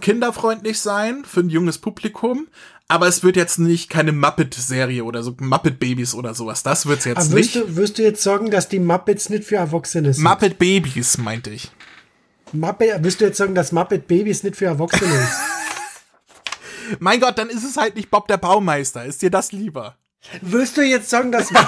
kinderfreundlich 0.00 0.78
sein 0.80 1.24
für 1.24 1.40
ein 1.40 1.48
junges 1.48 1.78
Publikum. 1.78 2.46
Aber 2.86 3.08
es 3.08 3.24
wird 3.24 3.34
jetzt 3.36 3.58
nicht 3.58 3.90
keine 3.90 4.12
Muppet-Serie 4.12 5.02
oder 5.02 5.24
so 5.24 5.34
Muppet-Babys 5.40 6.14
oder 6.14 6.34
sowas. 6.34 6.62
Das 6.62 6.86
wird's 6.86 7.06
jetzt 7.06 7.26
Aber 7.26 7.34
nicht. 7.34 7.56
du, 7.56 7.74
wirst 7.74 7.98
du 7.98 8.02
jetzt 8.02 8.22
sagen, 8.22 8.50
dass 8.52 8.68
die 8.68 8.78
Muppets 8.78 9.30
nicht 9.30 9.44
für 9.44 9.56
Erwachsene 9.56 10.12
sind? 10.14 10.22
Muppet 10.22 10.58
Babies, 10.58 11.18
meinte 11.18 11.50
ich. 11.50 11.72
Muppet, 12.52 13.02
wirst 13.02 13.20
du 13.20 13.24
jetzt 13.24 13.38
sagen, 13.38 13.54
dass 13.56 13.72
Muppet 13.72 14.06
Babys 14.06 14.42
nicht 14.44 14.56
für 14.56 14.66
Erwachsene 14.66 15.10
ist? 15.14 15.61
Mein 16.98 17.20
Gott, 17.20 17.38
dann 17.38 17.48
ist 17.50 17.64
es 17.64 17.76
halt 17.76 17.96
nicht 17.96 18.10
Bob 18.10 18.28
der 18.28 18.36
Baumeister. 18.38 19.04
Ist 19.04 19.22
dir 19.22 19.30
das 19.30 19.52
lieber? 19.52 19.96
wirst 20.40 20.76
du 20.76 20.82
jetzt 20.82 21.10
sagen, 21.10 21.32
dass 21.32 21.48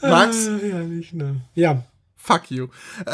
Max, 0.00 0.46
ja, 0.46 0.78
nicht, 0.80 1.12
ne? 1.14 1.36
ja. 1.54 1.82
fuck 2.16 2.50
you. 2.50 2.68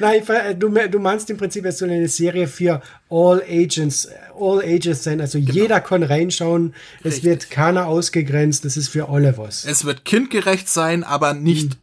Nein, 0.00 0.22
du, 0.58 0.68
me- 0.68 0.88
du 0.88 0.98
meinst 0.98 1.28
im 1.30 1.36
Prinzip, 1.36 1.64
es 1.64 1.78
soll 1.78 1.90
eine 1.90 2.08
Serie 2.08 2.46
für 2.48 2.80
All 3.10 3.42
Agents, 3.48 4.08
All 4.38 4.60
Ages 4.62 5.02
sein. 5.04 5.20
Also 5.20 5.38
jeder 5.38 5.80
kann 5.80 6.02
reinschauen. 6.02 6.74
Es 6.74 7.02
Genau. 7.02 7.08
Richtig. 7.14 7.24
wird 7.24 7.50
keiner 7.50 7.86
ausgegrenzt. 7.86 8.64
Das 8.64 8.76
ist 8.76 8.88
für 8.88 9.08
alle 9.08 9.36
was. 9.38 9.64
Es 9.64 9.84
wird 9.84 10.04
kindgerecht 10.04 10.68
sein, 10.68 11.04
aber 11.04 11.34
nicht 11.34 11.78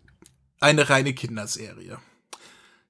eine 0.59 0.89
reine 0.89 1.13
Kinderserie. 1.13 1.97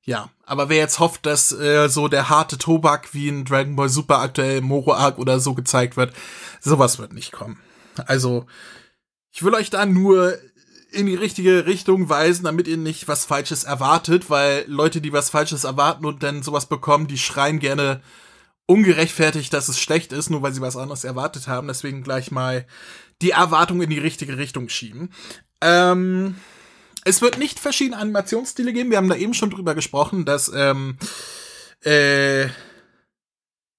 Ja, 0.04 0.30
aber 0.46 0.70
wer 0.70 0.78
jetzt 0.78 1.00
hofft, 1.00 1.26
dass 1.26 1.52
äh, 1.52 1.90
so 1.90 2.08
der 2.08 2.30
harte 2.30 2.60
Tobak 2.60 3.14
wie 3.14 3.28
in 3.28 3.44
Dragon 3.44 3.76
Ball 3.76 3.90
Super 3.90 4.20
aktuell 4.20 4.62
Moro 4.62 4.94
Arc 4.94 5.18
oder 5.18 5.40
so 5.40 5.56
gezeigt 5.56 5.98
wird, 5.98 6.14
sowas 6.62 7.00
wird 7.00 7.14
nicht 7.14 7.32
kommen. 7.32 7.60
Also, 8.06 8.46
ich 9.32 9.42
will 9.42 9.56
euch 9.56 9.72
da 9.72 9.86
nur 9.86 10.38
in 10.92 11.08
die 11.08 11.16
richtige 11.16 11.66
Richtung 11.66 12.08
weisen, 12.08 12.46
damit 12.46 12.68
ihr 12.68 12.78
nicht 12.78 13.08
was 13.08 13.26
Falsches 13.26 13.64
erwartet, 13.64 14.30
weil 14.30 14.64
Leute, 14.68 15.02
die 15.02 15.12
was 15.12 15.32
Falsches 15.32 15.64
erwarten 15.64 16.06
und 16.06 16.24
dann 16.24 16.44
sowas 16.44 16.68
bekommen, 16.68 17.08
die 17.08 17.18
schreien 17.18 17.60
gerne 17.60 18.02
ungerechtfertigt, 18.68 19.54
dass 19.54 19.70
es 19.70 19.80
schlecht 19.80 20.12
ist, 20.12 20.30
nur 20.30 20.42
weil 20.42 20.54
sie 20.54 20.62
was 20.62 20.78
anderes 20.78 21.04
erwartet 21.04 21.48
haben. 21.48 21.68
Deswegen 21.68 22.04
gleich 22.04 22.32
mal 22.32 22.66
die 23.22 23.32
Erwartung 23.32 23.82
in 23.82 23.90
die 23.90 24.00
richtige 24.00 24.38
Richtung 24.38 24.70
schieben. 24.70 25.12
Ähm, 25.62 26.36
es 27.06 27.22
wird 27.22 27.38
nicht 27.38 27.60
verschiedene 27.60 27.98
Animationsstile 27.98 28.74
geben. 28.74 28.90
Wir 28.90 28.98
haben 28.98 29.10
da 29.10 29.16
eben 29.16 29.34
schon 29.34 29.52
drüber 29.52 29.76
gesprochen, 29.76 30.26
dass 30.26 30.52
ähm, 30.54 30.98
äh, 31.82 32.48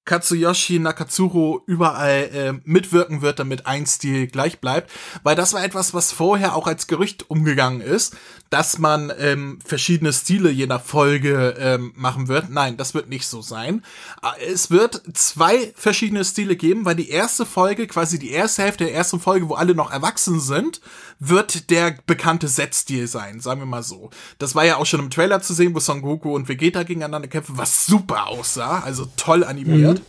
Katsuyoshi 0.07 0.79
Nakatsuro 0.79 1.65
überall 1.67 2.31
äh, 2.33 2.53
mitwirken 2.65 3.23
wird, 3.23 3.41
damit 3.41 3.67
ein 3.67 3.87
Stil 3.87 4.29
gleich 4.29 4.61
bleibt. 4.61 4.91
Weil 5.25 5.35
das 5.35 5.53
war 5.53 5.65
etwas, 5.65 5.93
was 5.93 6.13
vorher 6.13 6.55
auch 6.55 6.69
als 6.69 6.87
Gerücht 6.87 7.29
umgegangen 7.29 7.81
ist, 7.81 8.17
dass 8.49 8.79
man 8.79 9.13
ähm, 9.19 9.59
verschiedene 9.65 10.13
Stile 10.13 10.51
je 10.51 10.67
nach 10.69 10.83
Folge 10.83 11.57
ähm, 11.59 11.93
machen 11.97 12.29
wird. 12.29 12.51
Nein, 12.51 12.77
das 12.77 12.95
wird 12.95 13.09
nicht 13.09 13.27
so 13.27 13.43
sein. 13.43 13.85
Äh, 14.23 14.53
Es 14.53 14.71
wird 14.71 15.03
zwei 15.15 15.73
verschiedene 15.75 16.25
Stile 16.25 16.55
geben, 16.55 16.85
weil 16.85 16.95
die 16.95 17.11
erste 17.11 17.45
Folge, 17.45 17.89
quasi 17.89 18.21
die 18.21 18.31
erste 18.31 18.63
Hälfte 18.63 18.85
der 18.85 18.95
ersten 18.95 19.19
Folge, 19.19 19.49
wo 19.49 19.55
alle 19.55 19.75
noch 19.75 19.91
erwachsen 19.91 20.39
sind, 20.39 20.81
wird 21.19 21.71
der 21.71 21.97
bekannte 22.07 22.49
Set-Stil 22.49 23.07
sein, 23.07 23.41
sagen 23.41 23.61
wir 23.61 23.67
mal 23.67 23.83
so. 23.83 24.11
Das 24.39 24.55
war 24.55 24.65
ja 24.65 24.77
auch 24.77 24.87
schon 24.87 25.01
im 25.01 25.11
Trailer 25.11 25.41
zu 25.41 25.55
sehen, 25.55 25.75
wo 25.75 25.81
Son 25.81 26.03
Goku 26.03 26.35
und 26.35 26.49
Vegeta 26.49 26.83
gegeneinander 26.83 27.29
kämpfen, 27.29 27.57
was 27.57 27.87
super 27.87 28.27
aussah, 28.27 28.81
also 28.81 29.09
toll 29.17 29.45
animiert. 29.45 30.03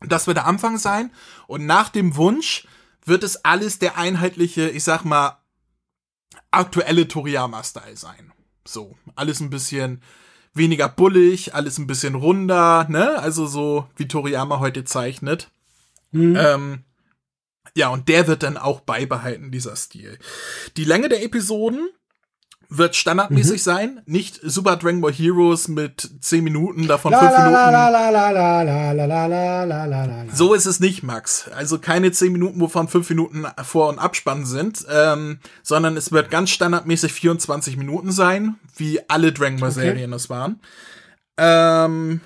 Das 0.00 0.26
wird 0.26 0.36
der 0.36 0.46
Anfang 0.46 0.78
sein. 0.78 1.10
Und 1.46 1.64
nach 1.64 1.88
dem 1.88 2.16
Wunsch 2.16 2.66
wird 3.04 3.24
es 3.24 3.44
alles 3.44 3.78
der 3.78 3.96
einheitliche, 3.96 4.68
ich 4.68 4.84
sag 4.84 5.04
mal, 5.04 5.38
aktuelle 6.50 7.08
Toriyama-Style 7.08 7.96
sein. 7.96 8.32
So, 8.66 8.96
alles 9.14 9.40
ein 9.40 9.50
bisschen 9.50 10.02
weniger 10.52 10.88
bullig, 10.88 11.54
alles 11.54 11.78
ein 11.78 11.86
bisschen 11.86 12.14
runder, 12.14 12.86
ne? 12.88 13.18
Also 13.18 13.46
so, 13.46 13.86
wie 13.96 14.08
Toriyama 14.08 14.58
heute 14.58 14.84
zeichnet. 14.84 15.50
Ähm, 16.36 16.84
ja, 17.76 17.90
und 17.90 18.08
der 18.08 18.26
wird 18.26 18.42
dann 18.42 18.56
auch 18.56 18.80
beibehalten, 18.80 19.50
dieser 19.50 19.76
Stil. 19.76 20.18
Die 20.78 20.84
Länge 20.84 21.10
der 21.10 21.22
Episoden 21.22 21.90
wird 22.70 22.96
standardmäßig 22.96 23.60
mhm. 23.60 23.64
sein, 23.64 24.02
nicht 24.06 24.40
Super 24.42 24.76
Dragon 24.76 25.02
Ball 25.02 25.12
Heroes 25.12 25.68
mit 25.68 26.08
10 26.20 26.42
Minuten, 26.42 26.86
davon 26.86 27.12
5 27.12 27.22
Minuten. 27.22 27.52
So 30.32 30.54
ist 30.54 30.64
es 30.64 30.80
nicht, 30.80 31.02
Max. 31.02 31.50
Also 31.54 31.78
keine 31.78 32.10
10 32.10 32.32
Minuten, 32.32 32.60
wovon 32.62 32.88
5 32.88 33.10
Minuten 33.10 33.46
Vor- 33.62 33.90
und 33.90 33.98
Abspann 33.98 34.46
sind, 34.46 34.86
ähm, 34.90 35.38
sondern 35.62 35.98
es 35.98 36.12
wird 36.12 36.30
ganz 36.30 36.48
standardmäßig 36.48 37.12
24 37.12 37.76
Minuten 37.76 38.10
sein, 38.10 38.56
wie 38.74 39.00
alle 39.10 39.34
Dragon 39.34 39.60
Ball 39.60 39.70
Serien 39.70 40.10
okay. 40.10 40.12
das 40.12 40.30
waren. 40.30 40.60
Ähm, 41.36 42.22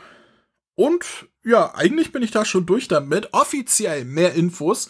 und 0.76 1.04
ja, 1.44 1.74
eigentlich 1.74 2.12
bin 2.12 2.22
ich 2.22 2.30
da 2.30 2.44
schon 2.44 2.66
durch 2.66 2.86
damit. 2.86 3.34
Offiziell 3.34 4.04
mehr 4.04 4.34
Infos 4.34 4.88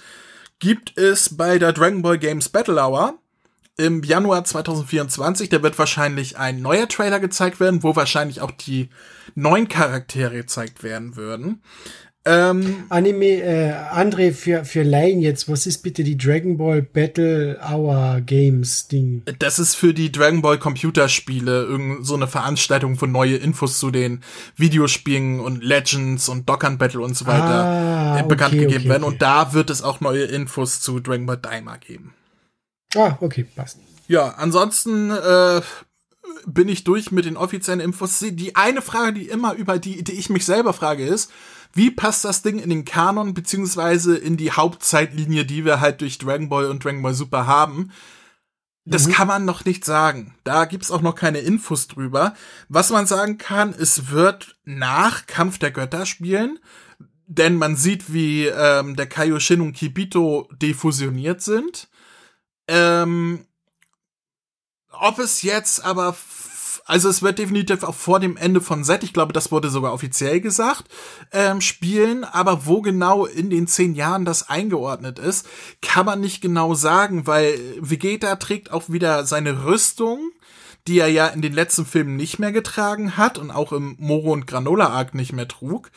gibt 0.61 0.96
es 0.96 1.36
bei 1.36 1.58
der 1.58 1.72
Dragon 1.72 2.02
Ball 2.02 2.18
Games 2.18 2.48
Battle 2.48 2.80
Hour 2.80 3.18
im 3.76 4.02
Januar 4.02 4.44
2024. 4.44 5.48
Da 5.48 5.62
wird 5.62 5.78
wahrscheinlich 5.78 6.36
ein 6.38 6.61
neuer 6.61 6.86
Trailer 6.86 7.18
gezeigt 7.18 7.58
werden, 7.61 7.82
wo 7.82 7.96
wahrscheinlich 7.96 8.42
auch 8.42 8.50
die 8.50 8.90
neuen 9.34 9.68
Charaktere 9.68 10.34
gezeigt 10.34 10.82
werden 10.82 11.16
würden. 11.16 11.62
Ähm, 12.26 12.84
Anime, 12.90 13.24
äh, 13.24 13.72
André, 13.72 14.32
für, 14.32 14.66
für 14.66 14.82
Laien 14.82 15.20
jetzt, 15.20 15.48
was 15.48 15.66
ist 15.66 15.78
bitte 15.78 16.04
die 16.04 16.18
Dragon 16.18 16.58
Ball 16.58 16.82
Battle 16.82 17.58
Hour 17.66 18.20
Games 18.20 18.88
Ding? 18.88 19.22
Das 19.38 19.58
ist 19.58 19.74
für 19.74 19.94
die 19.94 20.12
Dragon 20.12 20.42
Ball 20.42 20.58
Computerspiele 20.58 21.62
irgend 21.62 22.06
so 22.06 22.14
eine 22.14 22.26
Veranstaltung, 22.26 23.00
wo 23.00 23.06
neue 23.06 23.36
Infos 23.36 23.78
zu 23.78 23.90
den 23.90 24.22
Videospielen 24.56 25.40
und 25.40 25.64
Legends 25.64 26.28
und 26.28 26.46
Dokkan 26.46 26.76
Battle 26.76 27.00
und 27.00 27.16
so 27.16 27.26
weiter 27.26 27.64
ah, 27.64 28.20
äh, 28.20 28.22
bekannt 28.22 28.52
okay, 28.52 28.64
gegeben 28.64 28.80
okay, 28.80 28.88
werden. 28.90 29.04
Okay. 29.04 29.12
Und 29.14 29.22
da 29.22 29.54
wird 29.54 29.70
es 29.70 29.82
auch 29.82 30.00
neue 30.00 30.24
Infos 30.24 30.82
zu 30.82 31.00
Dragon 31.00 31.24
Ball 31.24 31.38
Daima 31.38 31.78
geben. 31.78 32.12
Ah, 32.96 33.16
okay, 33.20 33.46
passt. 33.56 33.78
Ja, 34.08 34.34
ansonsten 34.36 35.10
äh, 35.10 35.62
bin 36.46 36.68
ich 36.68 36.84
durch 36.84 37.12
mit 37.12 37.24
den 37.24 37.36
offiziellen 37.36 37.80
Infos. 37.80 38.18
Die 38.18 38.56
eine 38.56 38.82
Frage, 38.82 39.14
die 39.14 39.28
immer 39.28 39.54
über 39.54 39.78
die, 39.78 40.02
die 40.02 40.12
ich 40.12 40.28
mich 40.28 40.44
selber 40.44 40.72
frage, 40.72 41.06
ist, 41.06 41.30
wie 41.72 41.90
passt 41.90 42.24
das 42.24 42.42
Ding 42.42 42.58
in 42.58 42.70
den 42.70 42.84
Kanon 42.84 43.34
beziehungsweise 43.34 44.16
in 44.16 44.36
die 44.36 44.52
Hauptzeitlinie, 44.52 45.44
die 45.44 45.64
wir 45.64 45.80
halt 45.80 46.00
durch 46.00 46.18
Dragon 46.18 46.48
Ball 46.48 46.66
und 46.66 46.84
Dragon 46.84 47.02
Ball 47.02 47.14
Super 47.14 47.46
haben? 47.46 47.92
Das 48.84 49.06
mhm. 49.06 49.12
kann 49.12 49.28
man 49.28 49.44
noch 49.44 49.64
nicht 49.64 49.84
sagen. 49.84 50.34
Da 50.42 50.64
gibt's 50.64 50.90
auch 50.90 51.02
noch 51.02 51.14
keine 51.14 51.38
Infos 51.38 51.86
drüber. 51.86 52.34
Was 52.68 52.90
man 52.90 53.06
sagen 53.06 53.38
kann, 53.38 53.72
es 53.72 54.10
wird 54.10 54.56
nach 54.64 55.26
Kampf 55.26 55.58
der 55.58 55.70
Götter 55.70 56.06
spielen, 56.06 56.58
denn 57.26 57.56
man 57.56 57.76
sieht, 57.76 58.12
wie 58.12 58.46
ähm, 58.46 58.96
der 58.96 59.06
Kaioshin 59.06 59.60
und 59.60 59.74
Kibito 59.74 60.48
defusioniert 60.60 61.42
sind. 61.42 61.88
Ähm, 62.66 63.46
ob 64.90 65.18
es 65.20 65.42
jetzt 65.42 65.84
aber 65.84 66.16
also 66.91 67.09
es 67.09 67.22
wird 67.22 67.38
definitiv 67.38 67.84
auch 67.84 67.95
vor 67.95 68.18
dem 68.18 68.36
Ende 68.36 68.61
von 68.61 68.82
Set, 68.82 69.05
ich 69.05 69.12
glaube, 69.12 69.32
das 69.32 69.53
wurde 69.53 69.70
sogar 69.70 69.93
offiziell 69.93 70.41
gesagt, 70.41 70.84
ähm, 71.30 71.61
spielen. 71.61 72.24
Aber 72.24 72.66
wo 72.66 72.82
genau 72.82 73.26
in 73.26 73.49
den 73.49 73.68
zehn 73.68 73.95
Jahren 73.95 74.24
das 74.24 74.49
eingeordnet 74.49 75.20
ist, 75.20 75.47
kann 75.82 76.05
man 76.05 76.20
nicht 76.20 76.41
genau 76.41 76.74
sagen, 76.74 77.28
weil 77.28 77.55
Vegeta 77.78 78.34
trägt 78.36 78.72
auch 78.72 78.88
wieder 78.88 79.24
seine 79.24 79.64
Rüstung, 79.64 80.32
die 80.88 80.99
er 80.99 81.07
ja 81.07 81.28
in 81.28 81.43
den 81.43 81.53
letzten 81.53 81.86
Filmen 81.86 82.16
nicht 82.16 82.41
mehr 82.41 82.51
getragen 82.51 83.16
hat 83.16 83.38
und 83.38 83.53
auch 83.53 83.70
im 83.72 83.95
Moro 84.01 84.32
und 84.32 84.49
Granola 84.49 84.88
Arc 84.88 85.14
nicht 85.14 85.32
mehr 85.32 85.47
trug. 85.47 85.93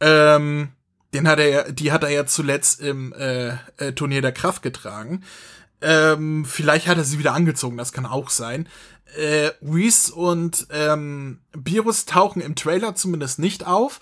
Ähm, 0.00 0.70
den 1.14 1.28
hat 1.28 1.38
er 1.38 1.48
ja, 1.48 1.70
die 1.70 1.92
hat 1.92 2.02
er 2.02 2.10
ja 2.10 2.26
zuletzt 2.26 2.80
im 2.80 3.12
äh, 3.12 3.50
äh, 3.76 3.92
Turnier 3.92 4.22
der 4.22 4.32
Kraft 4.32 4.62
getragen. 4.62 5.22
Ähm, 5.82 6.44
vielleicht 6.44 6.88
hat 6.88 6.96
er 6.96 7.04
sie 7.04 7.20
wieder 7.20 7.34
angezogen, 7.34 7.76
das 7.76 7.92
kann 7.92 8.06
auch 8.06 8.30
sein 8.30 8.68
äh, 9.16 9.50
Reese 9.62 10.14
und 10.14 10.66
ähm, 10.70 11.40
Virus 11.52 12.06
tauchen 12.06 12.42
im 12.42 12.54
Trailer 12.54 12.94
zumindest 12.94 13.38
nicht 13.38 13.66
auf. 13.66 14.00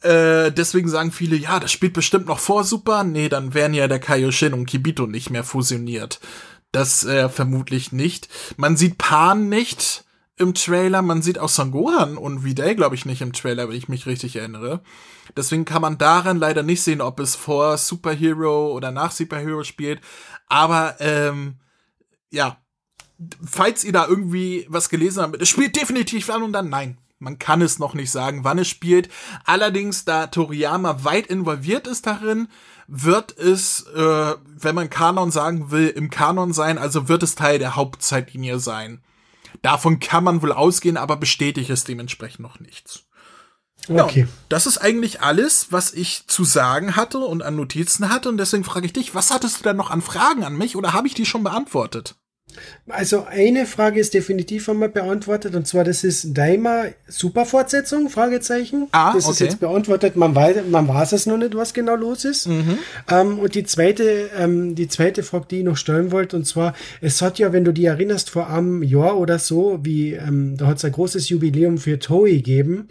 Äh, 0.00 0.52
deswegen 0.52 0.88
sagen 0.88 1.10
viele, 1.10 1.36
ja, 1.36 1.58
das 1.58 1.72
spielt 1.72 1.92
bestimmt 1.92 2.26
noch 2.26 2.38
vor 2.38 2.64
Super. 2.64 3.04
Nee, 3.04 3.28
dann 3.28 3.54
wären 3.54 3.74
ja 3.74 3.88
der 3.88 3.98
Kaioshin 3.98 4.54
und 4.54 4.66
Kibito 4.66 5.06
nicht 5.06 5.30
mehr 5.30 5.44
fusioniert. 5.44 6.20
Das 6.72 7.04
äh, 7.04 7.28
vermutlich 7.28 7.92
nicht. 7.92 8.28
Man 8.56 8.76
sieht 8.76 8.98
Pan 8.98 9.48
nicht 9.48 10.04
im 10.36 10.54
Trailer. 10.54 11.02
Man 11.02 11.22
sieht 11.22 11.38
auch 11.38 11.48
Son 11.48 11.72
Gohan 11.72 12.16
und 12.16 12.44
Videl, 12.44 12.76
glaube 12.76 12.94
ich, 12.94 13.06
nicht 13.06 13.22
im 13.22 13.32
Trailer, 13.32 13.68
wenn 13.68 13.76
ich 13.76 13.88
mich 13.88 14.06
richtig 14.06 14.36
erinnere. 14.36 14.82
Deswegen 15.36 15.64
kann 15.64 15.82
man 15.82 15.98
daran 15.98 16.38
leider 16.38 16.62
nicht 16.62 16.82
sehen, 16.82 17.00
ob 17.00 17.20
es 17.20 17.34
vor 17.34 17.76
Superhero 17.76 18.72
oder 18.72 18.90
nach 18.90 19.10
Superhero 19.10 19.64
spielt. 19.64 20.00
Aber 20.46 20.96
ähm, 21.00 21.56
ja, 22.30 22.58
falls 23.44 23.84
ihr 23.84 23.92
da 23.92 24.06
irgendwie 24.06 24.66
was 24.68 24.88
gelesen 24.88 25.22
habt, 25.22 25.40
es 25.40 25.48
spielt 25.48 25.76
definitiv 25.76 26.30
an 26.30 26.42
und 26.42 26.52
dann 26.52 26.68
nein. 26.68 26.98
Man 27.20 27.38
kann 27.38 27.62
es 27.62 27.80
noch 27.80 27.94
nicht 27.94 28.12
sagen, 28.12 28.44
wann 28.44 28.58
es 28.58 28.68
spielt. 28.68 29.08
Allerdings, 29.44 30.04
da 30.04 30.28
Toriyama 30.28 31.02
weit 31.02 31.26
involviert 31.26 31.88
ist 31.88 32.06
darin, 32.06 32.48
wird 32.86 33.36
es, 33.36 33.82
äh, 33.94 34.34
wenn 34.46 34.74
man 34.74 34.88
Kanon 34.88 35.32
sagen 35.32 35.72
will, 35.72 35.88
im 35.88 36.10
Kanon 36.10 36.52
sein, 36.52 36.78
also 36.78 37.08
wird 37.08 37.24
es 37.24 37.34
Teil 37.34 37.58
der 37.58 37.74
Hauptzeitlinie 37.74 38.60
sein. 38.60 39.02
Davon 39.62 39.98
kann 39.98 40.22
man 40.22 40.42
wohl 40.42 40.52
ausgehen, 40.52 40.96
aber 40.96 41.16
bestätigt 41.16 41.70
es 41.70 41.82
dementsprechend 41.82 42.40
noch 42.40 42.60
nichts. 42.60 43.04
Okay. 43.88 44.20
Ja, 44.20 44.28
das 44.48 44.66
ist 44.66 44.78
eigentlich 44.78 45.22
alles, 45.22 45.68
was 45.70 45.92
ich 45.92 46.26
zu 46.26 46.44
sagen 46.44 46.94
hatte 46.94 47.18
und 47.18 47.42
an 47.42 47.56
Notizen 47.56 48.10
hatte. 48.10 48.28
Und 48.28 48.38
deswegen 48.38 48.64
frage 48.64 48.86
ich 48.86 48.92
dich, 48.92 49.14
was 49.14 49.30
hattest 49.30 49.58
du 49.58 49.62
denn 49.64 49.76
noch 49.76 49.90
an 49.90 50.02
Fragen 50.02 50.44
an 50.44 50.56
mich 50.56 50.76
oder 50.76 50.92
habe 50.92 51.06
ich 51.06 51.14
die 51.14 51.26
schon 51.26 51.42
beantwortet? 51.42 52.16
Also 52.88 53.26
eine 53.28 53.66
Frage 53.66 54.00
ist 54.00 54.14
definitiv 54.14 54.68
einmal 54.68 54.88
beantwortet 54.88 55.54
und 55.54 55.66
zwar 55.66 55.84
das 55.84 56.04
ist 56.04 56.36
Daima 56.36 56.84
Superfortsetzung 57.06 58.08
Fragezeichen. 58.08 58.88
Ah, 58.92 59.12
das 59.12 59.24
okay. 59.24 59.32
ist 59.32 59.40
jetzt 59.40 59.60
beantwortet. 59.60 60.16
Man 60.16 60.34
weiß, 60.34 60.58
man 60.70 60.88
weiß 60.88 61.12
es 61.12 61.26
noch 61.26 61.36
nicht, 61.36 61.54
was 61.54 61.74
genau 61.74 61.96
los 61.96 62.24
ist. 62.24 62.48
Mhm. 62.48 62.78
Ähm, 63.10 63.38
und 63.38 63.54
die 63.54 63.64
zweite, 63.64 64.30
ähm, 64.36 64.74
die 64.74 64.88
zweite 64.88 65.22
Frage, 65.22 65.46
die 65.50 65.58
ich 65.58 65.64
noch 65.64 65.76
stellen 65.76 66.12
wollte, 66.12 66.36
und 66.36 66.46
zwar 66.46 66.74
es 67.00 67.20
hat 67.22 67.38
ja, 67.38 67.52
wenn 67.52 67.64
du 67.64 67.72
dich 67.72 67.84
erinnerst, 67.84 68.30
vor 68.30 68.48
einem 68.48 68.82
Jahr 68.82 69.18
oder 69.18 69.38
so, 69.38 69.80
wie 69.82 70.14
ähm, 70.14 70.56
da 70.56 70.66
hat 70.66 70.78
es 70.78 70.84
ein 70.84 70.92
großes 70.92 71.28
Jubiläum 71.28 71.78
für 71.78 71.98
Toei 71.98 72.32
gegeben 72.32 72.88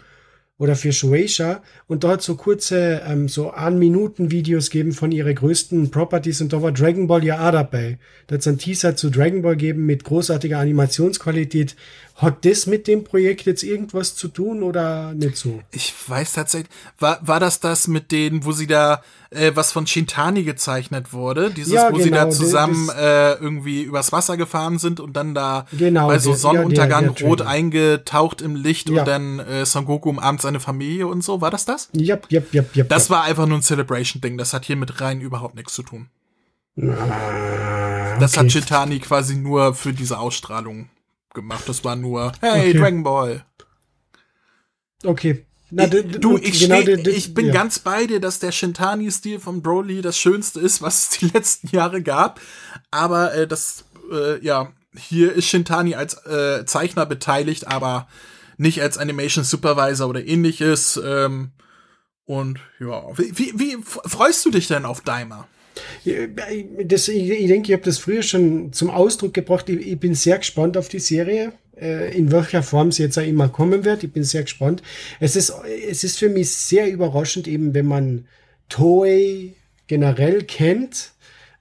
oder 0.58 0.74
für 0.74 0.92
Shueisha 0.92 1.62
und 1.86 2.04
dort 2.04 2.20
so 2.20 2.34
kurze, 2.34 3.02
ähm, 3.06 3.28
so 3.28 3.50
an 3.50 3.78
Minuten 3.78 4.30
Videos 4.30 4.70
geben 4.70 4.92
von 4.92 5.12
ihre 5.12 5.32
größten 5.32 5.90
Properties 5.90 6.40
und 6.40 6.52
da 6.52 6.60
war 6.60 6.72
Dragon 6.72 7.06
Ball 7.06 7.24
ja 7.24 7.48
auch. 7.48 7.62
Da 7.62 8.34
hat 8.34 8.40
es 8.40 8.46
einen 8.46 8.58
Teaser 8.58 8.96
zu 8.96 9.10
Dragon 9.10 9.42
Ball 9.42 9.56
geben 9.56 9.86
mit 9.86 10.04
großartiger 10.04 10.58
Animationsqualität 10.58 11.76
hat 12.18 12.44
das 12.44 12.66
mit 12.66 12.88
dem 12.88 13.04
Projekt 13.04 13.46
jetzt 13.46 13.62
irgendwas 13.62 14.16
zu 14.16 14.26
tun 14.26 14.64
oder 14.64 15.14
nicht 15.14 15.36
so? 15.36 15.60
Ich 15.70 15.94
weiß 16.08 16.32
tatsächlich, 16.32 16.68
war, 16.98 17.20
war 17.22 17.38
das 17.38 17.60
das 17.60 17.86
mit 17.86 18.10
denen, 18.10 18.44
wo 18.44 18.50
sie 18.50 18.66
da 18.66 19.02
äh, 19.30 19.52
was 19.54 19.70
von 19.70 19.86
Shintani 19.86 20.42
gezeichnet 20.42 21.12
wurde? 21.12 21.50
Dieses, 21.50 21.74
ja, 21.74 21.92
wo 21.92 21.92
genau, 21.92 22.02
sie 22.02 22.10
da 22.10 22.24
genau, 22.24 22.34
zusammen 22.34 22.88
äh, 22.88 23.34
irgendwie 23.34 23.82
übers 23.82 24.10
Wasser 24.10 24.36
gefahren 24.36 24.80
sind 24.80 24.98
und 24.98 25.12
dann 25.16 25.32
da 25.32 25.66
genau, 25.70 26.08
bei 26.08 26.18
so 26.18 26.34
Sonnenuntergang 26.34 27.04
ja, 27.04 27.10
der, 27.10 27.18
der 27.18 27.28
rot 27.28 27.42
eingetaucht 27.42 28.42
im 28.42 28.56
Licht 28.56 28.88
ja. 28.90 28.98
und 28.98 29.08
dann 29.08 29.38
äh, 29.38 29.64
Son 29.64 29.84
Goku 29.84 30.10
umarmt 30.10 30.42
seine 30.42 30.58
Familie 30.58 31.06
und 31.06 31.22
so. 31.22 31.40
War 31.40 31.52
das 31.52 31.66
das? 31.66 31.88
Ja, 31.92 32.18
ja, 32.30 32.42
ja, 32.50 32.64
ja. 32.74 32.82
Das 32.82 33.10
war 33.10 33.22
einfach 33.22 33.46
nur 33.46 33.58
ein 33.58 33.62
Celebration-Ding. 33.62 34.36
Das 34.38 34.52
hat 34.52 34.64
hier 34.64 34.76
mit 34.76 35.00
rein 35.00 35.20
überhaupt 35.20 35.54
nichts 35.54 35.72
zu 35.72 35.84
tun. 35.84 36.08
Ah, 36.80 36.82
okay. 36.82 38.16
Das 38.18 38.36
hat 38.36 38.50
Shintani 38.50 38.98
quasi 38.98 39.36
nur 39.36 39.74
für 39.74 39.92
diese 39.92 40.18
Ausstrahlung 40.18 40.88
gemacht. 41.38 41.64
Das 41.68 41.84
war 41.84 41.96
nur, 41.96 42.32
hey, 42.40 42.70
okay. 42.70 42.78
Dragon 42.78 43.02
Ball. 43.02 43.44
Okay. 45.04 45.44
Na, 45.70 45.86
du, 45.86 46.38
ich, 46.38 46.60
genau, 46.60 46.80
steh, 46.80 47.10
ich 47.10 47.34
bin 47.34 47.46
ja. 47.46 47.52
ganz 47.52 47.78
bei 47.78 48.06
dir, 48.06 48.20
dass 48.20 48.38
der 48.38 48.52
Shintani-Stil 48.52 49.38
von 49.38 49.60
Broly 49.62 50.00
das 50.00 50.18
Schönste 50.18 50.60
ist, 50.60 50.80
was 50.80 51.10
es 51.10 51.18
die 51.18 51.26
letzten 51.34 51.68
Jahre 51.74 52.02
gab. 52.02 52.40
Aber 52.90 53.34
äh, 53.34 53.46
das, 53.46 53.84
äh, 54.10 54.42
ja, 54.42 54.72
hier 54.96 55.32
ist 55.34 55.46
Shintani 55.46 55.94
als 55.94 56.14
äh, 56.24 56.64
Zeichner 56.64 57.04
beteiligt, 57.04 57.68
aber 57.68 58.08
nicht 58.56 58.80
als 58.80 58.96
Animation 58.96 59.44
Supervisor 59.44 60.08
oder 60.08 60.24
ähnliches. 60.24 60.98
Ähm, 61.04 61.52
und 62.24 62.60
ja, 62.80 63.02
wie, 63.18 63.38
wie, 63.38 63.52
wie 63.58 63.76
freust 63.82 64.44
du 64.46 64.50
dich 64.50 64.68
denn 64.68 64.86
auf 64.86 65.02
Daima? 65.02 65.46
Das, 66.84 67.08
ich, 67.08 67.30
ich 67.30 67.46
denke, 67.46 67.68
ich 67.68 67.72
habe 67.72 67.84
das 67.84 67.98
früher 67.98 68.22
schon 68.22 68.72
zum 68.72 68.90
Ausdruck 68.90 69.34
gebracht. 69.34 69.68
Ich, 69.68 69.86
ich 69.86 69.98
bin 69.98 70.14
sehr 70.14 70.38
gespannt 70.38 70.76
auf 70.76 70.88
die 70.88 70.98
Serie, 70.98 71.52
äh, 71.80 72.16
in 72.16 72.32
welcher 72.32 72.62
Form 72.62 72.92
sie 72.92 73.02
jetzt 73.02 73.18
auch 73.18 73.26
immer 73.26 73.48
kommen 73.48 73.84
wird. 73.84 74.04
Ich 74.04 74.12
bin 74.12 74.24
sehr 74.24 74.42
gespannt. 74.42 74.82
Es 75.20 75.36
ist, 75.36 75.52
es 75.88 76.04
ist 76.04 76.18
für 76.18 76.28
mich 76.28 76.50
sehr 76.50 76.90
überraschend, 76.90 77.48
eben 77.48 77.74
wenn 77.74 77.86
man 77.86 78.26
Toei 78.68 79.54
generell 79.86 80.44
kennt, 80.44 81.12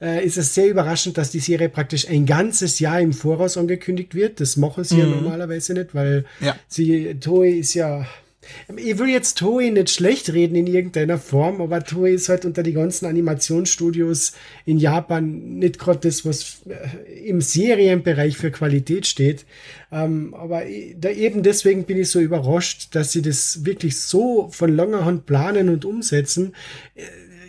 äh, 0.01 0.23
ist 0.23 0.37
es 0.37 0.53
sehr 0.53 0.67
überraschend, 0.67 1.17
dass 1.17 1.31
die 1.31 1.39
Serie 1.39 1.69
praktisch 1.69 2.07
ein 2.07 2.25
ganzes 2.25 2.79
Jahr 2.79 2.99
im 3.01 3.13
Voraus 3.13 3.57
angekündigt 3.57 4.13
wird. 4.13 4.39
Das 4.39 4.57
machen 4.57 4.83
sie 4.83 4.95
mhm. 4.95 5.01
ja 5.01 5.07
normalerweise 5.07 5.73
nicht, 5.73 5.95
weil 5.95 6.25
ja. 6.39 6.55
sie, 6.67 7.15
Toei 7.19 7.49
ist 7.49 7.73
ja 7.73 8.05
ich 8.75 8.97
will 8.97 9.09
jetzt 9.09 9.37
Toei 9.37 9.69
nicht 9.69 9.89
schlecht 9.89 10.31
reden 10.33 10.55
in 10.55 10.67
irgendeiner 10.67 11.17
Form, 11.17 11.61
aber 11.61 11.83
Toei 11.83 12.11
ist 12.11 12.29
halt 12.29 12.45
unter 12.45 12.63
die 12.63 12.73
ganzen 12.73 13.05
Animationsstudios 13.05 14.33
in 14.65 14.77
Japan 14.77 15.57
nicht 15.59 15.79
gerade 15.79 15.99
das, 15.99 16.25
was 16.25 16.61
äh, 16.67 17.27
im 17.27 17.41
Serienbereich 17.41 18.37
für 18.37 18.51
Qualität 18.51 19.07
steht. 19.07 19.45
Ähm, 19.91 20.33
aber 20.33 20.65
eben 20.65 21.43
deswegen 21.43 21.85
bin 21.85 21.97
ich 21.97 22.09
so 22.09 22.19
überrascht, 22.19 22.95
dass 22.95 23.11
sie 23.11 23.21
das 23.21 23.65
wirklich 23.65 23.99
so 23.99 24.49
von 24.51 24.75
langer 24.75 25.05
Hand 25.05 25.25
planen 25.25 25.69
und 25.69 25.85
umsetzen. 25.85 26.53
Äh, 26.95 27.03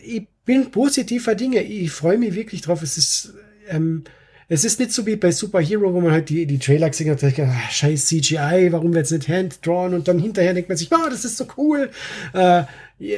ich 0.05 0.27
bin 0.45 0.71
positiver 0.71 1.35
Dinge. 1.35 1.63
Ich 1.63 1.91
freue 1.91 2.19
mich 2.19 2.35
wirklich 2.35 2.63
drauf. 2.63 2.83
Es 2.83 2.97
ist, 2.97 3.35
ähm, 3.69 4.05
es 4.51 4.65
ist 4.65 4.81
nicht 4.81 4.93
so 4.93 5.05
wie 5.05 5.17
bei 5.17 5.31
Super 5.31 5.61
Hero, 5.61 5.93
wo 5.93 6.01
man 6.01 6.11
halt 6.11 6.31
die, 6.31 6.47
die 6.47 6.59
Trailer 6.59 6.89
gesehen 6.89 7.11
hat, 7.11 7.21
denkt, 7.21 7.39
ah, 7.41 7.71
scheiß 7.71 8.07
CGI, 8.07 8.69
warum 8.71 8.95
wird's 8.95 9.11
nicht 9.11 9.29
hand-drawn? 9.29 9.93
Und 9.93 10.09
dann 10.09 10.19
hinterher 10.19 10.55
denkt 10.55 10.71
man 10.71 10.79
sich, 10.79 10.91
oh, 10.91 11.09
das 11.11 11.27
ist 11.27 11.37
so 11.37 11.47
cool. 11.59 11.91
Äh, 12.33 12.63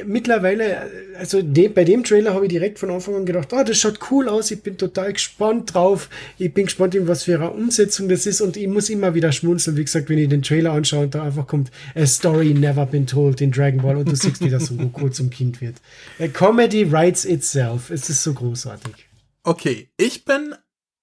mittlerweile, 0.04 0.90
also 1.16 1.40
de, 1.40 1.68
bei 1.68 1.84
dem 1.84 2.02
Trailer 2.02 2.34
habe 2.34 2.46
ich 2.46 2.50
direkt 2.50 2.80
von 2.80 2.90
Anfang 2.90 3.14
an 3.14 3.26
gedacht, 3.26 3.52
oh, 3.52 3.62
das 3.62 3.78
schaut 3.78 4.00
cool 4.10 4.28
aus, 4.28 4.50
ich 4.50 4.60
bin 4.60 4.76
total 4.76 5.12
gespannt 5.12 5.72
drauf. 5.72 6.08
Ich 6.36 6.52
bin 6.52 6.64
gespannt, 6.64 6.96
in 6.96 7.06
was 7.06 7.22
für 7.22 7.36
eine 7.36 7.50
Umsetzung 7.50 8.08
das 8.08 8.26
ist 8.26 8.40
und 8.40 8.56
ich 8.56 8.66
muss 8.66 8.90
immer 8.90 9.14
wieder 9.14 9.30
schmunzeln, 9.30 9.76
wie 9.76 9.84
gesagt, 9.84 10.08
wenn 10.08 10.18
ich 10.18 10.28
den 10.28 10.42
Trailer 10.42 10.72
anschaue 10.72 11.04
und 11.04 11.14
da 11.14 11.22
einfach 11.22 11.46
kommt, 11.46 11.70
a 11.94 12.06
story 12.06 12.54
never 12.54 12.86
been 12.86 13.06
told 13.06 13.40
in 13.40 13.52
Dragon 13.52 13.80
Ball 13.80 13.96
und 13.96 14.10
du 14.10 14.16
siehst, 14.16 14.44
wie 14.44 14.50
das 14.50 14.66
so 14.66 14.74
Goku 14.74 15.08
zum 15.10 15.30
Kind 15.30 15.60
wird. 15.60 15.76
A 16.18 16.26
comedy 16.26 16.90
writes 16.90 17.24
itself. 17.24 17.90
Es 17.90 18.10
ist 18.10 18.24
so 18.24 18.34
großartig. 18.34 19.06
Okay, 19.44 19.88
ich 19.96 20.24
bin 20.24 20.54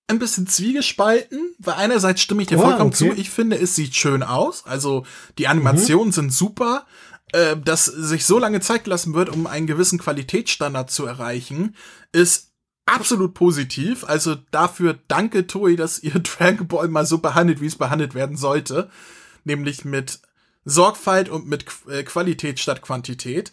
ein 0.08 0.20
bisschen 0.20 0.48
zwiegespalten, 0.48 1.54
weil 1.60 1.76
einerseits 1.76 2.22
stimme 2.22 2.42
ich 2.42 2.48
dir 2.48 2.60
oh, 2.60 2.62
vollkommen 2.62 2.94
okay. 2.94 3.10
zu. 3.10 3.20
Ich 3.20 3.30
finde, 3.30 3.58
es 3.58 3.76
sieht 3.76 3.96
schön 3.96 4.24
aus. 4.24 4.66
Also 4.66 5.06
die 5.38 5.48
Animationen 5.48 6.08
mhm. 6.08 6.14
sind 6.14 6.34
super. 6.34 6.86
Äh, 7.34 7.58
dass 7.58 7.84
sich 7.86 8.26
so 8.26 8.40
lange 8.40 8.62
Zeit 8.62 8.86
gelassen 8.86 9.14
wird, 9.14 9.28
um 9.28 9.48
einen 9.48 9.68
gewissen 9.68 10.00
Qualitätsstandard 10.00 10.90
zu 10.90 11.06
erreichen, 11.06 11.76
ist 12.14 12.54
absolut 12.86 13.34
positiv. 13.34 14.06
Also 14.06 14.36
dafür 14.52 14.98
danke 15.10 15.46
Toei, 15.46 15.76
dass 15.76 16.00
ihr 16.00 16.14
Dragon 16.20 16.68
Ball 16.68 16.88
mal 16.88 17.06
so 17.06 17.18
behandelt, 17.18 17.60
wie 17.60 17.66
es 17.66 17.76
behandelt 17.76 18.16
werden 18.16 18.38
sollte. 18.38 18.90
Nämlich 19.44 19.84
mit 19.84 20.20
Sorgfalt 20.64 21.28
und 21.28 21.48
mit 21.48 21.66
äh, 21.90 22.04
Qualität 22.04 22.60
statt 22.60 22.82
Quantität. 22.82 23.52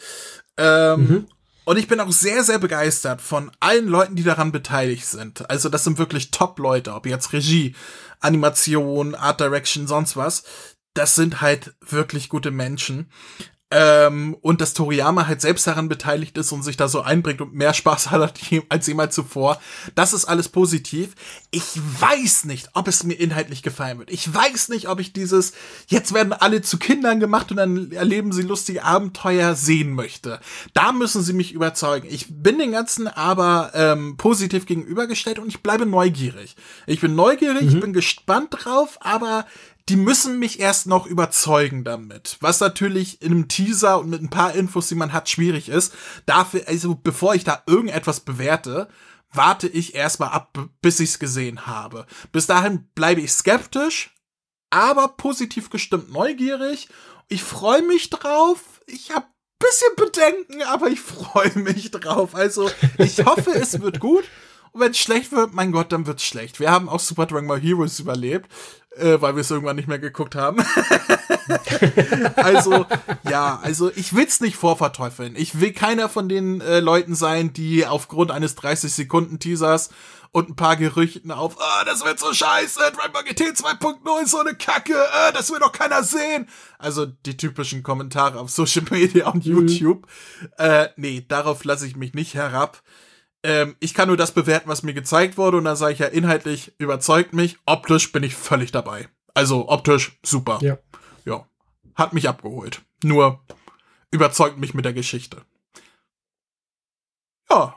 Ähm, 0.56 1.00
mhm. 1.00 1.26
Und 1.64 1.78
ich 1.78 1.88
bin 1.88 2.00
auch 2.00 2.12
sehr, 2.12 2.44
sehr 2.44 2.58
begeistert 2.58 3.22
von 3.22 3.50
allen 3.60 3.88
Leuten, 3.88 4.16
die 4.16 4.22
daran 4.22 4.52
beteiligt 4.52 5.06
sind. 5.06 5.48
Also 5.48 5.68
das 5.68 5.84
sind 5.84 5.98
wirklich 5.98 6.30
Top-Leute, 6.30 6.94
ob 6.94 7.06
jetzt 7.06 7.32
Regie, 7.32 7.74
Animation, 8.20 9.14
Art 9.14 9.40
Direction, 9.40 9.86
sonst 9.86 10.16
was. 10.16 10.44
Das 10.92 11.14
sind 11.14 11.40
halt 11.40 11.74
wirklich 11.80 12.28
gute 12.28 12.50
Menschen. 12.50 13.10
Ähm, 13.76 14.36
und 14.40 14.60
dass 14.60 14.72
Toriyama 14.72 15.26
halt 15.26 15.40
selbst 15.40 15.66
daran 15.66 15.88
beteiligt 15.88 16.38
ist 16.38 16.52
und 16.52 16.62
sich 16.62 16.76
da 16.76 16.86
so 16.86 17.00
einbringt 17.00 17.40
und 17.40 17.54
mehr 17.54 17.74
Spaß 17.74 18.12
hat 18.12 18.40
als 18.68 18.86
jemals 18.86 19.16
zuvor. 19.16 19.60
Das 19.96 20.12
ist 20.12 20.26
alles 20.26 20.48
positiv. 20.48 21.16
Ich 21.50 21.64
weiß 21.74 22.44
nicht, 22.44 22.70
ob 22.74 22.86
es 22.86 23.02
mir 23.02 23.14
inhaltlich 23.14 23.64
gefallen 23.64 23.98
wird. 23.98 24.12
Ich 24.12 24.32
weiß 24.32 24.68
nicht, 24.68 24.88
ob 24.88 25.00
ich 25.00 25.12
dieses, 25.12 25.54
jetzt 25.88 26.14
werden 26.14 26.32
alle 26.32 26.62
zu 26.62 26.78
Kindern 26.78 27.18
gemacht 27.18 27.50
und 27.50 27.56
dann 27.56 27.90
erleben 27.90 28.30
sie 28.30 28.42
lustige 28.42 28.84
Abenteuer 28.84 29.56
sehen 29.56 29.92
möchte. 29.92 30.38
Da 30.72 30.92
müssen 30.92 31.22
sie 31.22 31.32
mich 31.32 31.52
überzeugen. 31.52 32.06
Ich 32.08 32.26
bin 32.30 32.60
den 32.60 32.70
Ganzen 32.70 33.08
aber 33.08 33.72
ähm, 33.74 34.16
positiv 34.16 34.66
gegenübergestellt 34.66 35.40
und 35.40 35.48
ich 35.48 35.64
bleibe 35.64 35.84
neugierig. 35.84 36.54
Ich 36.86 37.00
bin 37.00 37.16
neugierig, 37.16 37.62
mhm. 37.62 37.68
ich 37.68 37.80
bin 37.80 37.92
gespannt 37.92 38.50
drauf, 38.52 38.98
aber 39.00 39.46
die 39.88 39.96
müssen 39.96 40.38
mich 40.38 40.60
erst 40.60 40.86
noch 40.86 41.06
überzeugen 41.06 41.84
damit. 41.84 42.36
Was 42.40 42.60
natürlich 42.60 43.20
in 43.20 43.32
einem 43.32 43.48
Teaser 43.48 43.98
und 43.98 44.08
mit 44.08 44.22
ein 44.22 44.30
paar 44.30 44.54
Infos, 44.54 44.88
die 44.88 44.94
man 44.94 45.12
hat, 45.12 45.28
schwierig 45.28 45.68
ist. 45.68 45.92
Dafür, 46.26 46.62
also 46.66 46.94
bevor 46.94 47.34
ich 47.34 47.44
da 47.44 47.62
irgendetwas 47.66 48.20
bewerte, 48.20 48.88
warte 49.32 49.68
ich 49.68 49.94
erstmal 49.94 50.30
ab, 50.30 50.58
bis 50.80 51.00
ich's 51.00 51.18
gesehen 51.18 51.66
habe. 51.66 52.06
Bis 52.32 52.46
dahin 52.46 52.88
bleibe 52.94 53.20
ich 53.20 53.32
skeptisch, 53.32 54.14
aber 54.70 55.08
positiv 55.08 55.70
gestimmt 55.70 56.12
neugierig. 56.12 56.88
Ich 57.28 57.42
freue 57.42 57.82
mich 57.82 58.10
drauf. 58.10 58.60
Ich 58.86 59.10
habe 59.10 59.26
bisschen 59.58 59.96
Bedenken, 59.96 60.62
aber 60.62 60.88
ich 60.88 61.00
freue 61.00 61.52
mich 61.58 61.90
drauf. 61.90 62.34
Also, 62.34 62.70
ich 62.98 63.24
hoffe, 63.24 63.50
es 63.52 63.80
wird 63.80 64.00
gut. 64.00 64.24
Und 64.74 64.80
wenn 64.80 64.90
es 64.90 64.98
schlecht 64.98 65.32
wird, 65.32 65.54
mein 65.54 65.72
Gott, 65.72 65.92
dann 65.92 66.06
wird's 66.06 66.24
schlecht. 66.24 66.60
Wir 66.60 66.70
haben 66.70 66.88
auch 66.88 67.00
Super 67.00 67.26
Dragon 67.26 67.46
Ball 67.48 67.60
Heroes 67.60 68.00
überlebt 68.00 68.50
äh, 68.96 69.20
weil 69.20 69.34
wir 69.34 69.40
es 69.40 69.50
irgendwann 69.50 69.76
nicht 69.76 69.88
mehr 69.88 69.98
geguckt 69.98 70.34
haben. 70.34 70.58
also, 72.36 72.86
ja, 73.28 73.58
also 73.62 73.90
ich 73.94 74.14
will's 74.14 74.40
nicht 74.40 74.56
vorverteufeln. 74.56 75.34
Ich 75.36 75.60
will 75.60 75.72
keiner 75.72 76.08
von 76.08 76.28
den 76.28 76.60
äh, 76.60 76.80
Leuten 76.80 77.14
sein, 77.14 77.52
die 77.52 77.86
aufgrund 77.86 78.30
eines 78.30 78.56
30-Sekunden-Teasers 78.56 79.90
und 80.32 80.50
ein 80.50 80.56
paar 80.56 80.76
Gerüchten 80.76 81.30
auf, 81.30 81.56
ah, 81.60 81.84
das 81.84 82.04
wird 82.04 82.18
so 82.18 82.32
scheiße, 82.32 82.80
Dragon 82.80 83.12
Ball 83.12 83.24
GT 83.24 83.56
2.0 83.56 84.22
ist 84.22 84.30
so 84.32 84.40
eine 84.40 84.54
Kacke, 84.54 84.94
äh, 84.94 85.32
das 85.32 85.50
will 85.50 85.60
doch 85.60 85.72
keiner 85.72 86.02
sehen. 86.02 86.48
Also 86.78 87.06
die 87.06 87.36
typischen 87.36 87.82
Kommentare 87.82 88.40
auf 88.40 88.50
Social 88.50 88.84
Media 88.90 89.28
und 89.28 89.46
mhm. 89.46 89.52
YouTube. 89.52 90.06
Äh, 90.58 90.88
nee, 90.96 91.24
darauf 91.26 91.64
lasse 91.64 91.86
ich 91.86 91.96
mich 91.96 92.14
nicht 92.14 92.34
herab. 92.34 92.82
Ähm, 93.44 93.76
ich 93.78 93.92
kann 93.92 94.08
nur 94.08 94.16
das 94.16 94.32
bewerten, 94.32 94.70
was 94.70 94.82
mir 94.82 94.94
gezeigt 94.94 95.36
wurde, 95.36 95.58
und 95.58 95.64
da 95.64 95.76
sage 95.76 95.92
ich 95.92 95.98
ja 95.98 96.06
inhaltlich 96.06 96.72
überzeugt 96.78 97.34
mich. 97.34 97.58
Optisch 97.66 98.10
bin 98.10 98.22
ich 98.22 98.34
völlig 98.34 98.72
dabei. 98.72 99.10
Also 99.34 99.68
optisch 99.68 100.18
super. 100.24 100.58
Ja. 100.62 100.78
Ja. 101.26 101.46
Hat 101.94 102.14
mich 102.14 102.26
abgeholt. 102.26 102.80
Nur 103.02 103.44
überzeugt 104.10 104.56
mich 104.58 104.72
mit 104.72 104.86
der 104.86 104.94
Geschichte. 104.94 105.42
Ja. 107.50 107.76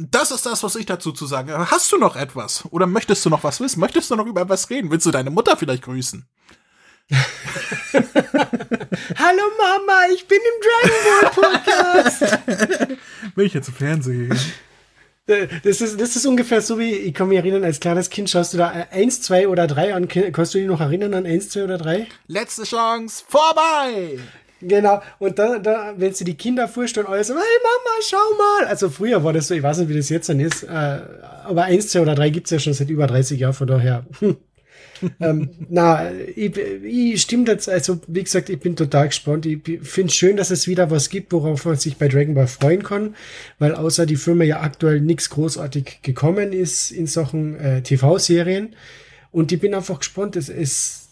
Das 0.00 0.30
ist 0.30 0.46
das, 0.46 0.62
was 0.62 0.76
ich 0.76 0.86
dazu 0.86 1.10
zu 1.10 1.26
sagen 1.26 1.50
habe. 1.50 1.68
Hast 1.72 1.90
du 1.90 1.98
noch 1.98 2.14
etwas? 2.14 2.64
Oder 2.70 2.86
möchtest 2.86 3.26
du 3.26 3.30
noch 3.30 3.42
was 3.42 3.58
wissen? 3.58 3.80
Möchtest 3.80 4.12
du 4.12 4.14
noch 4.14 4.26
über 4.26 4.48
was 4.48 4.70
reden? 4.70 4.92
Willst 4.92 5.06
du 5.06 5.10
deine 5.10 5.30
Mutter 5.30 5.56
vielleicht 5.56 5.82
grüßen? 5.82 6.24
Hallo 7.90 9.42
Mama, 9.58 10.06
ich 10.14 10.28
bin 10.28 10.38
im 10.38 10.60
Dragon 10.62 11.00
Ball 11.04 11.30
Podcast. 11.32 12.20
Will 13.34 13.46
ich 13.46 13.54
jetzt 13.54 13.68
im 13.68 13.74
Fernsehen? 13.74 14.38
Das 15.62 15.82
ist, 15.82 16.00
das 16.00 16.16
ist 16.16 16.26
ungefähr 16.26 16.62
so 16.62 16.78
wie, 16.78 16.90
ich 16.90 17.12
kann 17.12 17.28
mich 17.28 17.36
erinnern, 17.36 17.62
als 17.62 17.80
kleines 17.80 18.08
Kind 18.08 18.30
schaust 18.30 18.54
du 18.54 18.58
da 18.58 18.68
eins, 18.90 19.20
zwei 19.20 19.46
oder 19.46 19.66
drei 19.66 19.94
an. 19.94 20.08
Kannst 20.08 20.54
du 20.54 20.58
dich 20.58 20.66
noch 20.66 20.80
erinnern 20.80 21.12
an 21.12 21.26
eins, 21.26 21.50
zwei 21.50 21.64
oder 21.64 21.76
drei? 21.76 22.06
Letzte 22.28 22.64
Chance, 22.64 23.24
vorbei! 23.28 24.18
Genau, 24.60 25.00
und 25.18 25.38
da, 25.38 25.58
da, 25.58 25.94
wenn 25.96 26.14
sie 26.14 26.24
die 26.24 26.36
Kinder 26.36 26.66
vorstellen, 26.66 27.06
alles 27.06 27.28
so, 27.28 27.34
hey 27.34 27.42
Mama, 27.62 27.96
schau 28.08 28.16
mal. 28.38 28.66
Also 28.66 28.88
früher 28.88 29.22
war 29.22 29.32
das 29.32 29.48
so, 29.48 29.54
ich 29.54 29.62
weiß 29.62 29.78
nicht, 29.78 29.88
wie 29.88 29.96
das 29.96 30.08
jetzt 30.08 30.28
dann 30.28 30.40
ist, 30.40 30.64
äh, 30.64 31.00
aber 31.44 31.64
eins, 31.64 31.88
zwei 31.88 32.00
oder 32.00 32.14
drei 32.14 32.30
gibt's 32.30 32.50
ja 32.50 32.58
schon 32.58 32.72
seit 32.72 32.90
über 32.90 33.06
30 33.06 33.38
Jahren, 33.38 33.52
von 33.54 33.66
daher. 33.68 34.04
Ähm, 35.20 35.50
na, 35.68 36.10
ich, 36.12 36.56
ich 36.56 37.22
stimmt 37.22 37.48
jetzt, 37.48 37.68
also 37.68 38.00
wie 38.06 38.22
gesagt, 38.22 38.50
ich 38.50 38.60
bin 38.60 38.76
total 38.76 39.08
gespannt. 39.08 39.46
Ich 39.46 39.62
finde 39.82 40.10
es 40.10 40.14
schön, 40.14 40.36
dass 40.36 40.50
es 40.50 40.66
wieder 40.66 40.90
was 40.90 41.10
gibt, 41.10 41.32
worauf 41.32 41.64
man 41.64 41.76
sich 41.76 41.96
bei 41.96 42.08
Dragon 42.08 42.34
Ball 42.34 42.46
freuen 42.46 42.82
kann, 42.82 43.14
weil 43.58 43.74
außer 43.74 44.06
die 44.06 44.16
Firma 44.16 44.44
ja 44.44 44.60
aktuell 44.60 45.00
nichts 45.00 45.30
großartig 45.30 46.00
gekommen 46.02 46.52
ist 46.52 46.90
in 46.90 47.06
Sachen 47.06 47.58
äh, 47.58 47.82
TV-Serien. 47.82 48.74
Und 49.30 49.52
ich 49.52 49.60
bin 49.60 49.74
einfach 49.74 49.98
gespannt, 49.98 50.36
es 50.36 50.48
ist 50.48 51.08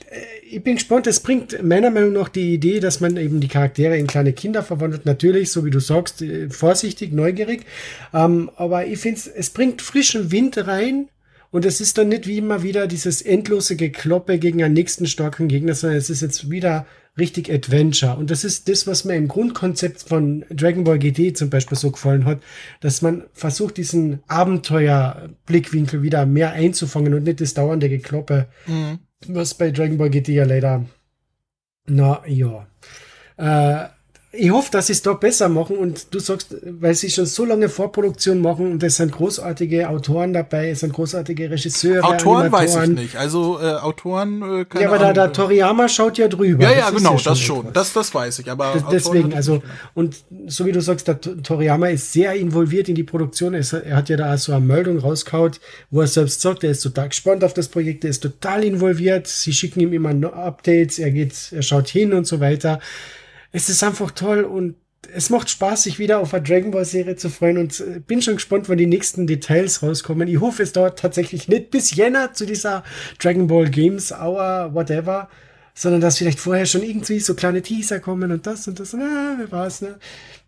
äh, 0.00 0.20
ich 0.48 0.62
bin 0.62 0.74
gespannt, 0.74 1.06
es 1.06 1.20
bringt 1.20 1.62
meiner 1.62 1.90
Meinung 1.90 2.12
nach 2.12 2.28
die 2.28 2.54
Idee, 2.54 2.80
dass 2.80 3.00
man 3.00 3.16
eben 3.16 3.40
die 3.40 3.48
Charaktere 3.48 3.96
in 3.96 4.06
kleine 4.06 4.32
Kinder 4.32 4.62
verwandelt. 4.62 5.06
Natürlich, 5.06 5.50
so 5.50 5.64
wie 5.64 5.70
du 5.70 5.80
sagst, 5.80 6.22
äh, 6.22 6.48
vorsichtig, 6.50 7.12
neugierig. 7.12 7.64
Ähm, 8.12 8.50
aber 8.56 8.86
ich 8.86 8.98
finde, 8.98 9.20
es 9.34 9.50
bringt 9.50 9.82
frischen 9.82 10.30
Wind 10.30 10.66
rein 10.66 11.08
und 11.54 11.64
es 11.64 11.80
ist 11.80 11.98
dann 11.98 12.08
nicht 12.08 12.26
wie 12.26 12.38
immer 12.38 12.64
wieder 12.64 12.88
dieses 12.88 13.22
endlose 13.22 13.76
Gekloppe 13.76 14.40
gegen 14.40 14.60
einen 14.64 14.74
nächsten 14.74 15.06
starken 15.06 15.46
Gegner, 15.46 15.76
sondern 15.76 15.98
es 15.98 16.10
ist 16.10 16.20
jetzt 16.20 16.50
wieder 16.50 16.84
richtig 17.16 17.48
Adventure. 17.48 18.16
Und 18.16 18.32
das 18.32 18.42
ist 18.42 18.68
das, 18.68 18.88
was 18.88 19.04
mir 19.04 19.14
im 19.14 19.28
Grundkonzept 19.28 20.02
von 20.02 20.44
Dragon 20.50 20.82
Ball 20.82 20.98
GT 20.98 21.36
zum 21.36 21.50
Beispiel 21.50 21.78
so 21.78 21.92
gefallen 21.92 22.24
hat, 22.24 22.40
dass 22.80 23.02
man 23.02 23.22
versucht, 23.34 23.76
diesen 23.76 24.18
Abenteuerblickwinkel 24.26 26.02
wieder 26.02 26.26
mehr 26.26 26.54
einzufangen 26.54 27.14
und 27.14 27.22
nicht 27.22 27.40
das 27.40 27.54
dauernde 27.54 27.88
Gekloppe, 27.88 28.48
mhm. 28.66 28.98
was 29.28 29.54
bei 29.54 29.70
Dragon 29.70 29.96
Ball 29.96 30.10
GT 30.10 30.30
ja 30.30 30.44
leider, 30.46 30.84
na 31.86 32.20
ja. 32.26 32.66
Äh, 33.36 33.93
ich 34.36 34.50
hoffe, 34.50 34.70
dass 34.70 34.86
sie 34.88 34.92
es 34.92 35.02
da 35.02 35.12
besser 35.12 35.48
machen 35.48 35.76
und 35.76 36.12
du 36.14 36.18
sagst, 36.18 36.56
weil 36.62 36.94
sie 36.94 37.10
schon 37.10 37.26
so 37.26 37.44
lange 37.44 37.68
Vorproduktion 37.68 38.40
machen 38.40 38.72
und 38.72 38.82
es 38.82 38.96
sind 38.96 39.12
großartige 39.12 39.88
Autoren 39.88 40.32
dabei, 40.32 40.70
es 40.70 40.80
sind 40.80 40.92
großartige 40.92 41.50
Regisseure. 41.50 42.02
Autoren 42.04 42.50
weiß 42.50 42.76
ich 42.76 42.88
nicht, 42.90 43.16
also 43.16 43.58
äh, 43.60 43.74
Autoren 43.74 44.42
äh, 44.42 44.64
keine 44.64 44.84
Ja, 44.84 44.88
aber 44.90 44.98
da, 44.98 45.12
da 45.12 45.28
Toriyama 45.28 45.88
schaut 45.88 46.18
ja 46.18 46.28
drüber. 46.28 46.64
Ja, 46.64 46.72
ja, 46.72 46.90
das 46.90 46.94
genau, 46.94 47.12
ja 47.12 47.18
schon 47.18 47.32
das 47.32 47.40
schon, 47.40 47.72
das, 47.72 47.92
das 47.92 48.14
weiß 48.14 48.38
ich, 48.40 48.50
aber 48.50 48.72
das, 48.74 48.84
deswegen, 48.90 49.34
also 49.34 49.62
und 49.94 50.16
so 50.46 50.66
wie 50.66 50.72
du 50.72 50.80
sagst, 50.80 51.08
der 51.08 51.20
Toriyama 51.20 51.88
ist 51.88 52.12
sehr 52.12 52.34
involviert 52.34 52.88
in 52.88 52.94
die 52.94 53.04
Produktion, 53.04 53.54
er 53.54 53.96
hat 53.96 54.08
ja 54.08 54.16
da 54.16 54.36
so 54.36 54.52
eine 54.52 54.64
Meldung 54.64 54.98
rauskaut, 54.98 55.60
wo 55.90 56.00
er 56.00 56.06
selbst 56.06 56.40
sagt, 56.40 56.64
er 56.64 56.70
ist 56.70 56.80
total 56.80 57.08
gespannt 57.08 57.44
auf 57.44 57.54
das 57.54 57.68
Projekt, 57.68 58.04
er 58.04 58.10
ist 58.10 58.22
total 58.22 58.64
involviert, 58.64 59.26
sie 59.26 59.52
schicken 59.52 59.80
ihm 59.80 59.92
immer 59.92 60.14
Updates, 60.34 60.98
er 60.98 61.10
geht, 61.10 61.34
er 61.52 61.62
schaut 61.62 61.88
hin 61.88 62.12
und 62.12 62.26
so 62.26 62.40
weiter 62.40 62.80
es 63.54 63.68
ist 63.68 63.84
einfach 63.84 64.10
toll 64.10 64.42
und 64.42 64.74
es 65.14 65.30
macht 65.30 65.48
Spaß, 65.48 65.84
sich 65.84 66.00
wieder 66.00 66.18
auf 66.18 66.34
eine 66.34 66.42
Dragon 66.42 66.72
Ball 66.72 66.84
Serie 66.84 67.14
zu 67.14 67.28
freuen 67.28 67.56
und 67.58 67.78
äh, 67.78 68.00
bin 68.00 68.20
schon 68.20 68.34
gespannt, 68.34 68.68
wann 68.68 68.78
die 68.78 68.86
nächsten 68.86 69.28
Details 69.28 69.80
rauskommen. 69.80 70.26
Ich 70.26 70.40
hoffe, 70.40 70.64
es 70.64 70.72
dauert 70.72 70.98
tatsächlich 70.98 71.46
nicht 71.46 71.70
bis 71.70 71.94
Jänner 71.94 72.32
zu 72.32 72.46
dieser 72.46 72.82
Dragon 73.20 73.46
Ball 73.46 73.70
Games 73.70 74.12
Hour, 74.12 74.70
whatever. 74.72 75.28
Sondern 75.74 76.00
dass 76.00 76.18
vielleicht 76.18 76.38
vorher 76.38 76.66
schon 76.66 76.82
irgendwie 76.82 77.18
so 77.18 77.34
kleine 77.34 77.60
Teaser 77.60 77.98
kommen 77.98 78.30
und 78.30 78.46
das 78.46 78.68
und 78.68 78.78
das. 78.78 78.92
Na, 78.92 79.34
wer 79.36 79.50
weiß, 79.50 79.82
ne? 79.82 79.98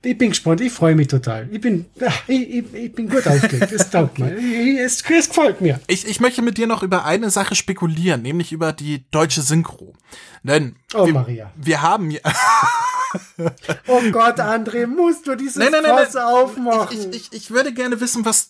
Ich 0.02 0.16
bin 0.16 0.28
gespannt, 0.28 0.60
ich 0.60 0.72
freue 0.72 0.94
mich 0.94 1.08
total. 1.08 1.48
Ich 1.50 1.60
bin, 1.60 1.86
ich, 2.28 2.48
ich, 2.48 2.74
ich 2.74 2.92
bin 2.92 3.08
gut 3.08 3.26
aufgelegt. 3.26 3.72
Es 3.72 3.90
taugt 3.90 4.20
mir. 4.20 4.36
Es, 4.78 5.02
es 5.02 5.02
gefällt 5.02 5.60
mir. 5.60 5.80
Ich, 5.88 6.06
ich 6.06 6.20
möchte 6.20 6.42
mit 6.42 6.58
dir 6.58 6.68
noch 6.68 6.84
über 6.84 7.04
eine 7.04 7.30
Sache 7.30 7.56
spekulieren, 7.56 8.22
nämlich 8.22 8.52
über 8.52 8.72
die 8.72 9.04
deutsche 9.10 9.42
Synchro. 9.42 9.94
Denn 10.44 10.76
oh, 10.94 11.06
wir, 11.06 11.12
Maria. 11.12 11.52
wir 11.56 11.82
haben 11.82 12.12
ja. 12.12 12.20
oh 13.88 14.00
Gott, 14.12 14.38
André, 14.38 14.86
musst 14.86 15.26
du 15.26 15.34
dieses 15.34 15.56
nein, 15.56 15.72
nein, 15.72 15.82
nein, 15.82 16.06
Fass 16.06 16.14
aufmachen? 16.14 16.96
Ich, 17.10 17.16
ich, 17.16 17.32
ich 17.32 17.50
würde 17.50 17.74
gerne 17.74 18.00
wissen, 18.00 18.24
was 18.24 18.48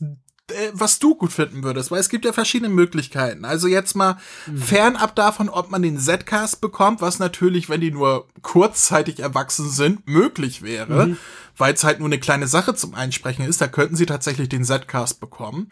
äh, 0.51 0.71
was 0.73 0.99
du 0.99 1.15
gut 1.15 1.33
finden 1.33 1.65
würdest, 1.65 1.91
weil 1.91 2.01
es 2.01 2.09
gibt 2.09 2.25
ja 2.25 2.33
verschiedene 2.33 2.73
Möglichkeiten. 2.73 3.45
Also 3.45 3.67
jetzt 3.67 3.97
mal 3.97 4.17
mhm. 4.47 4.59
fernab 4.59 5.17
davon, 5.17 5.49
ob 5.49 5.71
man 5.71 5.83
den 5.83 5.99
Z-Cast 5.99 6.61
bekommt, 6.61 7.01
was 7.01 7.19
natürlich, 7.19 7.69
wenn 7.69 7.81
die 7.81 7.91
nur 7.91 8.29
kurzzeitig 8.43 9.21
erwachsen 9.21 9.69
sind, 9.71 10.07
möglich 10.09 10.63
wäre, 10.63 11.09
mhm. 11.09 11.17
weil 11.57 11.75
es 11.75 11.85
halt 11.85 11.99
nur 11.99 12.09
eine 12.09 12.21
kleine 12.21 12.47
Sache 12.47 12.75
zum 12.75 12.95
Einsprechen 12.95 13.45
ist, 13.45 13.61
da 13.61 13.67
könnten 13.67 13.97
sie 13.97 14.07
tatsächlich 14.07 14.49
den 14.49 14.65
Z-Cast 14.65 15.21
bekommen. 15.21 15.69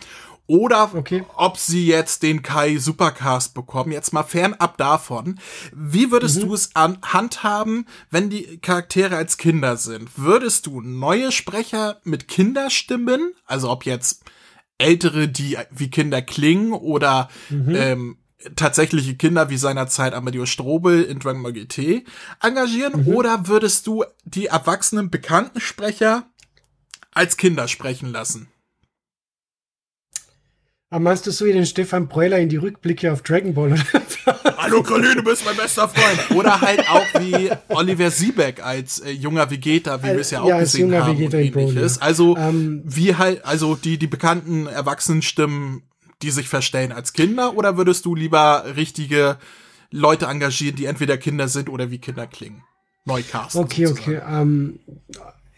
Oder 0.46 0.94
okay. 0.94 1.24
ob 1.36 1.56
sie 1.56 1.86
jetzt 1.86 2.22
den 2.22 2.42
Kai 2.42 2.76
Supercast 2.76 3.54
bekommen, 3.54 3.92
jetzt 3.92 4.12
mal 4.12 4.24
fernab 4.24 4.76
davon. 4.76 5.40
Wie 5.72 6.10
würdest 6.10 6.42
mhm. 6.42 6.48
du 6.48 6.54
es 6.54 6.76
an 6.76 6.98
handhaben, 7.02 7.86
wenn 8.10 8.28
die 8.28 8.58
Charaktere 8.58 9.16
als 9.16 9.38
Kinder 9.38 9.78
sind? 9.78 10.10
Würdest 10.16 10.66
du 10.66 10.82
neue 10.82 11.32
Sprecher 11.32 11.98
mit 12.04 12.28
Kinderstimmen, 12.28 13.32
also 13.46 13.70
ob 13.70 13.86
jetzt 13.86 14.22
Ältere, 14.78 15.28
die 15.28 15.56
wie 15.70 15.90
Kinder 15.90 16.22
klingen 16.22 16.72
oder 16.72 17.28
mhm. 17.48 17.74
ähm, 17.74 18.16
tatsächliche 18.56 19.16
Kinder 19.16 19.50
wie 19.50 19.56
seinerzeit 19.56 20.12
Amadeus 20.14 20.50
Strobel 20.50 21.02
in 21.02 21.18
Dragon 21.18 21.42
Ball 21.42 21.52
GT 21.52 22.04
engagieren 22.42 23.04
mhm. 23.04 23.14
oder 23.14 23.48
würdest 23.48 23.86
du 23.86 24.04
die 24.24 24.46
erwachsenen 24.46 25.10
bekannten 25.10 25.60
Sprecher 25.60 26.28
als 27.12 27.36
Kinder 27.36 27.68
sprechen 27.68 28.10
lassen? 28.10 28.48
Aber 30.90 31.00
meinst 31.00 31.26
du 31.26 31.30
so 31.30 31.44
wie 31.44 31.52
den 31.52 31.66
Stefan 31.66 32.08
Breuler 32.08 32.38
in 32.38 32.48
die 32.48 32.56
Rückblicke 32.56 33.12
auf 33.12 33.22
Dragon 33.22 33.54
Ball? 33.54 33.74
Hallo 34.64 34.82
Colin, 34.82 35.16
du 35.16 35.22
bist 35.22 35.44
mein 35.44 35.58
bester 35.58 35.86
Freund. 35.90 36.30
Oder 36.30 36.58
halt 36.58 36.88
auch 36.88 37.20
wie 37.20 37.50
Oliver 37.68 38.10
Siebeck 38.10 38.64
als 38.64 38.98
äh, 38.98 39.10
junger 39.10 39.50
Vegeta, 39.50 40.02
wie 40.02 40.06
wir 40.06 40.20
es 40.20 40.30
ja 40.30 40.40
auch 40.40 40.48
ja, 40.48 40.58
gesehen 40.58 40.94
haben 40.94 41.18
Vegeta 41.18 41.36
und 41.36 41.44
ähnliches. 41.44 42.00
Also 42.00 42.34
ähm, 42.38 42.80
wie 42.86 43.14
halt, 43.14 43.44
also 43.44 43.74
die, 43.74 43.98
die 43.98 44.06
bekannten 44.06 44.66
Erwachsenenstimmen, 44.66 45.82
die 46.22 46.30
sich 46.30 46.48
verstellen 46.48 46.92
als 46.92 47.12
Kinder, 47.12 47.58
oder 47.58 47.76
würdest 47.76 48.06
du 48.06 48.14
lieber 48.14 48.64
richtige 48.74 49.36
Leute 49.90 50.26
engagieren, 50.26 50.76
die 50.76 50.86
entweder 50.86 51.18
Kinder 51.18 51.48
sind 51.48 51.68
oder 51.68 51.90
wie 51.90 51.98
Kinder 51.98 52.26
klingen? 52.26 52.64
Neucast. 53.04 53.56
Okay, 53.56 53.84
sozusagen. 53.84 54.16
okay. 54.16 54.40
Ähm, 54.40 54.78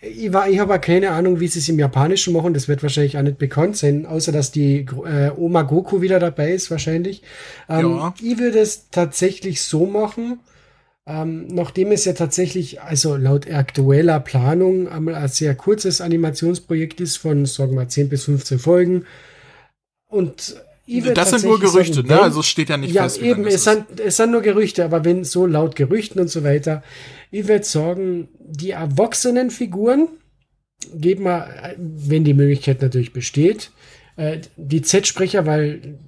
ich, 0.06 0.32
war, 0.32 0.48
ich 0.48 0.58
habe 0.58 0.78
keine 0.78 1.10
Ahnung, 1.10 1.40
wie 1.40 1.48
sie 1.48 1.58
es 1.58 1.68
im 1.68 1.78
Japanischen 1.78 2.32
machen. 2.32 2.54
Das 2.54 2.68
wird 2.68 2.82
wahrscheinlich 2.82 3.18
auch 3.18 3.22
nicht 3.22 3.38
bekannt 3.38 3.76
sein, 3.76 4.06
außer 4.06 4.32
dass 4.32 4.52
die 4.52 4.86
äh, 5.04 5.30
Oma 5.36 5.62
Goku 5.62 6.00
wieder 6.00 6.18
dabei 6.18 6.52
ist, 6.52 6.70
wahrscheinlich. 6.70 7.22
Ähm, 7.68 7.96
ja. 7.96 8.14
Ich 8.20 8.38
würde 8.38 8.58
es 8.58 8.90
tatsächlich 8.90 9.62
so 9.62 9.86
machen, 9.86 10.40
ähm, 11.06 11.46
nachdem 11.48 11.92
es 11.92 12.04
ja 12.04 12.14
tatsächlich, 12.14 12.80
also 12.82 13.16
laut 13.16 13.50
aktueller 13.50 14.20
Planung, 14.20 14.88
einmal 14.88 15.14
ein 15.14 15.28
sehr 15.28 15.54
kurzes 15.54 16.00
Animationsprojekt 16.00 17.00
ist 17.00 17.16
von, 17.16 17.46
sagen 17.46 17.76
wir, 17.76 17.88
10 17.88 18.08
bis 18.08 18.24
15 18.24 18.58
Folgen. 18.58 19.06
Und 20.08 20.56
das 21.14 21.30
sind 21.30 21.44
nur 21.44 21.58
Gerüchte, 21.58 21.94
sagen, 21.96 22.08
ne? 22.08 22.22
Also 22.22 22.40
es 22.40 22.46
steht 22.46 22.68
ja 22.68 22.76
nicht 22.76 22.94
ja, 22.94 23.04
fest. 23.04 23.20
Ja, 23.20 23.26
eben, 23.26 23.46
es 23.46 23.64
sind, 23.64 24.00
es 24.04 24.16
sind 24.16 24.30
nur 24.30 24.42
Gerüchte, 24.42 24.84
aber 24.84 25.04
wenn 25.04 25.24
so 25.24 25.46
laut 25.46 25.74
Gerüchten 25.74 26.20
und 26.20 26.28
so 26.28 26.44
weiter, 26.44 26.82
ich 27.30 27.48
würde 27.48 27.64
sagen, 27.64 28.28
die 28.48 28.70
erwachsenen 28.70 29.50
Figuren 29.50 30.08
geben 30.94 31.24
wir, 31.24 31.74
wenn 31.76 32.24
die 32.24 32.34
Möglichkeit 32.34 32.82
natürlich 32.82 33.12
besteht, 33.12 33.70
äh, 34.16 34.38
die 34.56 34.82
Z-Sprecher, 34.82 35.46
weil 35.46 35.98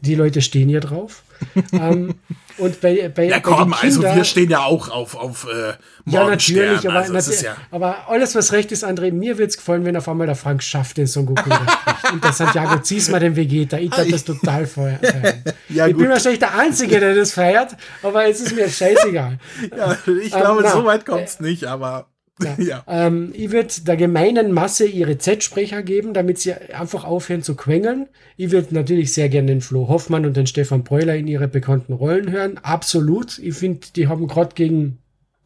die 0.00 0.14
Leute 0.14 0.42
stehen 0.42 0.68
ja 0.68 0.80
drauf. 0.80 1.22
ähm, 1.72 2.14
und 2.58 2.80
bei, 2.80 3.08
bei, 3.08 3.28
ja, 3.28 3.40
komm, 3.40 3.70
bei 3.70 3.78
also 3.78 4.02
wir 4.02 4.24
stehen 4.24 4.50
ja 4.50 4.64
auch 4.64 4.88
auf, 4.88 5.16
auf 5.16 5.46
äh, 5.52 5.74
Ja, 6.04 6.28
natürlich, 6.28 6.88
aber, 6.88 7.00
also 7.00 7.44
ja 7.44 7.56
aber 7.70 8.08
alles, 8.08 8.34
was 8.34 8.52
recht 8.52 8.70
ist, 8.72 8.84
André, 8.84 9.12
mir 9.12 9.38
wird's 9.38 9.56
gefallen, 9.56 9.84
wenn 9.84 9.96
auf 9.96 10.08
einmal 10.08 10.26
der 10.26 10.36
Frank 10.36 10.62
schafft, 10.62 10.96
den 10.96 11.06
Son 11.06 11.26
Goku 11.26 11.42
spricht. 11.42 12.12
Und 12.12 12.22
der 12.22 12.32
Santiago 12.32 12.80
mal 13.10 13.20
den 13.20 13.34
Vegeta. 13.34 13.78
Ich 13.78 13.90
darf 13.90 14.08
das 14.08 14.24
total 14.24 14.66
feiern. 14.66 15.00
ja, 15.68 15.86
ich 15.86 15.94
gut. 15.94 16.02
bin 16.02 16.10
wahrscheinlich 16.10 16.38
der 16.38 16.56
Einzige, 16.56 17.00
der 17.00 17.14
das 17.14 17.32
feiert, 17.32 17.76
aber 18.02 18.28
es 18.28 18.40
ist 18.40 18.54
mir 18.54 18.68
scheißegal. 18.68 19.38
ja, 19.76 19.96
ich 20.22 20.32
glaube, 20.32 20.62
ähm, 20.62 20.70
so 20.70 20.84
weit 20.84 21.04
kommt's 21.04 21.36
äh, 21.40 21.42
nicht, 21.42 21.64
aber 21.64 22.06
ja. 22.42 22.56
ja. 22.58 22.84
Ähm, 22.88 23.32
ich 23.34 23.50
würde 23.50 23.72
der 23.86 23.96
gemeinen 23.96 24.52
Masse 24.52 24.86
ihre 24.86 25.18
Z-Sprecher 25.18 25.82
geben, 25.82 26.14
damit 26.14 26.38
sie 26.38 26.52
einfach 26.52 27.04
aufhören 27.04 27.42
zu 27.42 27.54
quengeln. 27.54 28.08
Ich 28.36 28.50
würde 28.50 28.74
natürlich 28.74 29.12
sehr 29.12 29.28
gerne 29.28 29.48
den 29.48 29.60
Flo 29.60 29.88
Hoffmann 29.88 30.26
und 30.26 30.36
den 30.36 30.46
Stefan 30.46 30.84
Breuler 30.84 31.16
in 31.16 31.26
ihre 31.26 31.48
bekannten 31.48 31.92
Rollen 31.92 32.30
hören. 32.30 32.58
Absolut. 32.62 33.38
Ich 33.38 33.54
finde, 33.54 33.86
die 33.94 34.08
haben 34.08 34.26
gerade 34.26 34.54
gegen, 34.54 34.98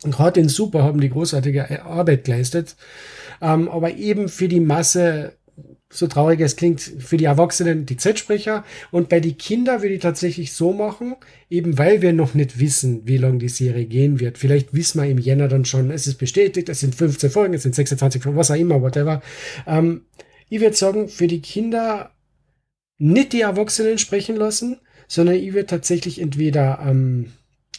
gerade 0.02 0.40
in 0.40 0.48
Super 0.48 0.82
haben 0.82 1.00
die 1.00 1.10
großartige 1.10 1.84
Arbeit 1.84 2.24
geleistet. 2.24 2.76
Ähm, 3.40 3.68
aber 3.68 3.94
eben 3.94 4.28
für 4.28 4.48
die 4.48 4.60
Masse 4.60 5.37
so 5.90 6.06
traurig 6.06 6.40
es 6.40 6.56
klingt, 6.56 6.80
für 6.80 7.16
die 7.16 7.24
Erwachsenen 7.24 7.86
die 7.86 7.96
Z-Sprecher. 7.96 8.64
Und 8.90 9.08
bei 9.08 9.20
den 9.20 9.38
Kindern 9.38 9.80
würde 9.80 9.94
ich 9.94 10.02
tatsächlich 10.02 10.52
so 10.52 10.72
machen, 10.72 11.16
eben 11.48 11.78
weil 11.78 12.02
wir 12.02 12.12
noch 12.12 12.34
nicht 12.34 12.60
wissen, 12.60 13.02
wie 13.06 13.16
lange 13.16 13.38
die 13.38 13.48
Serie 13.48 13.86
gehen 13.86 14.20
wird. 14.20 14.36
Vielleicht 14.36 14.74
wissen 14.74 15.00
wir 15.00 15.08
im 15.08 15.18
Jänner 15.18 15.48
dann 15.48 15.64
schon, 15.64 15.90
es 15.90 16.06
ist 16.06 16.18
bestätigt, 16.18 16.68
es 16.68 16.80
sind 16.80 16.94
15 16.94 17.30
Folgen, 17.30 17.54
es 17.54 17.62
sind 17.62 17.74
26 17.74 18.22
Folgen, 18.22 18.38
was 18.38 18.50
auch 18.50 18.56
immer, 18.56 18.82
whatever. 18.82 19.22
Ähm, 19.66 20.02
ich 20.50 20.60
würde 20.60 20.76
sagen, 20.76 21.08
für 21.08 21.26
die 21.26 21.40
Kinder 21.40 22.10
nicht 22.98 23.32
die 23.32 23.42
Erwachsenen 23.42 23.98
sprechen 23.98 24.36
lassen, 24.36 24.78
sondern 25.06 25.36
ich 25.36 25.54
würde 25.54 25.66
tatsächlich 25.66 26.20
entweder 26.20 26.80
ähm, 26.86 27.32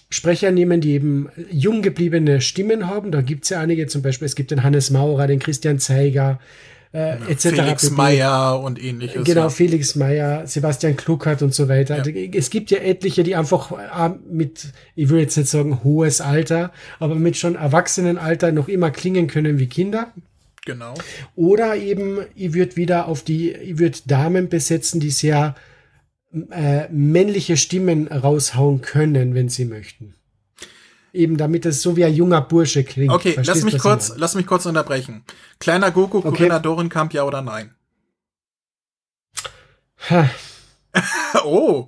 Sprecher 0.10 0.49
nehmen, 0.49 0.82
die 0.82 0.93
eben 0.93 1.30
jung 1.51 1.84
gebliebene 1.84 2.41
Stimmen 2.41 2.88
haben. 2.88 3.12
Da 3.12 3.22
gibt's 3.22 3.49
ja 3.49 3.60
einige, 3.60 3.86
zum 3.86 4.01
Beispiel, 4.01 4.26
es 4.26 4.36
gibt 4.36 4.49
den 4.49 4.64
Hannes 4.64 4.89
Maurer, 4.89 5.28
den 5.28 5.38
Christian 5.38 5.78
Zeiger, 5.78 6.39
äh, 6.92 7.32
etc. 7.32 7.50
Felix 7.50 7.92
Meyer 7.92 8.60
und 8.60 8.82
ähnliches. 8.84 9.24
Genau, 9.24 9.42
ja. 9.42 9.50
Felix 9.50 9.96
Meyer, 9.96 10.48
Sebastian 10.48 10.96
Kluckert 10.96 11.42
und 11.42 11.54
so 11.54 11.70
weiter. 11.70 12.04
Ja. 12.04 12.30
Es 12.34 12.50
gibt 12.50 12.72
ja 12.72 12.80
etliche, 12.80 13.24
die 13.24 13.36
einfach 13.36 13.72
äh, 13.72 14.10
mit, 14.30 14.74
ich 14.96 15.10
will 15.10 15.20
jetzt 15.20 15.38
nicht 15.38 15.50
sagen 15.50 15.84
hohes 15.84 16.20
Alter, 16.20 16.72
aber 17.00 17.16
mit 17.16 17.38
schon 17.38 17.56
Erwachsenenalter 17.56 18.52
noch 18.52 18.68
immer 18.68 18.90
klingen 18.92 19.28
können 19.28 19.60
wie 19.60 19.68
Kinder. 19.68 20.12
Genau. 20.66 20.94
Oder 21.36 21.76
eben, 21.76 22.20
ich 22.36 22.54
würde 22.54 22.76
wieder 22.76 23.08
auf 23.08 23.24
die, 23.24 23.52
ich 23.52 23.78
würde 23.78 24.00
Damen 24.06 24.50
besetzen, 24.50 25.00
die 25.00 25.12
sehr 25.12 25.56
äh, 26.52 26.88
männliche 26.90 27.58
Stimmen 27.58 28.08
raushauen 28.08 28.82
können, 28.82 29.34
wenn 29.34 29.50
sie 29.50 29.66
möchten. 29.66 30.16
Eben 31.20 31.36
damit 31.36 31.65
es 31.65 31.82
so 31.82 31.97
wie 31.97 32.05
ein 32.05 32.13
junger 32.13 32.39
Bursche 32.39 32.86
klingt. 32.86 33.11
Okay, 33.11 33.34
Verstehst, 33.34 33.63
lass 33.63 33.74
mich 33.74 33.82
kurz, 33.82 34.13
lass 34.15 34.36
mich 34.36 34.47
kurz 34.47 34.65
unterbrechen. 34.65 35.26
Kleiner 35.59 35.91
Goku, 35.91 36.20
okay. 36.20 36.30
Corinna 36.30 36.59
Dorenkamp, 36.59 37.13
ja 37.13 37.26
oder 37.26 37.41
nein? 37.41 37.76
oh, 41.43 41.88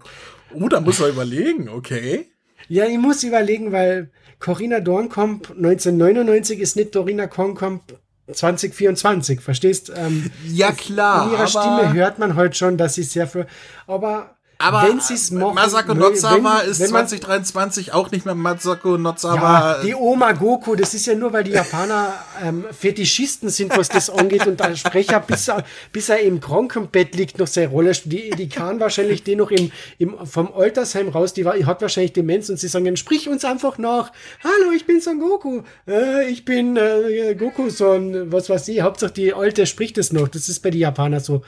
oh, 0.54 0.68
da 0.68 0.82
muss 0.82 1.00
er 1.00 1.08
überlegen, 1.08 1.70
okay. 1.70 2.30
Ja, 2.68 2.86
ich 2.86 2.98
muss 2.98 3.24
überlegen, 3.24 3.72
weil 3.72 4.12
Corinna 4.40 4.82
Dornkamp 4.82 5.50
1999 5.52 6.60
ist 6.60 6.76
nicht 6.76 6.94
Dorina 6.94 7.28
Kornkamp 7.28 7.98
2024, 8.30 9.40
verstehst? 9.40 9.94
Ähm, 9.96 10.30
ja, 10.46 10.74
klar. 10.74 11.28
In 11.28 11.32
ihrer 11.32 11.48
Stimme 11.48 11.94
hört 11.94 12.20
man 12.20 12.36
heute 12.36 12.56
schon, 12.56 12.78
dass 12.78 12.96
sie 12.96 13.04
sehr 13.04 13.28
für, 13.28 13.48
aber 13.88 14.36
aber 14.62 14.88
wenn 14.88 15.00
sie's 15.00 15.32
machen, 15.32 15.56
Masako 15.56 15.94
Nozawa 15.94 16.60
ist 16.60 16.80
wenn 16.80 16.90
2023 16.90 17.94
auch 17.94 18.12
nicht 18.12 18.26
mehr 18.26 18.36
Masako 18.36 18.98
Nozawa. 18.98 19.78
Ja, 19.78 19.84
die 19.84 19.96
Oma 19.96 20.32
Goku, 20.34 20.76
das 20.76 20.94
ist 20.94 21.06
ja 21.06 21.16
nur, 21.16 21.34
weil 21.34 21.44
die 21.44 21.52
Japaner 21.52 22.14
ähm, 22.44 22.66
Fetischisten 22.72 23.50
sind, 23.50 23.76
was 23.76 23.90
das 23.90 24.10
angeht 24.10 24.48
und 24.48 24.60
der 24.60 24.76
Sprecher, 24.76 25.20
bis 25.20 25.48
er, 25.48 25.64
bis 25.92 26.10
er 26.10 26.20
im 26.22 26.40
Krankenbett 26.40 27.16
liegt, 27.16 27.40
noch 27.40 27.48
seine 27.48 27.68
Rolle 27.68 27.92
Die, 28.06 28.30
die 28.32 28.50
kann 28.50 28.80
wahrscheinlich 28.80 29.24
den 29.24 29.40
noch 29.40 29.52
im, 29.52 29.72
im, 29.98 30.16
vom 30.26 30.54
Altersheim 30.54 31.10
raus, 31.10 31.34
die 31.34 31.46
war, 31.46 31.56
hat 31.66 31.82
wahrscheinlich 31.82 32.14
Demenz 32.14 32.50
und 32.50 32.58
sie 32.58 32.68
sagen, 32.68 32.96
sprich 32.98 33.28
uns 33.30 33.46
einfach 33.46 33.78
nach. 33.78 34.12
Hallo, 34.44 34.72
ich 34.76 34.86
bin 34.86 35.02
Son 35.02 35.20
Goku. 35.20 35.62
Äh, 35.88 36.30
ich 36.30 36.46
bin 36.46 36.78
äh, 36.78 37.36
Goku-Son, 37.36 38.32
was 38.32 38.50
weiß 38.50 38.68
ich. 38.70 38.82
Hauptsache 38.82 39.12
die 39.12 39.34
Alte 39.34 39.66
spricht 39.66 39.98
es 39.98 40.14
noch. 40.14 40.28
Das 40.28 40.50
ist 40.50 40.60
bei 40.62 40.70
den 40.70 40.80
Japanern 40.80 41.20
so 41.20 41.38
äh, 41.38 41.42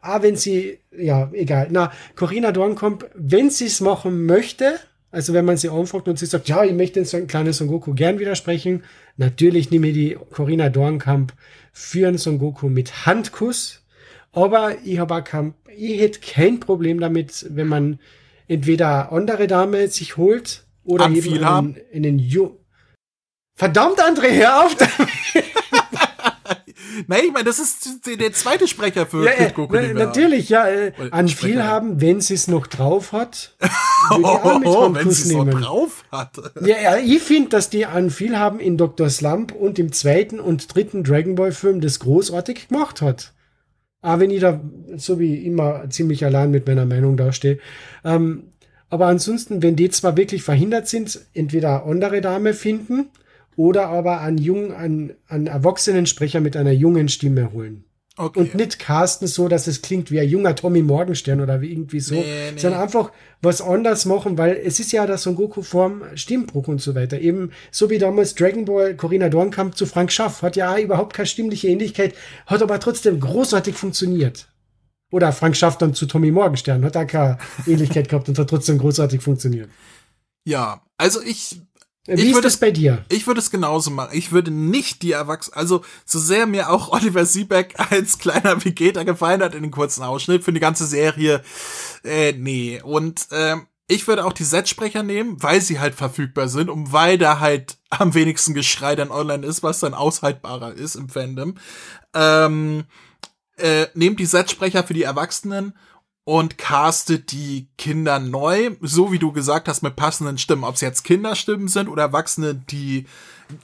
ah, 0.00 0.22
wenn 0.22 0.36
sie, 0.36 0.78
ja, 0.96 1.30
egal. 1.32 1.68
Na, 1.70 1.92
Corinna 2.14 2.52
Dornkomp, 2.52 3.08
wenn 3.14 3.50
sie 3.50 3.66
es 3.66 3.80
machen 3.80 4.26
möchte, 4.26 4.78
also 5.10 5.32
wenn 5.32 5.44
man 5.44 5.56
sie 5.56 5.70
anfragt 5.70 6.08
und 6.08 6.18
sie 6.18 6.26
sagt, 6.26 6.48
ja, 6.48 6.64
ich 6.64 6.72
möchte 6.72 7.04
so 7.04 7.16
ein 7.16 7.26
kleines 7.26 7.58
Son 7.58 7.68
Goku 7.68 7.94
gern 7.94 8.18
widersprechen, 8.18 8.84
natürlich 9.16 9.70
nehme 9.70 9.88
ich 9.88 9.94
die 9.94 10.18
Corinna 10.32 10.68
Dornkamp 10.68 11.32
für 11.72 12.08
einen 12.08 12.18
Son 12.18 12.38
Goku 12.38 12.68
mit 12.68 13.06
Handkuss. 13.06 13.82
Aber 14.32 14.76
ich 14.84 14.98
habe 14.98 15.14
auch 15.14 15.24
kein, 15.24 15.54
ich 15.74 16.00
hätte 16.00 16.20
kein 16.20 16.60
Problem 16.60 17.00
damit, 17.00 17.46
wenn 17.50 17.68
man 17.68 17.98
entweder 18.46 19.10
andere 19.12 19.46
Dame 19.46 19.88
sich 19.88 20.16
holt 20.16 20.64
oder 20.84 21.06
Anviel 21.06 21.36
eben 21.36 21.44
einen, 21.44 21.76
einen 21.94 22.18
Ju 22.18 22.58
Verdammt, 23.58 24.00
André, 24.00 24.30
hör 24.36 24.66
auf! 24.66 24.76
Nein, 27.06 27.20
ich 27.26 27.32
meine, 27.32 27.44
das 27.44 27.58
ist 27.58 28.00
der 28.06 28.32
zweite 28.32 28.66
Sprecher 28.66 29.06
für 29.06 29.24
ja, 29.24 29.32
Kid 29.32 29.72
äh, 29.74 29.94
natürlich, 29.94 30.48
ja. 30.48 30.68
Äh, 30.68 30.92
an 31.10 31.28
Sprecher. 31.28 31.46
viel 31.46 31.62
haben, 31.62 32.00
wenn 32.00 32.20
sie 32.20 32.34
es 32.34 32.48
noch 32.48 32.66
drauf 32.66 33.12
hat. 33.12 33.56
Oh, 34.10 34.94
wenn 34.94 35.10
sie 35.10 35.28
es 35.28 35.32
noch 35.32 35.44
drauf 35.50 36.04
hat. 36.12 36.36
Ja, 36.62 36.76
ja, 36.80 36.96
ich 36.98 37.20
finde, 37.20 37.50
dass 37.50 37.68
die 37.68 37.84
an 37.84 38.10
viel 38.10 38.38
haben 38.38 38.60
in 38.60 38.76
Dr. 38.76 39.10
Slump 39.10 39.52
und 39.52 39.78
im 39.78 39.92
zweiten 39.92 40.38
und 40.40 40.72
dritten 40.74 41.02
Dragon 41.02 41.34
Ball 41.34 41.52
Film 41.52 41.80
das 41.80 41.98
großartig 41.98 42.68
gemacht 42.68 43.02
hat. 43.02 43.32
Aber 44.00 44.20
wenn 44.20 44.30
ich 44.30 44.40
da 44.40 44.60
so 44.96 45.18
wie 45.18 45.44
immer 45.44 45.90
ziemlich 45.90 46.24
allein 46.24 46.50
mit 46.50 46.66
meiner 46.66 46.86
Meinung 46.86 47.16
dastehe. 47.16 47.58
Ähm, 48.04 48.52
aber 48.88 49.06
ansonsten, 49.06 49.62
wenn 49.62 49.76
die 49.76 49.90
zwar 49.90 50.16
wirklich 50.16 50.42
verhindert 50.42 50.88
sind, 50.88 51.20
entweder 51.34 51.84
andere 51.84 52.20
Dame 52.20 52.54
finden 52.54 53.10
oder 53.58 53.88
aber 53.88 54.20
einen 54.20 54.38
jungen, 54.38 54.72
einen, 54.72 55.14
einen 55.26 55.48
erwachsenen 55.48 56.06
Sprecher 56.06 56.40
mit 56.40 56.56
einer 56.56 56.70
jungen 56.70 57.08
Stimme 57.08 57.52
holen. 57.52 57.84
Okay. 58.16 58.38
Und 58.38 58.54
nicht 58.54 58.78
casten 58.78 59.26
so, 59.26 59.48
dass 59.48 59.66
es 59.66 59.82
klingt 59.82 60.12
wie 60.12 60.20
ein 60.20 60.28
junger 60.28 60.54
Tommy 60.54 60.80
Morgenstern 60.80 61.40
oder 61.40 61.60
wie 61.60 61.72
irgendwie 61.72 61.98
so, 61.98 62.14
Nee, 62.14 62.52
nee. 62.52 62.58
sondern 62.58 62.80
einfach 62.80 63.10
was 63.42 63.60
anders 63.60 64.06
machen, 64.06 64.38
weil 64.38 64.56
es 64.64 64.78
ist 64.78 64.92
ja 64.92 65.06
da 65.06 65.18
Son 65.18 65.34
Goku 65.34 65.62
Form 65.62 66.04
Stimmbruch 66.14 66.68
und 66.68 66.80
so 66.80 66.94
weiter. 66.94 67.18
Eben 67.18 67.50
so 67.72 67.90
wie 67.90 67.98
damals 67.98 68.36
Dragon 68.36 68.64
Ball 68.64 68.94
Corinna 68.96 69.28
Dornkamp 69.28 69.76
zu 69.76 69.86
Frank 69.86 70.12
Schaff, 70.12 70.42
hat 70.42 70.54
ja 70.54 70.78
überhaupt 70.78 71.14
keine 71.14 71.26
stimmliche 71.26 71.66
Ähnlichkeit, 71.66 72.14
hat 72.46 72.62
aber 72.62 72.78
trotzdem 72.78 73.18
großartig 73.18 73.74
funktioniert. 73.74 74.48
Oder 75.10 75.32
Frank 75.32 75.56
Schaff 75.56 75.78
dann 75.78 75.94
zu 75.94 76.06
Tommy 76.06 76.30
Morgenstern, 76.30 76.84
hat 76.84 76.94
da 76.94 77.04
keine 77.04 77.38
Ähnlichkeit 77.66 78.08
gehabt 78.08 78.28
und 78.28 78.38
hat 78.38 78.50
trotzdem 78.50 78.78
großartig 78.78 79.20
funktioniert. 79.20 79.68
ja, 80.44 80.82
also 80.96 81.22
ich, 81.22 81.60
Wie 82.08 82.14
Ich 82.22 82.28
ist 82.28 82.34
würde- 82.34 82.42
das 82.48 82.56
bei 82.56 82.70
dir? 82.70 83.04
ich 83.10 83.26
würde 83.26 83.38
es 83.40 83.50
genauso 83.50 83.90
machen. 83.90 84.10
Ich 84.16 84.32
würde 84.32 84.50
nicht 84.50 85.02
die 85.02 85.12
Erwachsenen, 85.12 85.56
also 85.58 85.82
so 86.06 86.18
sehr 86.18 86.46
mir 86.46 86.70
auch 86.70 86.88
Oliver 86.92 87.24
Siebeck 87.26 87.74
als 87.90 88.18
kleiner 88.18 88.64
Vegeta 88.64 89.02
gefallen 89.02 89.42
hat 89.42 89.54
in 89.54 89.62
den 89.62 89.70
kurzen 89.70 90.02
Ausschnitt 90.02 90.42
für 90.42 90.52
die 90.52 90.60
ganze 90.60 90.86
Serie, 90.86 91.42
äh, 92.04 92.32
nee. 92.32 92.80
Und 92.82 93.28
ähm, 93.30 93.66
ich 93.90 94.06
würde 94.06 94.24
auch 94.26 94.32
die 94.34 94.44
Set-Sprecher 94.44 95.02
nehmen, 95.02 95.42
weil 95.42 95.60
sie 95.60 95.80
halt 95.80 95.94
verfügbar 95.94 96.48
sind 96.48 96.68
und 96.70 96.92
weil 96.92 97.16
da 97.18 97.40
halt 97.40 97.78
am 97.90 98.12
wenigsten 98.14 98.52
Geschrei 98.54 98.94
dann 98.96 99.10
online 99.10 99.46
ist, 99.46 99.62
was 99.62 99.80
dann 99.80 99.94
aushaltbarer 99.94 100.74
ist 100.74 100.94
im 100.94 101.08
Fandom. 101.08 101.54
Ähm, 102.14 102.84
äh, 103.56 103.86
nehmt 103.94 104.20
die 104.20 104.26
Set-Sprecher 104.26 104.84
für 104.84 104.94
die 104.94 105.02
Erwachsenen 105.02 105.72
und 106.28 106.58
castet 106.58 107.32
die 107.32 107.68
Kinder 107.78 108.18
neu, 108.18 108.72
so 108.82 109.10
wie 109.12 109.18
du 109.18 109.32
gesagt 109.32 109.66
hast, 109.66 109.80
mit 109.80 109.96
passenden 109.96 110.36
Stimmen. 110.36 110.62
Ob 110.62 110.74
es 110.74 110.82
jetzt 110.82 111.02
Kinderstimmen 111.02 111.68
sind 111.68 111.88
oder 111.88 112.02
Erwachsene, 112.02 112.54
die 112.54 113.06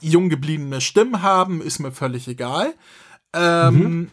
jung 0.01 0.29
gebliebene 0.29 0.81
Stimmen 0.81 1.21
haben, 1.21 1.61
ist 1.61 1.77
mir 1.77 1.91
völlig 1.91 2.27
egal. 2.27 2.73
Ähm, 3.33 4.09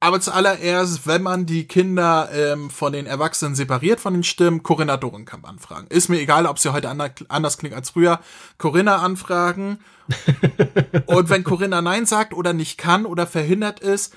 Aber 0.00 0.22
zuallererst, 0.22 1.06
wenn 1.06 1.20
man 1.20 1.44
die 1.44 1.68
Kinder 1.68 2.30
ähm, 2.32 2.70
von 2.70 2.94
den 2.94 3.04
Erwachsenen 3.04 3.54
separiert 3.54 4.00
von 4.00 4.14
den 4.14 4.24
Stimmen, 4.24 4.62
Corinna 4.62 4.96
Dorenkamp 4.96 5.46
anfragen. 5.46 5.86
Ist 5.88 6.08
mir 6.08 6.20
egal, 6.20 6.46
ob 6.46 6.58
sie 6.58 6.72
heute 6.72 6.88
ander, 6.88 7.10
anders 7.28 7.58
klingt 7.58 7.74
als 7.74 7.90
früher. 7.90 8.20
Corinna 8.56 9.02
anfragen. 9.02 9.80
Und 11.04 11.28
wenn 11.28 11.44
Corinna 11.44 11.82
Nein 11.82 12.06
sagt 12.06 12.32
oder 12.32 12.54
nicht 12.54 12.78
kann 12.78 13.04
oder 13.04 13.26
verhindert 13.26 13.80
ist, 13.80 14.14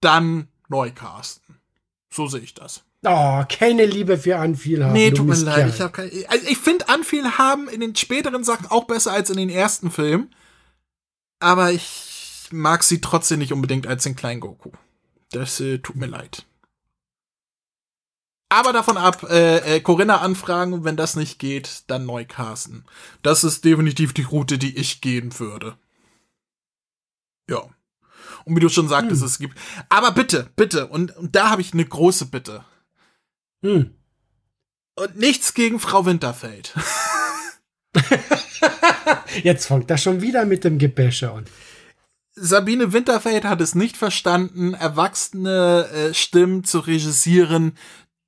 dann 0.00 0.46
neu 0.68 0.92
casten. 0.92 1.49
So 2.12 2.26
sehe 2.26 2.40
ich 2.40 2.54
das. 2.54 2.82
Oh, 3.04 3.44
keine 3.48 3.86
Liebe 3.86 4.18
für 4.18 4.36
Anviel 4.36 4.84
haben. 4.84 4.92
Nee, 4.92 5.10
tut 5.10 5.26
mir 5.26 5.36
leid. 5.36 5.72
Ich, 5.74 5.80
hab 5.80 5.92
kein, 5.92 6.10
also 6.28 6.46
ich 6.48 6.58
finde 6.58 6.88
Anfiel 6.88 7.38
haben 7.38 7.68
in 7.68 7.80
den 7.80 7.96
späteren 7.96 8.44
Sachen 8.44 8.66
auch 8.66 8.84
besser 8.84 9.12
als 9.12 9.30
in 9.30 9.36
den 9.36 9.48
ersten 9.48 9.90
Filmen. 9.90 10.34
Aber 11.38 11.72
ich 11.72 12.48
mag 12.50 12.82
sie 12.82 13.00
trotzdem 13.00 13.38
nicht 13.38 13.52
unbedingt 13.52 13.86
als 13.86 14.02
den 14.02 14.16
kleinen 14.16 14.40
Goku. 14.40 14.70
Das 15.30 15.60
äh, 15.60 15.78
tut 15.78 15.96
mir 15.96 16.06
leid. 16.06 16.44
Aber 18.52 18.72
davon 18.72 18.96
ab, 18.96 19.22
äh, 19.30 19.76
äh, 19.76 19.80
Corinna 19.80 20.20
anfragen 20.20 20.72
und 20.72 20.84
wenn 20.84 20.96
das 20.96 21.14
nicht 21.14 21.38
geht, 21.38 21.84
dann 21.86 22.04
neu 22.04 22.24
casten. 22.24 22.84
Das 23.22 23.44
ist 23.44 23.64
definitiv 23.64 24.12
die 24.12 24.24
Route, 24.24 24.58
die 24.58 24.76
ich 24.76 25.00
gehen 25.00 25.38
würde. 25.38 25.78
Ja. 27.48 27.62
Und 28.44 28.56
wie 28.56 28.60
du 28.60 28.68
schon 28.68 28.88
sagtest, 28.88 29.22
es 29.22 29.38
gibt. 29.38 29.58
Aber 29.88 30.12
bitte, 30.12 30.50
bitte, 30.56 30.86
und, 30.86 31.16
und 31.16 31.36
da 31.36 31.50
habe 31.50 31.62
ich 31.62 31.72
eine 31.72 31.84
große 31.84 32.26
Bitte. 32.26 32.64
Hm. 33.62 33.94
Und 34.96 35.16
nichts 35.16 35.54
gegen 35.54 35.80
Frau 35.80 36.06
Winterfeld. 36.06 36.74
Jetzt 39.42 39.66
fängt 39.66 39.90
das 39.90 40.02
schon 40.02 40.20
wieder 40.20 40.44
mit 40.44 40.64
dem 40.64 40.78
Gebäsche 40.78 41.32
an. 41.32 41.44
Sabine 42.32 42.92
Winterfeld 42.92 43.44
hat 43.44 43.60
es 43.60 43.74
nicht 43.74 43.96
verstanden, 43.96 44.74
erwachsene 44.74 45.88
äh, 45.92 46.14
Stimmen 46.14 46.64
zu 46.64 46.78
regisieren, 46.78 47.76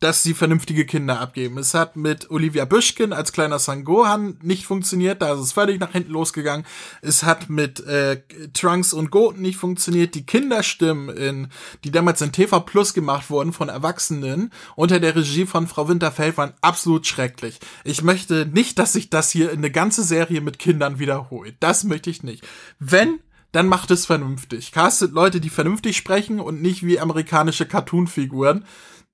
dass 0.03 0.25
sie 0.25 0.35
vernünftige 0.35 0.85
Kinder 0.85 1.21
abgeben. 1.21 1.59
Es 1.59 1.75
hat 1.75 1.95
mit 1.95 2.29
Olivia 2.31 2.65
Büschkin 2.65 3.13
als 3.13 3.33
kleiner 3.33 3.61
Sangohan 3.61 4.37
nicht 4.43 4.67
funktioniert, 4.67 5.23
da 5.23 5.35
ist 5.35 5.41
es 5.41 5.53
völlig 5.53 5.79
nach 5.79 5.93
hinten 5.93 6.11
losgegangen. 6.11 6.67
Es 7.03 7.23
hat 7.23 7.49
mit 7.49 7.79
äh, 7.87 8.21
Trunks 8.53 8.93
und 8.93 9.13
Goten 9.13 9.43
nicht 9.43 9.59
funktioniert. 9.59 10.17
Die 10.17 10.27
Kinderstimmen, 10.27 11.09
in, 11.17 11.49
die 11.85 11.93
damals 11.93 12.21
in 12.21 12.33
TV 12.33 12.61
Plus 12.61 12.95
gemacht 12.95 13.31
wurden 13.31 13.53
von 13.53 13.69
Erwachsenen 13.69 14.53
unter 14.75 14.99
der 14.99 15.15
Regie 15.15 15.47
von 15.47 15.69
Frau 15.69 15.89
Winterfeld, 15.89 16.37
waren 16.37 16.55
absolut 16.63 17.07
schrecklich. 17.07 17.61
Ich 17.85 18.03
möchte 18.03 18.45
nicht, 18.47 18.81
dass 18.81 18.95
sich 18.95 19.09
das 19.09 19.31
hier 19.31 19.53
in 19.53 19.59
eine 19.59 19.71
ganze 19.71 20.03
Serie 20.03 20.41
mit 20.41 20.59
Kindern 20.59 20.99
wiederholt. 20.99 21.55
Das 21.61 21.85
möchte 21.85 22.11
ich 22.11 22.25
nicht. 22.25 22.45
Wenn 22.81 23.21
dann 23.53 23.67
macht 23.67 23.91
es 23.91 24.07
vernünftig. 24.07 24.73
Castet 24.73 25.13
Leute, 25.13 25.39
die 25.39 25.51
vernünftig 25.51 25.99
sprechen 25.99 26.41
und 26.41 26.63
nicht 26.63 26.87
wie 26.87 26.99
amerikanische 26.99 27.67
Cartoon-Figuren, 27.67 28.65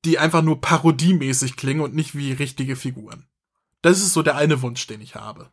die 0.04 0.18
einfach 0.18 0.42
nur 0.42 0.60
parodiemäßig 0.60 1.56
klingen 1.56 1.80
und 1.80 1.94
nicht 1.94 2.16
wie 2.16 2.32
richtige 2.32 2.76
Figuren. 2.76 3.26
Das 3.82 3.98
ist 3.98 4.12
so 4.12 4.22
der 4.22 4.36
eine 4.36 4.62
Wunsch, 4.62 4.86
den 4.86 5.00
ich 5.00 5.14
habe. 5.14 5.50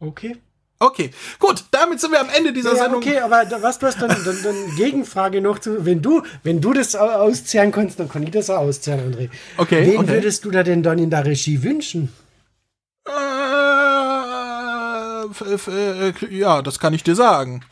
Okay. 0.00 0.36
Okay, 0.78 1.10
gut, 1.38 1.64
damit 1.70 2.00
sind 2.00 2.10
wir 2.10 2.20
am 2.20 2.28
Ende 2.28 2.52
dieser 2.52 2.72
Ja, 2.74 2.82
Sendung. 2.84 3.02
okay, 3.02 3.20
aber 3.20 3.44
was 3.62 3.78
du 3.78 3.86
hast 3.86 4.02
dann, 4.02 4.08
dann, 4.08 4.42
dann 4.42 4.76
Gegenfrage 4.76 5.40
noch 5.40 5.60
zu, 5.60 5.84
wenn 5.86 6.02
du, 6.02 6.24
wenn 6.42 6.60
du 6.60 6.72
das 6.72 6.96
au- 6.96 7.08
auszehren 7.08 7.70
kannst, 7.70 8.00
dann 8.00 8.08
kann 8.08 8.24
ich 8.24 8.32
das 8.32 8.50
auch 8.50 8.58
auszehren, 8.58 9.12
André. 9.14 9.30
Okay, 9.58 9.86
Wen 9.86 9.98
okay. 9.98 10.08
würdest 10.08 10.44
du 10.44 10.50
da 10.50 10.64
denn 10.64 10.82
dann 10.82 10.98
in 10.98 11.08
der 11.10 11.24
Regie 11.24 11.62
wünschen? 11.62 12.12
Äh, 13.06 13.12
äh, 16.10 16.12
ja, 16.36 16.62
das 16.62 16.78
kann 16.80 16.94
ich 16.94 17.04
dir 17.04 17.14
sagen. 17.14 17.64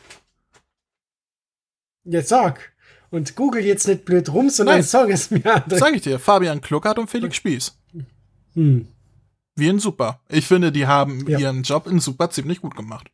Jetzt 2.05 2.29
sag. 2.29 2.70
Und 3.11 3.35
google 3.35 3.63
jetzt 3.63 3.87
nicht 3.87 4.05
blöd 4.05 4.29
rum, 4.33 4.49
sondern 4.49 4.75
Nein. 4.77 4.83
sag 4.83 5.09
es 5.09 5.29
mir, 5.31 5.41
André. 5.45 5.77
Sag 5.77 5.93
ich 5.93 6.01
dir, 6.01 6.17
Fabian 6.17 6.61
Kluckert 6.61 6.97
und 6.97 7.09
Felix 7.09 7.35
Spieß. 7.35 7.77
Hm. 8.53 8.87
Wie 9.55 9.67
in 9.67 9.79
Super. 9.79 10.21
Ich 10.29 10.47
finde, 10.47 10.71
die 10.71 10.87
haben 10.87 11.27
Ja. 11.27 11.37
ihren 11.37 11.63
Job 11.63 11.87
in 11.87 11.99
Super 11.99 12.29
ziemlich 12.29 12.61
gut 12.61 12.75
gemacht. 12.75 13.11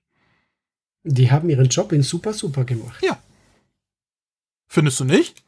Die 1.04 1.32
haben 1.32 1.50
ihren 1.50 1.68
Job 1.68 1.92
in 1.94 2.04
super, 2.04 2.34
super 2.34 2.64
gemacht. 2.64 3.02
Ja. 3.04 3.18
Findest 4.68 5.00
du 5.00 5.06
nicht? 5.06 5.44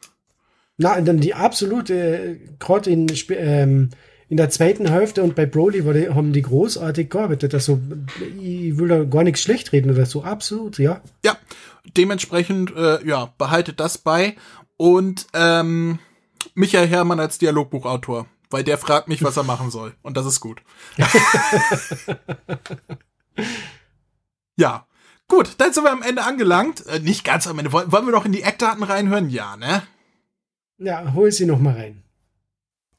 Na, 0.78 0.98
dann 1.00 1.20
die 1.20 1.34
absolute, 1.34 2.40
gerade 2.58 2.90
in, 2.90 3.06
ähm, 3.30 3.90
in 4.30 4.36
der 4.36 4.48
zweiten 4.48 4.88
Hälfte 4.88 5.24
und 5.24 5.34
bei 5.34 5.44
Broly 5.44 5.84
war 5.84 5.92
die, 5.92 6.08
haben 6.08 6.32
die 6.32 6.42
großartig 6.42 7.10
gearbeitet. 7.10 7.52
Also, 7.52 7.80
ich 8.40 8.78
will 8.78 8.86
da 8.86 9.02
gar 9.02 9.24
nichts 9.24 9.42
schlecht 9.42 9.72
reden 9.72 9.90
oder 9.90 10.06
so. 10.06 10.22
Absolut, 10.22 10.78
ja. 10.78 11.00
Ja, 11.24 11.36
dementsprechend, 11.96 12.72
äh, 12.76 13.04
ja, 13.04 13.34
behaltet 13.38 13.80
das 13.80 13.98
bei. 13.98 14.36
Und 14.76 15.26
ähm, 15.34 15.98
Michael 16.54 16.86
Herrmann 16.86 17.18
als 17.18 17.38
Dialogbuchautor, 17.38 18.26
weil 18.50 18.62
der 18.62 18.78
fragt 18.78 19.08
mich, 19.08 19.24
was 19.24 19.36
er 19.36 19.42
machen 19.42 19.72
soll. 19.72 19.94
Und 20.00 20.16
das 20.16 20.26
ist 20.26 20.38
gut. 20.38 20.62
ja. 24.56 24.86
Gut, 25.26 25.54
dann 25.58 25.72
sind 25.72 25.82
wir 25.82 25.92
am 25.92 26.02
Ende 26.02 26.22
angelangt. 26.22 26.86
Äh, 26.86 27.00
nicht 27.00 27.24
ganz 27.24 27.48
am 27.48 27.58
Ende. 27.58 27.72
Wollen, 27.72 27.90
wollen 27.90 28.06
wir 28.06 28.12
noch 28.12 28.26
in 28.26 28.32
die 28.32 28.42
Eckdaten 28.42 28.84
reinhören? 28.84 29.28
Ja, 29.28 29.56
ne? 29.56 29.82
Ja, 30.78 31.14
hol 31.14 31.32
sie 31.32 31.46
noch 31.46 31.58
mal 31.58 31.74
rein. 31.74 32.04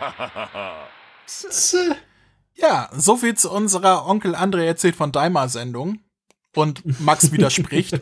Ja, 2.58 2.88
soviel 2.96 3.34
zu 3.34 3.50
unserer 3.50 4.06
Onkel 4.06 4.34
André 4.34 4.64
erzählt 4.64 4.96
von 4.96 5.12
Daimar-Sendung. 5.12 5.98
Und 6.54 7.00
Max 7.02 7.30
widerspricht. 7.32 7.92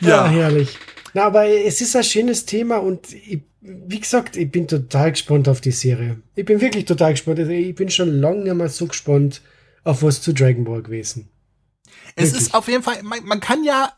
ja. 0.00 0.08
ja, 0.08 0.26
herrlich. 0.26 0.76
Na, 1.14 1.24
aber 1.24 1.46
es 1.46 1.80
ist 1.80 1.94
ein 1.94 2.02
schönes 2.02 2.46
Thema 2.46 2.78
und 2.78 3.12
ich, 3.12 3.42
wie 3.60 4.00
gesagt, 4.00 4.36
ich 4.36 4.50
bin 4.50 4.66
total 4.66 5.12
gespannt 5.12 5.48
auf 5.48 5.60
die 5.60 5.70
Serie. 5.70 6.20
Ich 6.34 6.44
bin 6.44 6.60
wirklich 6.60 6.84
total 6.84 7.12
gespannt. 7.12 7.38
Also 7.38 7.52
ich 7.52 7.76
bin 7.76 7.90
schon 7.90 8.20
lange 8.20 8.52
mal 8.54 8.68
so 8.68 8.88
gespannt 8.88 9.40
auf 9.84 10.02
was 10.02 10.20
zu 10.20 10.32
Dragon 10.32 10.64
Ball 10.64 10.82
gewesen. 10.82 11.30
Es 12.16 12.32
wirklich. 12.32 12.42
ist 12.42 12.54
auf 12.54 12.66
jeden 12.66 12.82
Fall, 12.82 13.00
man, 13.04 13.24
man 13.24 13.38
kann 13.38 13.62
ja 13.62 13.92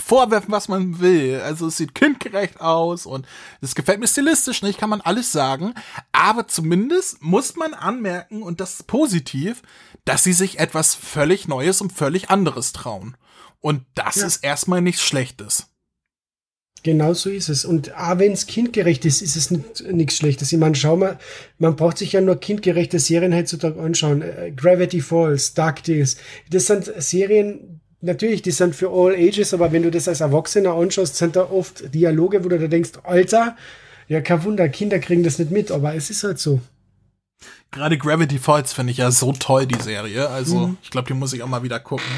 vorwerfen, 0.00 0.52
was 0.52 0.68
man 0.68 1.00
will. 1.00 1.40
Also 1.40 1.68
es 1.68 1.76
sieht 1.76 1.94
kindgerecht 1.94 2.60
aus 2.60 3.06
und 3.06 3.26
es 3.60 3.74
gefällt 3.74 4.00
mir 4.00 4.08
stilistisch 4.08 4.62
nicht, 4.62 4.78
kann 4.78 4.90
man 4.90 5.00
alles 5.00 5.32
sagen. 5.32 5.74
Aber 6.12 6.48
zumindest 6.48 7.22
muss 7.22 7.56
man 7.56 7.74
anmerken, 7.74 8.42
und 8.42 8.60
das 8.60 8.74
ist 8.74 8.86
positiv, 8.86 9.62
dass 10.04 10.24
sie 10.24 10.32
sich 10.32 10.58
etwas 10.58 10.94
völlig 10.94 11.48
Neues 11.48 11.80
und 11.80 11.92
völlig 11.92 12.30
anderes 12.30 12.72
trauen. 12.72 13.16
Und 13.60 13.84
das 13.94 14.16
ja. 14.16 14.26
ist 14.26 14.44
erstmal 14.44 14.80
nichts 14.80 15.02
Schlechtes. 15.02 15.70
Genau 16.82 17.12
so 17.12 17.28
ist 17.28 17.50
es. 17.50 17.64
Und 17.64 17.94
auch 17.94 18.18
wenn 18.18 18.32
es 18.32 18.46
kindgerecht 18.46 19.04
ist, 19.04 19.20
ist 19.20 19.36
es 19.36 19.50
nichts 19.50 20.16
Schlechtes. 20.16 20.50
Ich 20.50 20.58
meine, 20.58 20.74
schau 20.74 20.96
mal, 20.96 21.18
man 21.58 21.76
braucht 21.76 21.98
sich 21.98 22.12
ja 22.12 22.22
nur 22.22 22.36
kindgerechte 22.36 22.98
Serien 22.98 23.34
heutzutage 23.34 23.80
anschauen. 23.80 24.22
Äh, 24.22 24.52
Gravity 24.56 25.02
Falls, 25.02 25.52
Dark 25.52 25.82
Days. 25.82 26.16
Das 26.50 26.66
sind 26.66 26.90
Serien, 26.96 27.79
natürlich, 28.00 28.42
die 28.42 28.50
sind 28.50 28.74
für 28.74 28.90
all 28.90 29.14
ages, 29.14 29.54
aber 29.54 29.72
wenn 29.72 29.82
du 29.82 29.90
das 29.90 30.08
als 30.08 30.20
Erwachsener 30.20 30.74
anschaust, 30.74 31.16
sind 31.16 31.36
da 31.36 31.50
oft 31.50 31.94
Dialoge, 31.94 32.44
wo 32.44 32.48
du 32.48 32.58
da 32.58 32.66
denkst, 32.66 32.92
Alter, 33.02 33.56
ja, 34.08 34.20
kein 34.20 34.42
Wunder, 34.44 34.68
Kinder 34.68 34.98
kriegen 34.98 35.22
das 35.22 35.38
nicht 35.38 35.50
mit, 35.50 35.70
aber 35.70 35.94
es 35.94 36.10
ist 36.10 36.24
halt 36.24 36.38
so. 36.38 36.60
Gerade 37.70 37.96
Gravity 37.96 38.38
Falls 38.38 38.72
finde 38.72 38.90
ich 38.90 38.98
ja 38.98 39.10
so 39.10 39.32
toll, 39.32 39.66
die 39.66 39.80
Serie. 39.80 40.28
Also, 40.28 40.68
mhm. 40.68 40.78
ich 40.82 40.90
glaube, 40.90 41.08
die 41.08 41.14
muss 41.14 41.32
ich 41.32 41.42
auch 41.42 41.48
mal 41.48 41.62
wieder 41.62 41.78
gucken. 41.78 42.10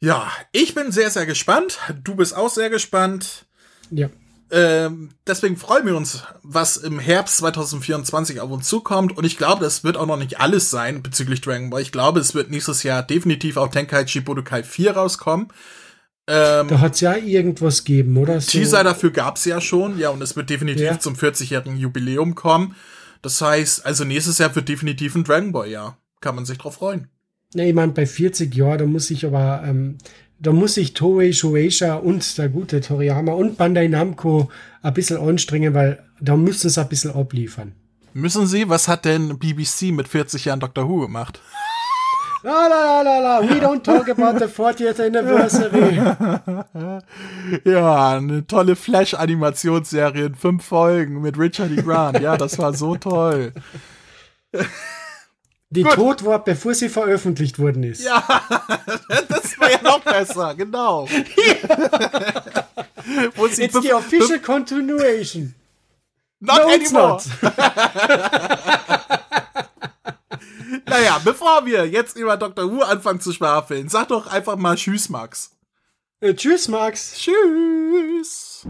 Ja, 0.00 0.32
ich 0.50 0.74
bin 0.74 0.90
sehr, 0.90 1.10
sehr 1.10 1.26
gespannt. 1.26 1.78
Du 2.02 2.16
bist 2.16 2.36
auch 2.36 2.50
sehr 2.50 2.68
gespannt. 2.68 3.46
Ja. 3.90 4.10
Ähm, 4.54 5.08
deswegen 5.26 5.56
freuen 5.56 5.86
wir 5.86 5.96
uns, 5.96 6.24
was 6.42 6.76
im 6.76 6.98
Herbst 6.98 7.38
2024 7.38 8.40
auf 8.40 8.50
uns 8.50 8.68
zukommt. 8.68 9.16
Und 9.16 9.24
ich 9.24 9.38
glaube, 9.38 9.64
das 9.64 9.82
wird 9.82 9.96
auch 9.96 10.06
noch 10.06 10.18
nicht 10.18 10.40
alles 10.40 10.68
sein 10.68 11.02
bezüglich 11.02 11.40
Dragon 11.40 11.70
Ball. 11.70 11.80
Ich 11.80 11.90
glaube, 11.90 12.20
es 12.20 12.34
wird 12.34 12.50
nächstes 12.50 12.82
Jahr 12.82 13.02
definitiv 13.02 13.56
auch 13.56 13.68
Tenkaichi 13.68 14.20
Budokai 14.20 14.62
4 14.62 14.92
rauskommen. 14.92 15.48
Ähm, 16.26 16.68
da 16.68 16.80
hat 16.80 16.94
es 16.94 17.00
ja 17.00 17.16
irgendwas 17.16 17.82
gegeben, 17.82 18.16
oder? 18.18 18.40
So. 18.42 18.50
Teaser 18.50 18.84
dafür 18.84 19.10
gab 19.10 19.38
es 19.38 19.44
ja 19.46 19.60
schon, 19.60 19.98
ja, 19.98 20.10
und 20.10 20.22
es 20.22 20.36
wird 20.36 20.50
definitiv 20.50 20.84
ja. 20.84 20.98
zum 20.98 21.14
40-jährigen 21.14 21.78
Jubiläum 21.78 22.34
kommen. 22.34 22.76
Das 23.22 23.40
heißt, 23.40 23.86
also 23.86 24.04
nächstes 24.04 24.38
Jahr 24.38 24.54
wird 24.54 24.68
definitiv 24.68 25.14
ein 25.14 25.24
Dragon 25.24 25.52
Ball 25.52 25.68
Jahr. 25.68 25.98
Kann 26.20 26.34
man 26.34 26.44
sich 26.44 26.58
drauf 26.58 26.74
freuen. 26.74 27.08
Ja, 27.54 27.64
ich 27.64 27.74
meine, 27.74 27.92
bei 27.92 28.06
40 28.06 28.54
Jahren, 28.54 28.78
da 28.78 28.86
muss 28.86 29.10
ich 29.10 29.26
aber 29.26 29.62
ähm, 29.66 29.98
da 30.42 30.52
muss 30.52 30.74
sich 30.74 30.92
Toei 30.92 31.32
Shueisha 31.32 31.94
und 31.94 32.36
der 32.36 32.48
gute 32.48 32.80
Toriyama 32.80 33.32
und 33.32 33.56
Bandai 33.56 33.86
Namco 33.86 34.50
ein 34.82 34.92
bisschen 34.92 35.18
anstrengen, 35.18 35.72
weil 35.72 36.02
da 36.20 36.36
müssen 36.36 36.68
sie 36.68 36.80
ein 36.80 36.88
bisschen 36.88 37.14
abliefern. 37.14 37.72
Müssen 38.12 38.46
sie? 38.48 38.68
Was 38.68 38.88
hat 38.88 39.04
denn 39.04 39.38
BBC 39.38 39.92
mit 39.92 40.08
40 40.08 40.44
Jahren 40.46 40.60
Doctor 40.60 40.88
Who 40.88 41.02
gemacht? 41.02 41.40
La 42.42 42.66
la 42.66 43.02
la 43.02 43.02
la 43.02 43.18
la, 43.20 43.40
we 43.48 43.60
don't 43.60 43.84
talk 43.84 44.08
about 44.08 44.36
the 44.40 44.46
40th 44.46 44.98
anniversary. 44.98 45.96
ja, 47.64 48.16
eine 48.16 48.44
tolle 48.44 48.74
Flash-Animationsserie 48.74 50.26
in 50.26 50.34
fünf 50.34 50.64
Folgen 50.64 51.22
mit 51.22 51.38
Richard 51.38 51.70
E. 51.70 51.80
Grant. 51.80 52.18
Ja, 52.18 52.36
das 52.36 52.58
war 52.58 52.74
so 52.74 52.96
toll. 52.96 53.52
Die 55.72 55.84
Gut. 55.84 55.94
tot 55.94 56.24
war, 56.26 56.44
bevor 56.44 56.74
sie 56.74 56.90
veröffentlicht 56.90 57.58
worden 57.58 57.82
ist. 57.82 58.04
Ja, 58.04 58.22
das 59.28 59.58
war 59.58 59.70
ja 59.70 59.80
noch 59.82 60.00
besser, 60.00 60.54
genau. 60.54 61.08
Ja. 63.04 63.24
It's 63.44 63.56
the 63.56 63.92
official 63.92 64.38
continuation. 64.38 65.56
Not 66.40 66.58
no, 66.58 66.68
anymore. 66.68 67.08
Not. 67.08 67.24
naja, 70.86 71.20
bevor 71.24 71.66
wir 71.66 71.88
jetzt 71.88 72.16
über 72.16 72.36
Dr. 72.36 72.70
Who 72.70 72.82
anfangen 72.82 73.18
zu 73.20 73.32
schwafeln, 73.32 73.88
sag 73.88 74.06
doch 74.08 74.28
einfach 74.28 74.54
mal 74.56 74.76
Tschüss, 74.76 75.08
Max. 75.08 75.50
Äh, 76.20 76.34
tschüss, 76.34 76.68
Max. 76.68 77.16
Tschüss. 77.16 78.66